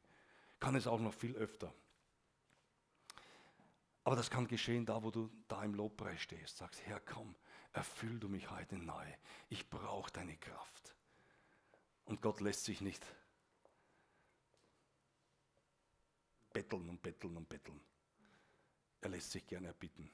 kann 0.59 0.75
es 0.75 0.87
auch 0.87 0.99
noch 0.99 1.13
viel 1.13 1.35
öfter. 1.35 1.73
Aber 4.03 4.15
das 4.17 4.29
kann 4.29 4.47
geschehen 4.47 4.85
da, 4.85 5.03
wo 5.03 5.11
du 5.11 5.29
da 5.47 5.63
im 5.63 5.75
Lobpreis 5.75 6.21
stehst. 6.21 6.57
Sagst, 6.57 6.81
Herr, 6.85 6.99
komm, 6.99 7.35
erfüll 7.71 8.19
du 8.19 8.27
mich 8.27 8.49
heute 8.49 8.77
neu. 8.77 9.05
Ich 9.47 9.69
brauche 9.69 10.11
deine 10.11 10.35
Kraft. 10.37 10.95
Und 12.05 12.21
Gott 12.21 12.41
lässt 12.41 12.65
sich 12.65 12.81
nicht 12.81 13.05
betteln 16.53 16.89
und 16.89 17.01
betteln 17.01 17.37
und 17.37 17.47
betteln. 17.47 17.79
Er 19.01 19.09
lässt 19.09 19.31
sich 19.31 19.45
gerne 19.47 19.67
erbitten. 19.67 20.11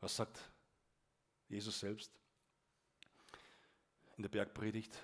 Was 0.00 0.16
sagt 0.16 0.50
Jesus 1.48 1.80
selbst 1.80 2.12
in 4.16 4.22
der 4.22 4.30
Bergpredigt? 4.30 4.96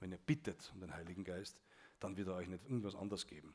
Wenn 0.00 0.12
ihr 0.12 0.18
bittet 0.18 0.70
um 0.72 0.80
den 0.80 0.94
Heiligen 0.94 1.24
Geist, 1.24 1.60
dann 1.98 2.16
wird 2.16 2.28
er 2.28 2.34
euch 2.34 2.48
nicht 2.48 2.64
irgendwas 2.64 2.94
anderes 2.94 3.26
geben 3.26 3.54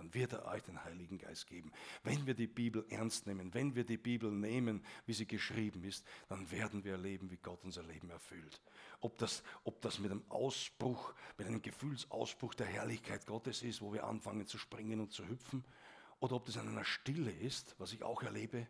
dann 0.00 0.14
wird 0.14 0.32
er 0.32 0.46
euch 0.46 0.62
den 0.62 0.82
Heiligen 0.82 1.18
Geist 1.18 1.46
geben. 1.46 1.70
Wenn 2.02 2.26
wir 2.26 2.32
die 2.32 2.46
Bibel 2.46 2.86
ernst 2.88 3.26
nehmen, 3.26 3.52
wenn 3.52 3.74
wir 3.74 3.84
die 3.84 3.98
Bibel 3.98 4.32
nehmen, 4.32 4.82
wie 5.04 5.12
sie 5.12 5.26
geschrieben 5.26 5.84
ist, 5.84 6.06
dann 6.30 6.50
werden 6.50 6.84
wir 6.84 6.92
erleben, 6.92 7.30
wie 7.30 7.36
Gott 7.36 7.62
unser 7.64 7.82
Leben 7.82 8.08
erfüllt. 8.08 8.62
Ob 9.00 9.18
das, 9.18 9.42
ob 9.62 9.82
das 9.82 9.98
mit 9.98 10.10
einem 10.10 10.24
Ausbruch, 10.30 11.12
mit 11.36 11.46
einem 11.46 11.60
Gefühlsausbruch 11.60 12.54
der 12.54 12.66
Herrlichkeit 12.66 13.26
Gottes 13.26 13.62
ist, 13.62 13.82
wo 13.82 13.92
wir 13.92 14.04
anfangen 14.04 14.46
zu 14.46 14.56
springen 14.56 15.00
und 15.00 15.12
zu 15.12 15.28
hüpfen, 15.28 15.64
oder 16.18 16.36
ob 16.36 16.46
das 16.46 16.56
in 16.56 16.66
einer 16.66 16.84
Stille 16.84 17.30
ist, 17.30 17.74
was 17.76 17.92
ich 17.92 18.02
auch 18.02 18.22
erlebe, 18.22 18.66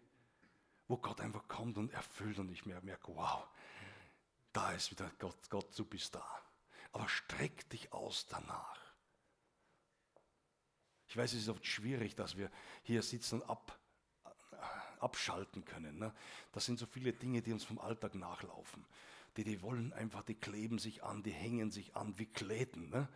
wo 0.89 0.97
Gott 0.97 1.21
einfach 1.21 1.47
kommt 1.47 1.79
und 1.79 1.93
erfüllt 1.93 2.41
und 2.41 2.51
ich 2.51 2.67
merke, 2.67 3.15
wow, 3.15 3.47
da 4.53 4.73
ist 4.73 4.91
wieder 4.91 5.13
Gott, 5.21 5.49
Gott, 5.49 5.79
du 5.79 5.85
bist 5.85 6.13
da. 6.17 6.27
Aber 6.91 7.09
streck 7.09 7.71
dich 7.71 7.93
aus 7.93 8.27
danach. 8.27 8.90
Ich 11.11 11.17
weiß, 11.17 11.33
es 11.33 11.43
ist 11.43 11.49
oft 11.49 11.67
schwierig, 11.67 12.15
dass 12.15 12.37
wir 12.37 12.49
hier 12.85 13.03
sitzen 13.03 13.41
und 13.41 13.51
ab, 13.51 13.77
abschalten 15.01 15.65
können. 15.65 15.99
Ne? 15.99 16.15
Das 16.53 16.65
sind 16.65 16.79
so 16.79 16.87
viele 16.87 17.13
Dinge, 17.13 17.43
die 17.43 17.53
uns 17.53 17.65
vom 17.65 17.81
Alltag 17.81 18.15
nachlaufen. 18.15 18.87
Die, 19.37 19.43
die 19.43 19.61
wollen 19.61 19.93
einfach, 19.93 20.23
die 20.23 20.37
kleben 20.37 20.79
sich 20.79 21.03
an, 21.03 21.25
die 21.25 21.33
hängen 21.33 21.73
sich 21.73 21.97
an 21.97 22.17
wie 22.17 22.27
Kläden. 22.27 22.91
Ne? 22.91 23.09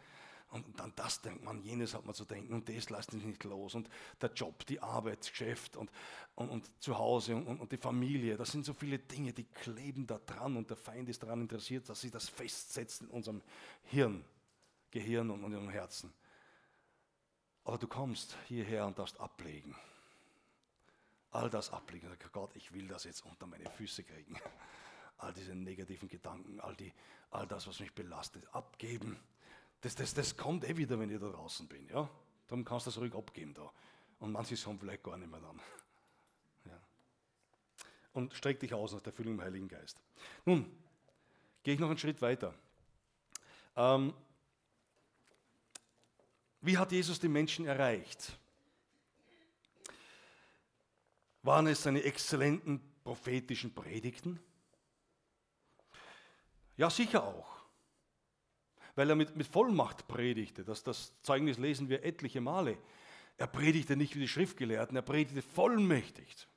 Und 0.51 0.81
dann 0.81 0.93
das 0.97 1.21
denkt 1.23 1.45
man, 1.45 1.63
jenes 1.63 1.95
hat 1.95 2.05
man 2.05 2.17
zu 2.17 2.25
denken 2.25 2.53
und 2.55 2.69
das 2.69 2.91
lässt 2.91 3.13
sich 3.13 3.25
nicht 3.25 3.45
los. 3.45 3.77
Und 3.77 3.89
der 4.21 4.33
Job, 4.33 4.67
die 4.67 4.81
Arbeit, 4.81 5.21
das 5.21 5.31
Geschäft 5.31 5.77
und, 5.77 5.89
und, 6.35 6.51
und 6.51 6.83
zu 6.83 6.99
Hause 6.99 7.37
und, 7.37 7.61
und, 7.61 7.71
die 7.71 7.77
Familie, 7.77 8.37
das 8.37 8.51
sind 8.51 8.65
so 8.65 8.75
viele 8.75 8.99
Dinge, 8.99 9.33
die 9.33 9.45
kleben 9.45 10.05
da 10.05 10.19
dran 10.19 10.57
und 10.57 10.69
der 10.69 10.77
Feind 10.77 11.09
ist 11.09 11.23
daran 11.23 11.43
interessiert, 11.43 11.89
dass 11.89 12.01
sich 12.01 12.11
das 12.11 12.29
festsetzt 12.29 13.03
in 13.03 13.09
unserem 13.09 13.41
Hirn, 13.85 14.25
Gehirn 14.91 15.31
und 15.31 15.39
in 15.39 15.45
unserem 15.45 15.69
Herzen. 15.69 16.13
Aber 17.65 17.79
du 17.79 17.87
kommst 17.89 18.37
hierher 18.47 18.87
und 18.87 18.99
darfst 18.99 19.19
ablegen. 19.19 19.75
All 21.31 21.51
das 21.51 21.71
ablegen. 21.71 22.09
Sag, 22.09 22.33
Gott, 22.33 22.55
ich 22.55 22.73
will 22.73 22.87
das 22.87 23.05
jetzt 23.05 23.25
unter 23.25 23.47
meine 23.47 23.69
Füße 23.71 24.05
kriegen. 24.05 24.37
All 25.19 25.33
diese 25.33 25.55
negativen 25.55 26.09
Gedanken, 26.09 26.61
all, 26.61 26.75
die, 26.75 26.93
all 27.31 27.47
das, 27.47 27.67
was 27.67 27.81
mich 27.81 27.93
belastet, 27.93 28.47
abgeben. 28.53 29.17
Das, 29.81 29.95
das, 29.95 30.13
das 30.13 30.37
kommt 30.37 30.65
eh 30.69 30.77
wieder, 30.77 30.99
wenn 30.99 31.11
ich 31.11 31.21
da 31.21 31.29
draußen 31.29 31.67
bin. 31.69 31.89
Ja? 31.89 32.11
Darum 32.49 32.65
kannst 32.65 32.87
du 32.87 32.91
das 32.91 32.99
ruhig 32.99 33.15
abgeben 33.15 33.55
da. 33.55 33.71
Und 34.19 34.33
manche 34.33 34.57
haben 34.67 34.79
vielleicht 34.79 35.03
gar 35.03 35.17
nicht 35.17 35.31
mehr 35.31 35.41
dann. 35.41 35.61
Ja. 36.67 36.81
Und 38.13 38.35
streck 38.35 38.61
dich 38.61 38.75
aus 38.75 38.93
nach 38.93 39.01
der 39.01 39.13
Füllung 39.13 39.35
im 39.35 39.41
Heiligen 39.41 39.69
Geist. 39.69 40.01
Nun, 40.45 40.71
gehe 41.63 41.75
ich 41.75 41.81
noch 41.81 41.89
einen 41.89 41.99
Schritt 41.99 42.21
weiter. 42.21 42.55
Ähm, 43.77 44.15
wie 46.65 46.79
hat 46.79 46.93
Jesus 46.93 47.21
die 47.21 47.29
Menschen 47.29 47.67
erreicht? 47.67 48.39
Waren 51.43 51.67
es 51.67 51.83
seine 51.83 52.03
exzellenten 52.03 52.81
prophetischen 53.05 53.75
Predigten? 53.75 54.41
Ja, 56.77 56.89
sicher 56.89 57.23
auch. 57.23 57.55
Weil 58.95 59.11
er 59.11 59.17
mit, 59.17 59.37
mit 59.37 59.47
Vollmacht 59.47 60.09
predigte. 60.09 60.65
Das, 60.65 60.83
das 60.83 61.21
Zeugnis 61.21 61.59
lesen 61.59 61.89
wir 61.89 62.03
etliche 62.03 62.41
Male. 62.41 62.79
Er 63.37 63.47
predigte 63.47 63.97
nicht 63.97 64.15
wie 64.15 64.21
die 64.21 64.29
Schriftgelehrten, 64.29 64.97
er 64.97 65.03
predigte 65.03 65.43
vollmächtig. 65.43 66.49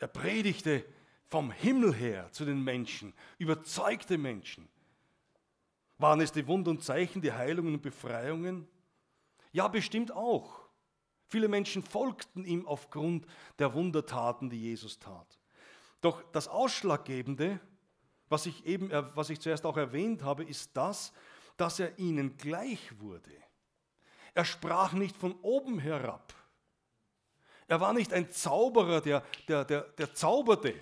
Er 0.00 0.08
predigte 0.08 0.84
vom 1.28 1.50
Himmel 1.50 1.94
her 1.94 2.30
zu 2.32 2.44
den 2.44 2.62
Menschen, 2.62 3.14
überzeugte 3.38 4.18
Menschen. 4.18 4.68
Waren 5.98 6.20
es 6.20 6.32
die 6.32 6.46
Wunder 6.46 6.70
und 6.70 6.82
Zeichen, 6.82 7.22
die 7.22 7.32
Heilungen 7.32 7.74
und 7.74 7.82
Befreiungen? 7.82 8.68
Ja, 9.52 9.68
bestimmt 9.68 10.12
auch. 10.12 10.68
Viele 11.26 11.48
Menschen 11.48 11.82
folgten 11.82 12.44
ihm 12.44 12.66
aufgrund 12.66 13.26
der 13.58 13.74
Wundertaten, 13.74 14.48
die 14.48 14.60
Jesus 14.60 14.98
tat. 14.98 15.38
Doch 16.00 16.22
das 16.32 16.48
Ausschlaggebende, 16.48 17.60
was 18.28 18.46
ich 18.46 18.64
eben, 18.66 18.90
was 19.14 19.30
ich 19.30 19.40
zuerst 19.40 19.66
auch 19.66 19.76
erwähnt 19.76 20.22
habe, 20.22 20.44
ist 20.44 20.76
das, 20.76 21.12
dass 21.56 21.80
er 21.80 21.98
ihnen 21.98 22.36
gleich 22.36 22.98
wurde. 23.00 23.32
Er 24.34 24.44
sprach 24.44 24.92
nicht 24.92 25.16
von 25.16 25.34
oben 25.42 25.78
herab. 25.78 26.32
Er 27.66 27.80
war 27.80 27.92
nicht 27.92 28.12
ein 28.12 28.30
Zauberer, 28.30 29.00
der, 29.00 29.24
der, 29.48 29.64
der, 29.64 29.82
der 29.82 30.14
zauberte, 30.14 30.74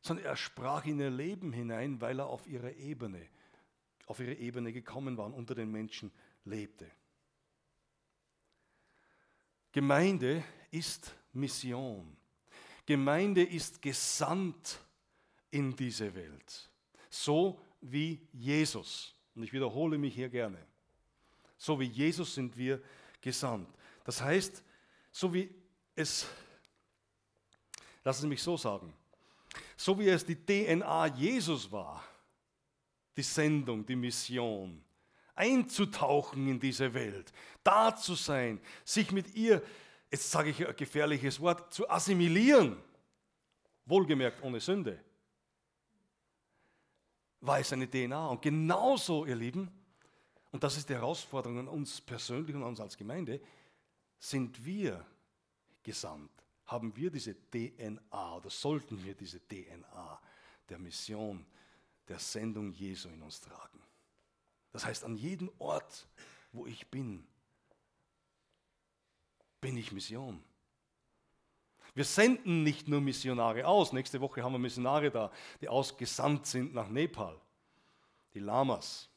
sondern 0.00 0.26
er 0.26 0.36
sprach 0.36 0.86
in 0.86 0.98
ihr 0.98 1.10
Leben 1.10 1.52
hinein, 1.52 2.00
weil 2.00 2.18
er 2.18 2.26
auf 2.26 2.46
ihre 2.46 2.72
Ebene, 2.72 3.28
auf 4.06 4.18
ihre 4.18 4.34
Ebene 4.34 4.72
gekommen 4.72 5.16
war 5.16 5.26
und 5.26 5.34
unter 5.34 5.54
den 5.54 5.70
Menschen 5.70 6.10
lebte. 6.44 6.90
Gemeinde 9.72 10.42
ist 10.70 11.14
Mission. 11.32 12.16
Gemeinde 12.86 13.44
ist 13.44 13.80
gesandt 13.80 14.80
in 15.50 15.74
diese 15.76 16.14
Welt. 16.14 16.70
So 17.08 17.60
wie 17.80 18.20
Jesus. 18.32 19.14
Und 19.34 19.44
ich 19.44 19.52
wiederhole 19.52 19.96
mich 19.96 20.14
hier 20.14 20.28
gerne. 20.28 20.58
So 21.56 21.78
wie 21.78 21.84
Jesus 21.84 22.34
sind 22.34 22.56
wir 22.56 22.82
gesandt. 23.20 23.68
Das 24.04 24.20
heißt, 24.20 24.62
so 25.12 25.32
wie 25.32 25.48
es, 25.94 26.26
lassen 28.02 28.22
Sie 28.22 28.28
mich 28.28 28.42
so 28.42 28.56
sagen, 28.56 28.92
so 29.76 29.98
wie 29.98 30.08
es 30.08 30.24
die 30.24 30.36
DNA 30.36 31.06
Jesus 31.08 31.70
war, 31.70 32.04
die 33.16 33.22
Sendung, 33.22 33.84
die 33.84 33.96
Mission, 33.96 34.82
einzutauchen 35.40 36.46
in 36.46 36.60
diese 36.60 36.92
Welt, 36.92 37.32
da 37.64 37.96
zu 37.96 38.14
sein, 38.14 38.60
sich 38.84 39.10
mit 39.10 39.34
ihr, 39.34 39.62
jetzt 40.10 40.30
sage 40.30 40.50
ich 40.50 40.66
ein 40.66 40.76
gefährliches 40.76 41.40
Wort, 41.40 41.72
zu 41.72 41.88
assimilieren, 41.88 42.76
wohlgemerkt 43.86 44.42
ohne 44.42 44.60
Sünde, 44.60 45.02
war 47.40 47.58
es 47.58 47.72
eine 47.72 47.88
DNA. 47.88 48.28
Und 48.28 48.42
genauso, 48.42 49.24
ihr 49.24 49.36
Lieben, 49.36 49.70
und 50.52 50.62
das 50.62 50.76
ist 50.76 50.90
die 50.90 50.94
Herausforderung 50.94 51.60
an 51.60 51.68
uns 51.68 52.02
persönlich 52.02 52.54
und 52.54 52.62
an 52.62 52.68
uns 52.68 52.80
als 52.80 52.96
Gemeinde, 52.96 53.40
sind 54.18 54.62
wir 54.62 55.06
gesandt, 55.82 56.30
haben 56.66 56.94
wir 56.94 57.10
diese 57.10 57.34
DNA 57.34 58.36
oder 58.36 58.50
sollten 58.50 59.02
wir 59.02 59.14
diese 59.14 59.40
DNA 59.48 60.20
der 60.68 60.78
Mission, 60.78 61.46
der 62.06 62.18
Sendung 62.18 62.72
Jesu 62.72 63.08
in 63.08 63.22
uns 63.22 63.40
tragen. 63.40 63.80
Das 64.72 64.84
heißt, 64.84 65.04
an 65.04 65.16
jedem 65.16 65.50
Ort, 65.58 66.06
wo 66.52 66.66
ich 66.66 66.86
bin, 66.88 67.26
bin 69.60 69.76
ich 69.76 69.92
Mission. 69.92 70.42
Wir 71.94 72.04
senden 72.04 72.62
nicht 72.62 72.88
nur 72.88 73.00
Missionare 73.00 73.66
aus. 73.66 73.92
Nächste 73.92 74.20
Woche 74.20 74.42
haben 74.42 74.52
wir 74.52 74.58
Missionare 74.58 75.10
da, 75.10 75.30
die 75.60 75.68
ausgesandt 75.68 76.46
sind 76.46 76.72
nach 76.72 76.88
Nepal, 76.88 77.36
die 78.32 78.38
Lamas. 78.38 79.08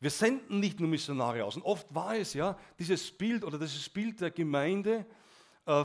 Wir 0.00 0.10
senden 0.10 0.60
nicht 0.60 0.78
nur 0.80 0.88
Missionare 0.88 1.44
aus. 1.44 1.56
Und 1.56 1.62
oft 1.62 1.92
war 1.94 2.16
es 2.16 2.34
ja, 2.34 2.58
dieses 2.78 3.10
Bild 3.10 3.44
oder 3.44 3.58
dieses 3.58 3.88
Bild 3.88 4.20
der 4.20 4.30
Gemeinde 4.30 5.06
äh, 5.66 5.84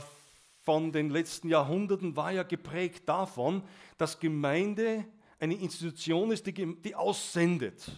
von 0.62 0.92
den 0.92 1.10
letzten 1.10 1.48
Jahrhunderten 1.48 2.16
war 2.16 2.32
ja 2.32 2.42
geprägt 2.42 3.08
davon, 3.08 3.62
dass 3.98 4.18
Gemeinde 4.18 5.04
eine 5.38 5.54
Institution 5.54 6.30
ist, 6.30 6.46
die, 6.46 6.80
die 6.80 6.94
aussendet 6.94 7.90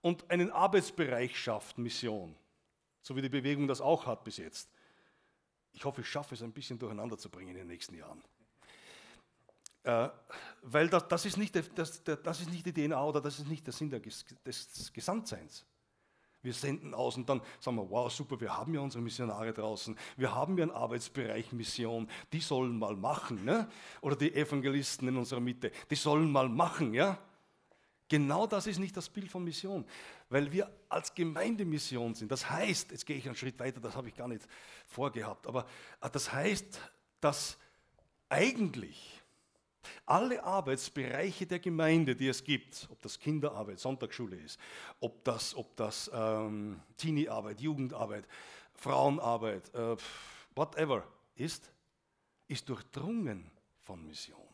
und 0.00 0.30
einen 0.30 0.50
Arbeitsbereich 0.50 1.38
schafft, 1.38 1.78
Mission. 1.78 2.36
So 3.02 3.16
wie 3.16 3.22
die 3.22 3.28
Bewegung 3.28 3.68
das 3.68 3.80
auch 3.80 4.06
hat 4.06 4.24
bis 4.24 4.36
jetzt. 4.36 4.70
Ich 5.72 5.84
hoffe, 5.84 6.00
ich 6.00 6.08
schaffe 6.08 6.34
es 6.34 6.42
ein 6.42 6.52
bisschen 6.52 6.78
durcheinander 6.78 7.18
zu 7.18 7.30
bringen 7.30 7.50
in 7.50 7.56
den 7.56 7.66
nächsten 7.66 7.94
Jahren. 7.94 8.22
Äh, 9.82 10.08
weil 10.62 10.88
das, 10.88 11.06
das, 11.06 11.26
ist 11.26 11.36
nicht, 11.36 11.54
das, 11.54 12.02
das 12.02 12.40
ist 12.40 12.50
nicht 12.50 12.66
die 12.66 12.72
DNA 12.72 13.04
oder 13.04 13.20
das 13.20 13.38
ist 13.38 13.46
nicht 13.46 13.66
der 13.66 13.72
Sinn 13.72 13.90
des, 13.90 14.24
des 14.44 14.92
Gesamtseins. 14.92 15.64
Wir 16.42 16.52
senden 16.52 16.94
aus 16.94 17.16
und 17.16 17.28
dann 17.28 17.40
sagen 17.60 17.76
wir, 17.76 17.90
wow, 17.90 18.10
super, 18.10 18.40
wir 18.40 18.56
haben 18.56 18.72
ja 18.72 18.80
unsere 18.80 19.02
Missionare 19.02 19.52
draußen, 19.52 19.98
wir 20.16 20.32
haben 20.32 20.56
ja 20.56 20.62
einen 20.62 20.70
Arbeitsbereich 20.70 21.52
Mission, 21.52 22.08
die 22.32 22.40
sollen 22.40 22.78
mal 22.78 22.94
machen. 22.94 23.44
Ne? 23.44 23.68
Oder 24.00 24.14
die 24.14 24.32
Evangelisten 24.32 25.08
in 25.08 25.16
unserer 25.16 25.40
Mitte, 25.40 25.72
die 25.90 25.96
sollen 25.96 26.30
mal 26.30 26.48
machen. 26.48 26.94
Ja? 26.94 27.18
Genau 28.08 28.46
das 28.46 28.66
ist 28.66 28.78
nicht 28.78 28.96
das 28.96 29.08
Bild 29.08 29.30
von 29.30 29.42
Mission, 29.42 29.84
weil 30.28 30.52
wir 30.52 30.70
als 30.88 31.14
Gemeinde 31.14 31.64
Mission 31.64 32.14
sind. 32.14 32.30
Das 32.30 32.48
heißt, 32.48 32.92
jetzt 32.92 33.04
gehe 33.04 33.16
ich 33.16 33.26
einen 33.26 33.36
Schritt 33.36 33.58
weiter, 33.58 33.80
das 33.80 33.96
habe 33.96 34.08
ich 34.08 34.14
gar 34.14 34.28
nicht 34.28 34.46
vorgehabt, 34.86 35.46
aber 35.46 35.66
äh, 36.00 36.10
das 36.10 36.32
heißt, 36.32 36.80
dass 37.20 37.58
eigentlich 38.28 39.22
alle 40.04 40.42
Arbeitsbereiche 40.42 41.46
der 41.46 41.58
Gemeinde, 41.58 42.14
die 42.14 42.28
es 42.28 42.42
gibt, 42.44 42.88
ob 42.90 43.00
das 43.02 43.18
Kinderarbeit, 43.18 43.78
Sonntagsschule 43.78 44.36
ist, 44.36 44.58
ob 45.00 45.24
das, 45.24 45.54
ob 45.54 45.76
das 45.76 46.10
ähm, 46.12 46.80
Teenie-Arbeit, 46.96 47.60
Jugendarbeit, 47.60 48.26
Frauenarbeit, 48.74 49.72
äh, 49.74 49.96
whatever 50.54 51.04
ist, 51.34 51.70
ist 52.48 52.68
durchdrungen 52.68 53.50
von 53.80 54.04
Mission. 54.06 54.45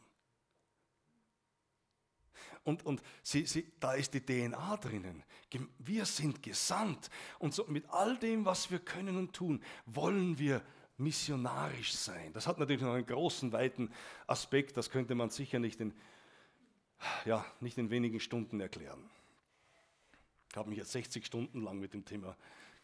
Und, 2.65 2.87
und 2.87 3.03
sie, 3.23 3.45
sie, 3.47 3.73
da 3.81 3.95
ist 3.95 4.15
die 4.15 4.21
DNA 4.21 4.77
drinnen. 4.77 5.25
Wir 5.79 6.05
sind 6.05 6.43
gesandt. 6.43 7.11
Und 7.39 7.55
so 7.55 7.65
mit 7.67 7.89
all 7.91 8.17
dem, 8.19 8.45
was 8.45 8.71
wir 8.71 8.79
können 8.79 9.17
und 9.17 9.33
tun, 9.33 9.63
wollen 9.87 10.39
wir 10.39 10.63
missionarisch 10.97 11.95
sein. 11.95 12.33
Das 12.33 12.47
hat 12.47 12.59
natürlich 12.59 12.83
noch 12.83 12.95
einen 12.95 13.07
großen, 13.07 13.53
weiten 13.53 13.91
Aspekt. 14.27 14.77
Das 14.77 14.91
könnte 14.91 15.15
man 15.15 15.31
sicher 15.31 15.59
nicht 15.59 15.81
in, 15.81 15.93
ja, 17.25 17.45
nicht 17.61 17.79
in 17.79 17.91
wenigen 17.91 18.21
Stunden 18.21 18.61
erklären. 18.61 19.11
Ich 20.51 20.57
habe 20.57 20.69
mich 20.69 20.79
jetzt 20.79 20.93
60 20.93 21.27
Stunden 21.27 21.63
lang 21.63 21.79
mit 21.79 21.95
dem 21.95 22.05
Thema 22.05 22.37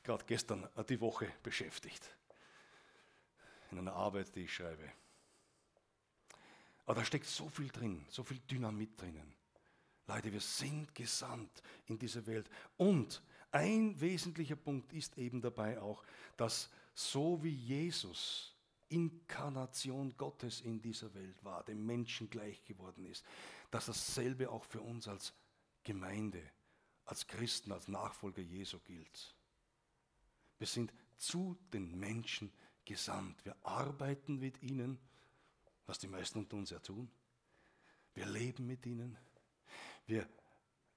gerade 0.02 0.24
gestern 0.26 0.66
äh, 0.76 0.84
die 0.84 1.00
Woche 1.00 1.30
beschäftigt. 1.42 2.16
In 3.70 3.78
einer 3.78 3.92
Arbeit, 3.92 4.34
die 4.34 4.44
ich 4.44 4.54
schreibe. 4.54 4.90
Aber 6.86 6.94
da 6.94 7.04
steckt 7.04 7.26
so 7.26 7.48
viel 7.50 7.68
drin, 7.68 8.06
so 8.08 8.24
viel 8.24 8.38
Dynamit 8.50 8.98
drinnen. 8.98 9.34
Leute, 10.08 10.32
wir 10.32 10.40
sind 10.40 10.94
gesandt 10.94 11.62
in 11.86 11.98
diese 11.98 12.26
Welt. 12.26 12.48
Und 12.76 13.22
ein 13.50 14.00
wesentlicher 14.00 14.56
Punkt 14.56 14.92
ist 14.92 15.16
eben 15.18 15.40
dabei 15.40 15.80
auch, 15.80 16.02
dass 16.36 16.70
so 16.94 17.42
wie 17.42 17.54
Jesus 17.54 18.54
Inkarnation 18.88 20.16
Gottes 20.16 20.62
in 20.62 20.80
dieser 20.80 21.12
Welt 21.14 21.44
war, 21.44 21.62
dem 21.62 21.84
Menschen 21.84 22.30
gleich 22.30 22.64
geworden 22.64 23.04
ist, 23.04 23.24
dass 23.70 23.86
dasselbe 23.86 24.50
auch 24.50 24.64
für 24.64 24.80
uns 24.80 25.06
als 25.08 25.34
Gemeinde, 25.84 26.42
als 27.04 27.26
Christen, 27.26 27.70
als 27.70 27.86
Nachfolger 27.86 28.42
Jesu 28.42 28.78
gilt. 28.80 29.34
Wir 30.56 30.66
sind 30.66 30.92
zu 31.18 31.58
den 31.72 31.98
Menschen 31.98 32.50
gesandt. 32.84 33.44
Wir 33.44 33.56
arbeiten 33.62 34.38
mit 34.38 34.62
ihnen, 34.62 34.98
was 35.86 35.98
die 35.98 36.08
meisten 36.08 36.38
unter 36.38 36.56
uns 36.56 36.70
ja 36.70 36.78
tun. 36.78 37.10
Wir 38.14 38.26
leben 38.26 38.66
mit 38.66 38.86
ihnen. 38.86 39.18
Wir 40.08 40.26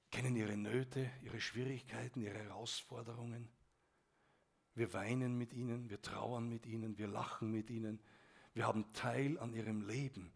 kennen 0.09 0.37
ihre 0.37 0.55
Nöte, 0.55 1.11
ihre 1.21 1.41
Schwierigkeiten, 1.41 2.21
ihre 2.21 2.37
Herausforderungen. 2.37 3.51
Wir 4.73 4.93
weinen 4.93 5.37
mit 5.37 5.51
ihnen, 5.51 5.89
wir 5.89 6.01
trauern 6.01 6.47
mit 6.47 6.65
ihnen, 6.65 6.97
wir 6.97 7.07
lachen 7.07 7.51
mit 7.51 7.69
ihnen. 7.69 8.01
Wir 8.53 8.65
haben 8.65 8.93
Teil 8.93 9.37
an 9.37 9.53
ihrem 9.53 9.81
Leben. 9.81 10.31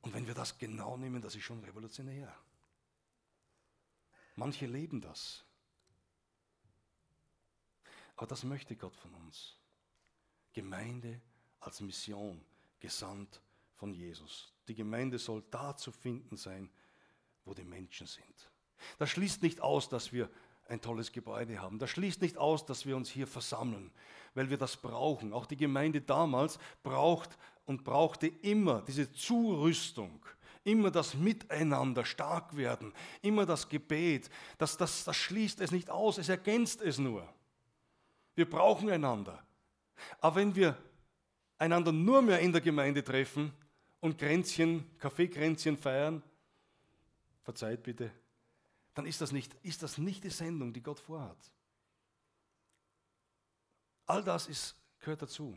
Und 0.00 0.14
wenn 0.14 0.26
wir 0.26 0.32
das 0.32 0.56
genau 0.56 0.96
nehmen, 0.96 1.20
das 1.20 1.34
ist 1.34 1.42
schon 1.42 1.62
revolutionär. 1.64 2.34
Manche 4.36 4.64
leben 4.64 5.02
das. 5.02 5.44
Aber 8.16 8.26
das 8.26 8.42
möchte 8.42 8.74
Gott 8.74 8.96
von 8.96 9.12
uns. 9.12 9.58
Gemeinde 10.54 11.20
als 11.60 11.82
Mission, 11.82 12.42
gesandt 12.80 13.42
von 13.74 13.92
Jesus. 13.92 14.54
Die 14.66 14.74
Gemeinde 14.74 15.18
soll 15.18 15.44
da 15.50 15.76
zu 15.76 15.92
finden 15.92 16.38
sein, 16.38 16.70
wo 17.46 17.54
die 17.54 17.64
Menschen 17.64 18.06
sind. 18.06 18.50
Das 18.98 19.10
schließt 19.10 19.42
nicht 19.42 19.60
aus, 19.60 19.88
dass 19.88 20.12
wir 20.12 20.28
ein 20.68 20.80
tolles 20.80 21.12
Gebäude 21.12 21.60
haben. 21.60 21.78
Das 21.78 21.90
schließt 21.90 22.20
nicht 22.20 22.36
aus, 22.36 22.66
dass 22.66 22.86
wir 22.86 22.96
uns 22.96 23.08
hier 23.08 23.26
versammeln, 23.26 23.90
weil 24.34 24.50
wir 24.50 24.58
das 24.58 24.76
brauchen. 24.76 25.32
Auch 25.32 25.46
die 25.46 25.56
Gemeinde 25.56 26.00
damals 26.00 26.58
braucht 26.82 27.38
und 27.64 27.84
brauchte 27.84 28.26
immer 28.26 28.82
diese 28.82 29.12
Zurüstung, 29.12 30.24
immer 30.64 30.90
das 30.90 31.14
Miteinander 31.14 32.04
stark 32.04 32.56
werden, 32.56 32.92
immer 33.22 33.46
das 33.46 33.68
Gebet. 33.68 34.28
Das, 34.58 34.76
das, 34.76 35.04
das 35.04 35.16
schließt 35.16 35.60
es 35.60 35.70
nicht 35.70 35.88
aus, 35.88 36.18
es 36.18 36.28
ergänzt 36.28 36.82
es 36.82 36.98
nur. 36.98 37.26
Wir 38.34 38.48
brauchen 38.48 38.90
einander. 38.90 39.42
Aber 40.20 40.36
wenn 40.36 40.54
wir 40.54 40.76
einander 41.58 41.92
nur 41.92 42.22
mehr 42.22 42.40
in 42.40 42.52
der 42.52 42.60
Gemeinde 42.60 43.02
treffen 43.02 43.52
und 44.00 44.18
Kränzchen, 44.18 44.84
Kaffeekränzchen 44.98 45.78
feiern, 45.78 46.22
verzeiht 47.46 47.84
bitte, 47.84 48.12
dann 48.94 49.06
ist 49.06 49.20
das, 49.20 49.30
nicht, 49.30 49.54
ist 49.62 49.84
das 49.84 49.98
nicht 49.98 50.24
die 50.24 50.30
Sendung, 50.30 50.72
die 50.72 50.82
Gott 50.82 50.98
vorhat. 50.98 51.38
All 54.06 54.24
das 54.24 54.48
ist, 54.48 54.74
gehört 54.98 55.22
dazu. 55.22 55.56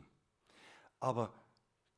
Aber 1.00 1.34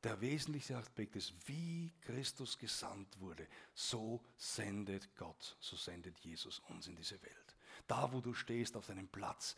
der 0.02 0.18
wesentliche 0.22 0.78
Aspekt 0.78 1.14
ist, 1.14 1.34
wie 1.46 1.92
Christus 2.00 2.56
gesandt 2.56 3.20
wurde, 3.20 3.46
so 3.74 4.24
sendet 4.34 5.14
Gott, 5.14 5.56
so 5.60 5.76
sendet 5.76 6.18
Jesus 6.20 6.60
uns 6.70 6.86
in 6.86 6.96
diese 6.96 7.20
Welt. 7.20 7.56
Da, 7.86 8.10
wo 8.12 8.22
du 8.22 8.32
stehst, 8.32 8.74
auf 8.76 8.86
deinem 8.86 9.08
Platz, 9.08 9.56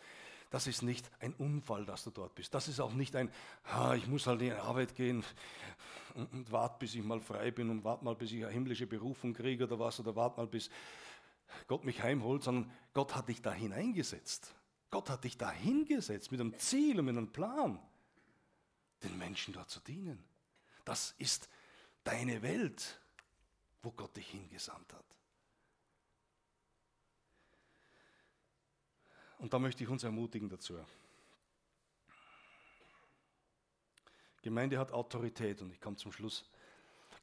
das 0.50 0.66
ist 0.66 0.82
nicht 0.82 1.08
ein 1.20 1.32
Unfall, 1.34 1.84
dass 1.84 2.02
du 2.02 2.10
dort 2.10 2.34
bist. 2.34 2.52
Das 2.54 2.66
ist 2.66 2.80
auch 2.80 2.92
nicht 2.92 3.14
ein, 3.14 3.30
ha, 3.66 3.94
ich 3.94 4.08
muss 4.08 4.26
halt 4.26 4.40
in 4.40 4.48
die 4.48 4.52
Arbeit 4.52 4.96
gehen 4.96 5.24
und, 6.14 6.32
und 6.32 6.52
warte, 6.52 6.76
bis 6.78 6.94
ich 6.94 7.02
mal 7.02 7.20
frei 7.20 7.50
bin 7.50 7.70
und 7.70 7.84
warte 7.84 8.04
mal, 8.04 8.14
bis 8.14 8.32
ich 8.32 8.44
eine 8.44 8.52
himmlische 8.52 8.86
Berufung 8.86 9.34
kriege 9.34 9.64
oder 9.64 9.78
was, 9.78 10.00
oder 10.00 10.14
warte 10.16 10.38
mal, 10.38 10.46
bis 10.46 10.70
Gott 11.66 11.84
mich 11.84 12.02
heimholt, 12.02 12.42
sondern 12.42 12.70
Gott 12.92 13.14
hat 13.14 13.28
dich 13.28 13.42
da 13.42 13.52
hineingesetzt. 13.52 14.54
Gott 14.90 15.10
hat 15.10 15.24
dich 15.24 15.36
da 15.36 15.50
hingesetzt 15.50 16.30
mit 16.30 16.40
einem 16.40 16.56
Ziel 16.58 16.98
und 16.98 17.06
mit 17.06 17.16
einem 17.16 17.32
Plan, 17.32 17.80
den 19.02 19.18
Menschen 19.18 19.52
dort 19.52 19.70
zu 19.70 19.80
dienen. 19.80 20.24
Das 20.84 21.14
ist 21.18 21.48
deine 22.04 22.42
Welt, 22.42 23.00
wo 23.82 23.90
Gott 23.90 24.16
dich 24.16 24.28
hingesandt 24.28 24.92
hat. 24.92 25.04
Und 29.38 29.52
da 29.52 29.58
möchte 29.58 29.84
ich 29.84 29.90
uns 29.90 30.04
ermutigen 30.04 30.48
dazu. 30.48 30.78
Gemeinde 34.44 34.78
hat 34.78 34.92
Autorität 34.92 35.62
und 35.62 35.72
ich 35.72 35.80
komme 35.80 35.96
zum 35.96 36.12
Schluss. 36.12 36.44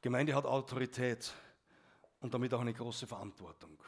Gemeinde 0.00 0.34
hat 0.34 0.44
Autorität 0.44 1.32
und 2.18 2.34
damit 2.34 2.52
auch 2.52 2.60
eine 2.60 2.74
große 2.74 3.06
Verantwortung. 3.06 3.78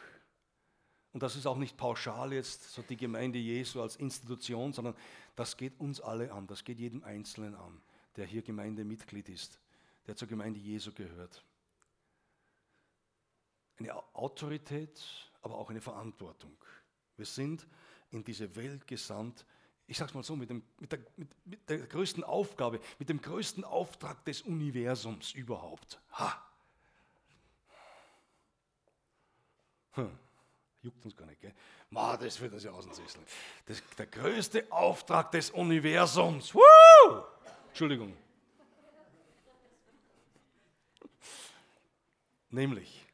Und 1.12 1.20
das 1.20 1.34
ist 1.34 1.44
auch 1.44 1.56
nicht 1.56 1.76
pauschal 1.76 2.32
jetzt 2.32 2.72
so 2.72 2.82
die 2.82 2.96
Gemeinde 2.96 3.40
Jesu 3.40 3.82
als 3.82 3.96
Institution, 3.96 4.72
sondern 4.72 4.94
das 5.34 5.56
geht 5.56 5.80
uns 5.80 6.00
alle 6.00 6.32
an, 6.32 6.46
das 6.46 6.62
geht 6.62 6.78
jedem 6.78 7.02
Einzelnen 7.02 7.56
an, 7.56 7.82
der 8.14 8.24
hier 8.24 8.42
Gemeindemitglied 8.42 9.28
ist, 9.28 9.58
der 10.06 10.14
zur 10.14 10.28
Gemeinde 10.28 10.60
Jesu 10.60 10.92
gehört. 10.92 11.44
Eine 13.80 13.96
Autorität, 14.14 15.02
aber 15.42 15.58
auch 15.58 15.70
eine 15.70 15.80
Verantwortung. 15.80 16.56
Wir 17.16 17.26
sind 17.26 17.66
in 18.12 18.22
diese 18.22 18.54
Welt 18.54 18.86
gesandt, 18.86 19.44
ich 19.86 19.98
sage 19.98 20.08
es 20.08 20.14
mal 20.14 20.22
so, 20.22 20.34
mit, 20.36 20.50
dem, 20.50 20.62
mit, 20.78 20.92
der, 20.92 21.00
mit, 21.16 21.28
mit, 21.44 21.68
der, 21.68 21.78
größten 21.78 22.24
Aufgabe, 22.24 22.80
mit 22.98 23.08
dem 23.08 23.20
größten 23.20 23.64
Auftrag 23.64 24.24
des 24.24 24.42
Universums 24.42 25.32
überhaupt. 25.32 26.00
Ha! 26.12 26.42
Hm. 29.92 30.18
Juckt 30.82 31.04
uns 31.04 31.16
gar 31.16 31.26
nicht, 31.26 31.40
gell? 31.40 31.54
Ma, 31.90 32.16
das 32.16 32.40
wird 32.40 32.52
uns 32.52 32.64
ja 32.64 32.70
aus 32.72 32.84
dem 32.84 32.92
der 33.96 34.06
größte 34.06 34.70
Auftrag 34.70 35.30
des 35.30 35.50
Universums. 35.50 36.54
Woo! 36.54 37.22
Entschuldigung. 37.68 38.14
Nämlich 42.50 43.06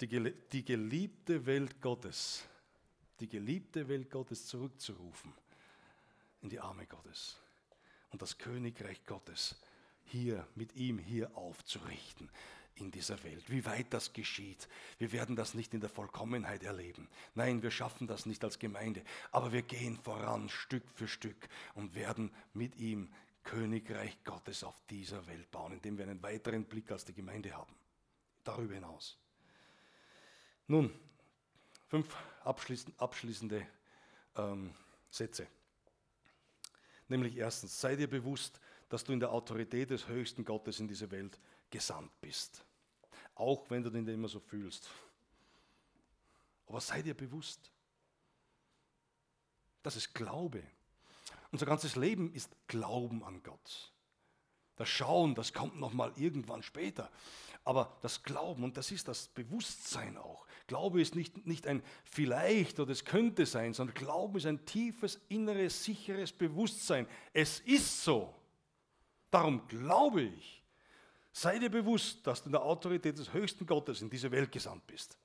die, 0.00 0.34
die 0.52 0.64
geliebte 0.64 1.44
Welt 1.46 1.80
Gottes 1.80 2.44
die 3.22 3.28
geliebte 3.28 3.88
Welt 3.88 4.10
Gottes 4.10 4.46
zurückzurufen 4.46 5.32
in 6.42 6.48
die 6.48 6.58
Arme 6.58 6.86
Gottes 6.86 7.38
und 8.10 8.20
das 8.20 8.36
Königreich 8.36 9.06
Gottes 9.06 9.54
hier 10.04 10.44
mit 10.56 10.74
ihm 10.74 10.98
hier 10.98 11.36
aufzurichten 11.36 12.28
in 12.74 12.90
dieser 12.90 13.22
Welt. 13.22 13.48
Wie 13.48 13.64
weit 13.64 13.86
das 13.90 14.12
geschieht, 14.12 14.68
wir 14.98 15.12
werden 15.12 15.36
das 15.36 15.54
nicht 15.54 15.72
in 15.72 15.80
der 15.80 15.88
Vollkommenheit 15.88 16.64
erleben. 16.64 17.08
Nein, 17.36 17.62
wir 17.62 17.70
schaffen 17.70 18.08
das 18.08 18.26
nicht 18.26 18.42
als 18.42 18.58
Gemeinde, 18.58 19.04
aber 19.30 19.52
wir 19.52 19.62
gehen 19.62 19.96
voran 19.98 20.48
Stück 20.48 20.84
für 20.96 21.06
Stück 21.06 21.48
und 21.74 21.94
werden 21.94 22.32
mit 22.54 22.74
ihm 22.76 23.08
Königreich 23.44 24.18
Gottes 24.24 24.64
auf 24.64 24.80
dieser 24.90 25.24
Welt 25.28 25.48
bauen, 25.52 25.74
indem 25.74 25.96
wir 25.96 26.08
einen 26.08 26.22
weiteren 26.24 26.64
Blick 26.64 26.90
als 26.90 27.04
die 27.04 27.14
Gemeinde 27.14 27.54
haben. 27.54 27.74
Darüber 28.42 28.74
hinaus. 28.74 29.16
Nun, 30.66 30.92
Fünf 31.92 32.16
abschließende 32.44 33.66
ähm, 34.36 34.74
Sätze. 35.10 35.46
Nämlich 37.08 37.36
erstens, 37.36 37.80
sei 37.80 37.96
dir 37.96 38.08
bewusst, 38.08 38.60
dass 38.88 39.04
du 39.04 39.12
in 39.12 39.20
der 39.20 39.32
Autorität 39.32 39.90
des 39.90 40.08
höchsten 40.08 40.44
Gottes 40.44 40.80
in 40.80 40.88
diese 40.88 41.10
Welt 41.10 41.38
gesandt 41.70 42.10
bist. 42.20 42.64
Auch 43.34 43.68
wenn 43.70 43.82
du 43.82 43.90
nicht 43.90 44.08
immer 44.08 44.28
so 44.28 44.40
fühlst. 44.40 44.90
Aber 46.66 46.80
sei 46.80 47.02
dir 47.02 47.14
bewusst, 47.14 47.70
das 49.82 49.96
ist 49.96 50.14
Glaube. 50.14 50.62
Unser 51.50 51.66
ganzes 51.66 51.96
Leben 51.96 52.32
ist 52.32 52.50
Glauben 52.66 53.22
an 53.24 53.42
Gott. 53.42 53.92
Das 54.76 54.88
Schauen, 54.88 55.34
das 55.34 55.52
kommt 55.52 55.78
noch 55.78 55.92
mal 55.92 56.12
irgendwann 56.16 56.62
später. 56.62 57.10
Aber 57.64 57.96
das 58.02 58.22
Glauben, 58.22 58.64
und 58.64 58.76
das 58.76 58.90
ist 58.90 59.06
das 59.06 59.28
Bewusstsein 59.28 60.16
auch. 60.16 60.46
Glaube 60.66 61.00
ist 61.00 61.14
nicht, 61.14 61.46
nicht 61.46 61.66
ein 61.66 61.82
vielleicht 62.04 62.80
oder 62.80 62.90
es 62.90 63.04
könnte 63.04 63.46
sein, 63.46 63.74
sondern 63.74 63.94
Glauben 63.94 64.36
ist 64.36 64.46
ein 64.46 64.64
tiefes, 64.64 65.20
inneres, 65.28 65.84
sicheres 65.84 66.32
Bewusstsein. 66.32 67.06
Es 67.32 67.60
ist 67.60 68.02
so. 68.02 68.34
Darum 69.30 69.66
glaube 69.68 70.22
ich. 70.22 70.62
Sei 71.32 71.58
dir 71.58 71.70
bewusst, 71.70 72.26
dass 72.26 72.42
du 72.42 72.46
in 72.46 72.52
der 72.52 72.62
Autorität 72.62 73.16
des 73.16 73.32
höchsten 73.32 73.64
Gottes 73.64 74.02
in 74.02 74.10
diese 74.10 74.30
Welt 74.30 74.52
gesandt 74.52 74.86
bist. 74.86 75.16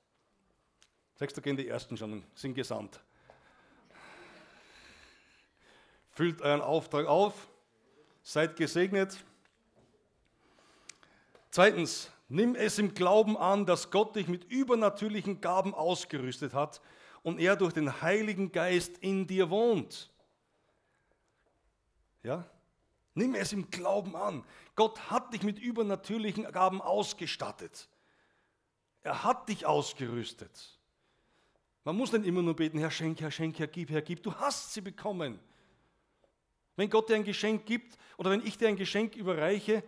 Sechst 1.16 1.36
du, 1.36 1.42
gehen 1.42 1.56
die 1.56 1.68
Ersten 1.68 1.96
schon, 1.96 2.24
sind 2.34 2.54
gesandt. 2.54 3.00
Füllt 6.10 6.40
euren 6.40 6.62
Auftrag 6.62 7.06
auf, 7.06 7.48
seid 8.22 8.56
gesegnet. 8.56 9.18
Zweitens, 11.50 12.10
nimm 12.28 12.54
es 12.54 12.78
im 12.78 12.94
Glauben 12.94 13.36
an, 13.36 13.66
dass 13.66 13.90
Gott 13.90 14.16
dich 14.16 14.28
mit 14.28 14.44
übernatürlichen 14.44 15.40
Gaben 15.40 15.74
ausgerüstet 15.74 16.54
hat 16.54 16.80
und 17.22 17.38
er 17.38 17.56
durch 17.56 17.72
den 17.72 18.02
Heiligen 18.02 18.52
Geist 18.52 18.98
in 18.98 19.26
dir 19.26 19.50
wohnt. 19.50 20.10
Ja? 22.22 22.44
Nimm 23.14 23.34
es 23.34 23.52
im 23.52 23.70
Glauben 23.70 24.14
an. 24.14 24.44
Gott 24.76 25.10
hat 25.10 25.32
dich 25.32 25.42
mit 25.42 25.58
übernatürlichen 25.58 26.44
Gaben 26.52 26.80
ausgestattet. 26.80 27.88
Er 29.02 29.24
hat 29.24 29.48
dich 29.48 29.66
ausgerüstet. 29.66 30.78
Man 31.84 31.96
muss 31.96 32.12
nicht 32.12 32.26
immer 32.26 32.42
nur 32.42 32.54
beten, 32.54 32.78
Herr 32.78 32.90
schenk, 32.90 33.20
Herr 33.20 33.30
schenk, 33.30 33.58
Herr 33.58 33.66
gib, 33.66 33.90
Herr 33.90 34.02
gib. 34.02 34.22
Du 34.22 34.34
hast 34.34 34.74
sie 34.74 34.82
bekommen. 34.82 35.38
Wenn 36.76 36.90
Gott 36.90 37.08
dir 37.08 37.16
ein 37.16 37.24
Geschenk 37.24 37.66
gibt 37.66 37.96
oder 38.18 38.30
wenn 38.30 38.46
ich 38.46 38.58
dir 38.58 38.68
ein 38.68 38.76
Geschenk 38.76 39.16
überreiche, 39.16 39.82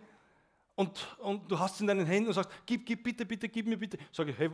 und, 0.81 1.17
und 1.19 1.51
du 1.51 1.59
hast 1.59 1.75
es 1.75 1.81
in 1.81 1.87
deinen 1.87 2.05
Händen 2.05 2.29
und 2.29 2.33
sagst, 2.33 2.49
gib, 2.65 2.85
gib, 2.85 3.03
bitte, 3.03 3.25
bitte, 3.25 3.47
gib 3.47 3.67
mir 3.67 3.77
bitte. 3.77 3.97
Sage 4.11 4.31
ich, 4.31 4.37
hey, 4.37 4.49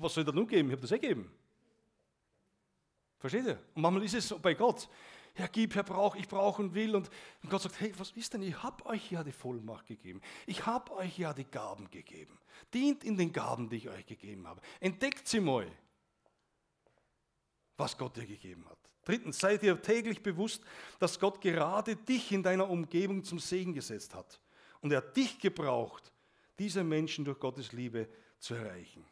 was 0.00 0.12
soll 0.12 0.22
ich 0.22 0.26
da 0.28 0.34
nun 0.34 0.46
geben? 0.46 0.68
Ich 0.68 0.72
habe 0.72 0.82
das 0.82 0.92
eh 0.92 0.98
gegeben. 0.98 1.30
Versteht 3.18 3.46
ihr? 3.46 3.58
Und 3.74 3.82
manchmal 3.82 4.04
ist 4.04 4.14
es 4.14 4.28
so 4.28 4.38
bei 4.38 4.54
Gott. 4.54 4.88
Herr, 5.34 5.48
gib, 5.48 5.74
Herr, 5.76 5.84
brauch, 5.84 6.16
ich 6.16 6.26
brauche 6.26 6.62
und 6.62 6.74
will. 6.74 6.96
Und, 6.96 7.08
und 7.42 7.50
Gott 7.50 7.62
sagt, 7.62 7.80
hey, 7.80 7.92
was 7.96 8.10
ist 8.12 8.34
denn? 8.34 8.42
Ich 8.42 8.60
habe 8.60 8.84
euch 8.86 9.10
ja 9.12 9.22
die 9.22 9.32
Vollmacht 9.32 9.86
gegeben. 9.86 10.20
Ich 10.46 10.66
habe 10.66 10.92
euch 10.96 11.16
ja 11.16 11.32
die 11.32 11.44
Gaben 11.44 11.88
gegeben. 11.90 12.38
Dient 12.74 13.04
in 13.04 13.16
den 13.16 13.32
Gaben, 13.32 13.68
die 13.68 13.76
ich 13.76 13.88
euch 13.88 14.06
gegeben 14.06 14.48
habe. 14.48 14.60
Entdeckt 14.80 15.28
sie 15.28 15.40
mal, 15.40 15.70
was 17.76 17.96
Gott 17.96 18.16
dir 18.16 18.26
gegeben 18.26 18.68
hat. 18.68 18.78
Drittens, 19.04 19.38
seid 19.38 19.62
ihr 19.62 19.80
täglich 19.80 20.22
bewusst, 20.22 20.62
dass 20.98 21.18
Gott 21.20 21.40
gerade 21.40 21.94
dich 21.94 22.32
in 22.32 22.42
deiner 22.42 22.68
Umgebung 22.68 23.22
zum 23.22 23.38
Segen 23.38 23.72
gesetzt 23.72 24.14
hat. 24.14 24.40
Und 24.80 24.92
er 24.92 24.98
hat 24.98 25.16
dich 25.16 25.38
gebraucht, 25.38 26.12
diese 26.58 26.84
Menschen 26.84 27.24
durch 27.24 27.38
Gottes 27.38 27.72
Liebe 27.72 28.08
zu 28.38 28.54
erreichen. 28.54 29.04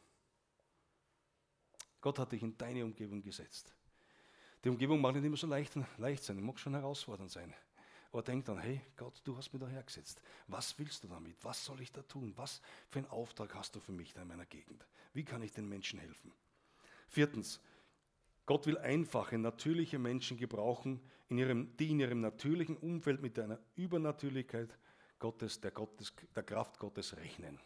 Gott 2.01 2.19
hat 2.19 2.33
dich 2.33 2.43
in 2.43 2.57
deine 2.57 2.85
Umgebung 2.85 3.23
gesetzt. 3.23 3.75
Die 4.65 4.69
Umgebung 4.69 5.01
mag 5.01 5.15
nicht 5.15 5.25
immer 5.25 5.37
so 5.37 5.47
leicht, 5.47 5.75
leicht 5.99 6.23
sein, 6.23 6.43
mag 6.43 6.59
schon 6.59 6.75
herausfordernd 6.75 7.31
sein. 7.31 7.55
Aber 8.13 8.23
denk 8.23 8.45
dann, 8.45 8.59
hey 8.59 8.81
Gott, 8.97 9.21
du 9.25 9.37
hast 9.37 9.53
mich 9.53 9.61
da 9.61 9.69
hergesetzt. 9.69 10.21
Was 10.47 10.79
willst 10.79 11.05
du 11.05 11.09
damit? 11.09 11.37
Was 11.45 11.65
soll 11.65 11.81
ich 11.81 11.93
da 11.93 12.03
tun? 12.03 12.33
Was 12.37 12.61
für 12.89 13.01
einen 13.01 13.09
Auftrag 13.09 13.55
hast 13.55 13.75
du 13.75 13.81
für 13.81 13.93
mich 13.93 14.13
da 14.13 14.23
in 14.23 14.29
meiner 14.29 14.47
Gegend? 14.47 14.87
Wie 15.13 15.25
kann 15.25 15.43
ich 15.43 15.53
den 15.53 15.69
Menschen 15.69 15.99
helfen? 15.99 16.33
Viertens, 17.09 17.61
Gott 18.47 18.67
will 18.67 18.79
einfache, 18.79 19.39
natürliche 19.39 19.99
Menschen 19.99 20.37
gebrauchen, 20.37 21.01
in 21.29 21.39
ihrem, 21.39 21.77
die 21.77 21.91
in 21.91 22.01
ihrem 22.01 22.21
natürlichen 22.21 22.77
Umfeld 22.77 23.21
mit 23.21 23.39
einer 23.39 23.59
Übernatürlichkeit 23.75 24.79
Gottes, 25.19 25.61
der, 25.61 25.71
Gottes, 25.71 26.13
der 26.35 26.43
Kraft 26.43 26.79
Gottes 26.79 27.17
rechnen. 27.17 27.59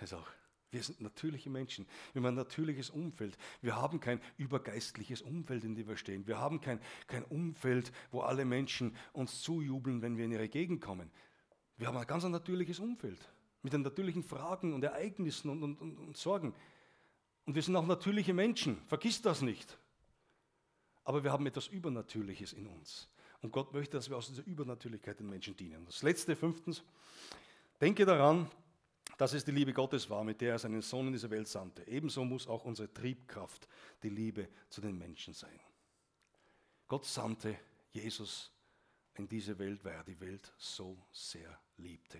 Also, 0.00 0.22
wir 0.70 0.82
sind 0.82 1.00
natürliche 1.00 1.48
Menschen. 1.48 1.86
Wir 2.12 2.20
haben 2.20 2.26
ein 2.26 2.34
natürliches 2.34 2.90
Umfeld. 2.90 3.38
Wir 3.62 3.76
haben 3.76 4.00
kein 4.00 4.20
übergeistliches 4.36 5.22
Umfeld, 5.22 5.64
in 5.64 5.74
dem 5.74 5.88
wir 5.88 5.96
stehen. 5.96 6.26
Wir 6.26 6.38
haben 6.38 6.60
kein, 6.60 6.80
kein 7.06 7.24
Umfeld, 7.24 7.92
wo 8.10 8.20
alle 8.20 8.44
Menschen 8.44 8.94
uns 9.12 9.40
zujubeln, 9.42 10.02
wenn 10.02 10.16
wir 10.16 10.24
in 10.24 10.32
ihre 10.32 10.48
Gegend 10.48 10.82
kommen. 10.82 11.10
Wir 11.78 11.86
haben 11.86 11.96
ein 11.96 12.06
ganz 12.06 12.24
natürliches 12.24 12.78
Umfeld 12.78 13.20
mit 13.62 13.72
den 13.72 13.82
natürlichen 13.82 14.22
Fragen 14.22 14.74
und 14.74 14.84
Ereignissen 14.84 15.50
und, 15.50 15.62
und, 15.62 15.80
und, 15.80 15.98
und 15.98 16.16
Sorgen. 16.16 16.54
Und 17.46 17.54
wir 17.54 17.62
sind 17.62 17.76
auch 17.76 17.86
natürliche 17.86 18.34
Menschen. 18.34 18.80
Vergiss 18.86 19.22
das 19.22 19.42
nicht. 19.42 19.78
Aber 21.04 21.22
wir 21.22 21.32
haben 21.32 21.46
etwas 21.46 21.68
Übernatürliches 21.68 22.52
in 22.52 22.66
uns. 22.66 23.08
Und 23.46 23.52
Gott 23.52 23.72
möchte, 23.72 23.96
dass 23.96 24.10
wir 24.10 24.16
aus 24.16 24.26
dieser 24.26 24.44
Übernatürlichkeit 24.44 25.20
den 25.20 25.30
Menschen 25.30 25.56
dienen. 25.56 25.86
Das 25.86 26.02
letzte, 26.02 26.34
fünftens, 26.34 26.82
denke 27.80 28.04
daran, 28.04 28.50
dass 29.18 29.34
es 29.34 29.44
die 29.44 29.52
Liebe 29.52 29.72
Gottes 29.72 30.10
war, 30.10 30.24
mit 30.24 30.40
der 30.40 30.54
er 30.54 30.58
seinen 30.58 30.82
Sohn 30.82 31.06
in 31.06 31.12
diese 31.12 31.30
Welt 31.30 31.46
sandte. 31.46 31.86
Ebenso 31.86 32.24
muss 32.24 32.48
auch 32.48 32.64
unsere 32.64 32.92
Triebkraft 32.92 33.68
die 34.02 34.08
Liebe 34.08 34.48
zu 34.68 34.80
den 34.80 34.98
Menschen 34.98 35.32
sein. 35.32 35.60
Gott 36.88 37.04
sandte 37.04 37.56
Jesus 37.92 38.50
in 39.14 39.28
diese 39.28 39.56
Welt, 39.60 39.84
weil 39.84 39.94
er 39.94 40.02
die 40.02 40.18
Welt 40.18 40.52
so 40.58 40.98
sehr 41.12 41.56
liebte. 41.76 42.14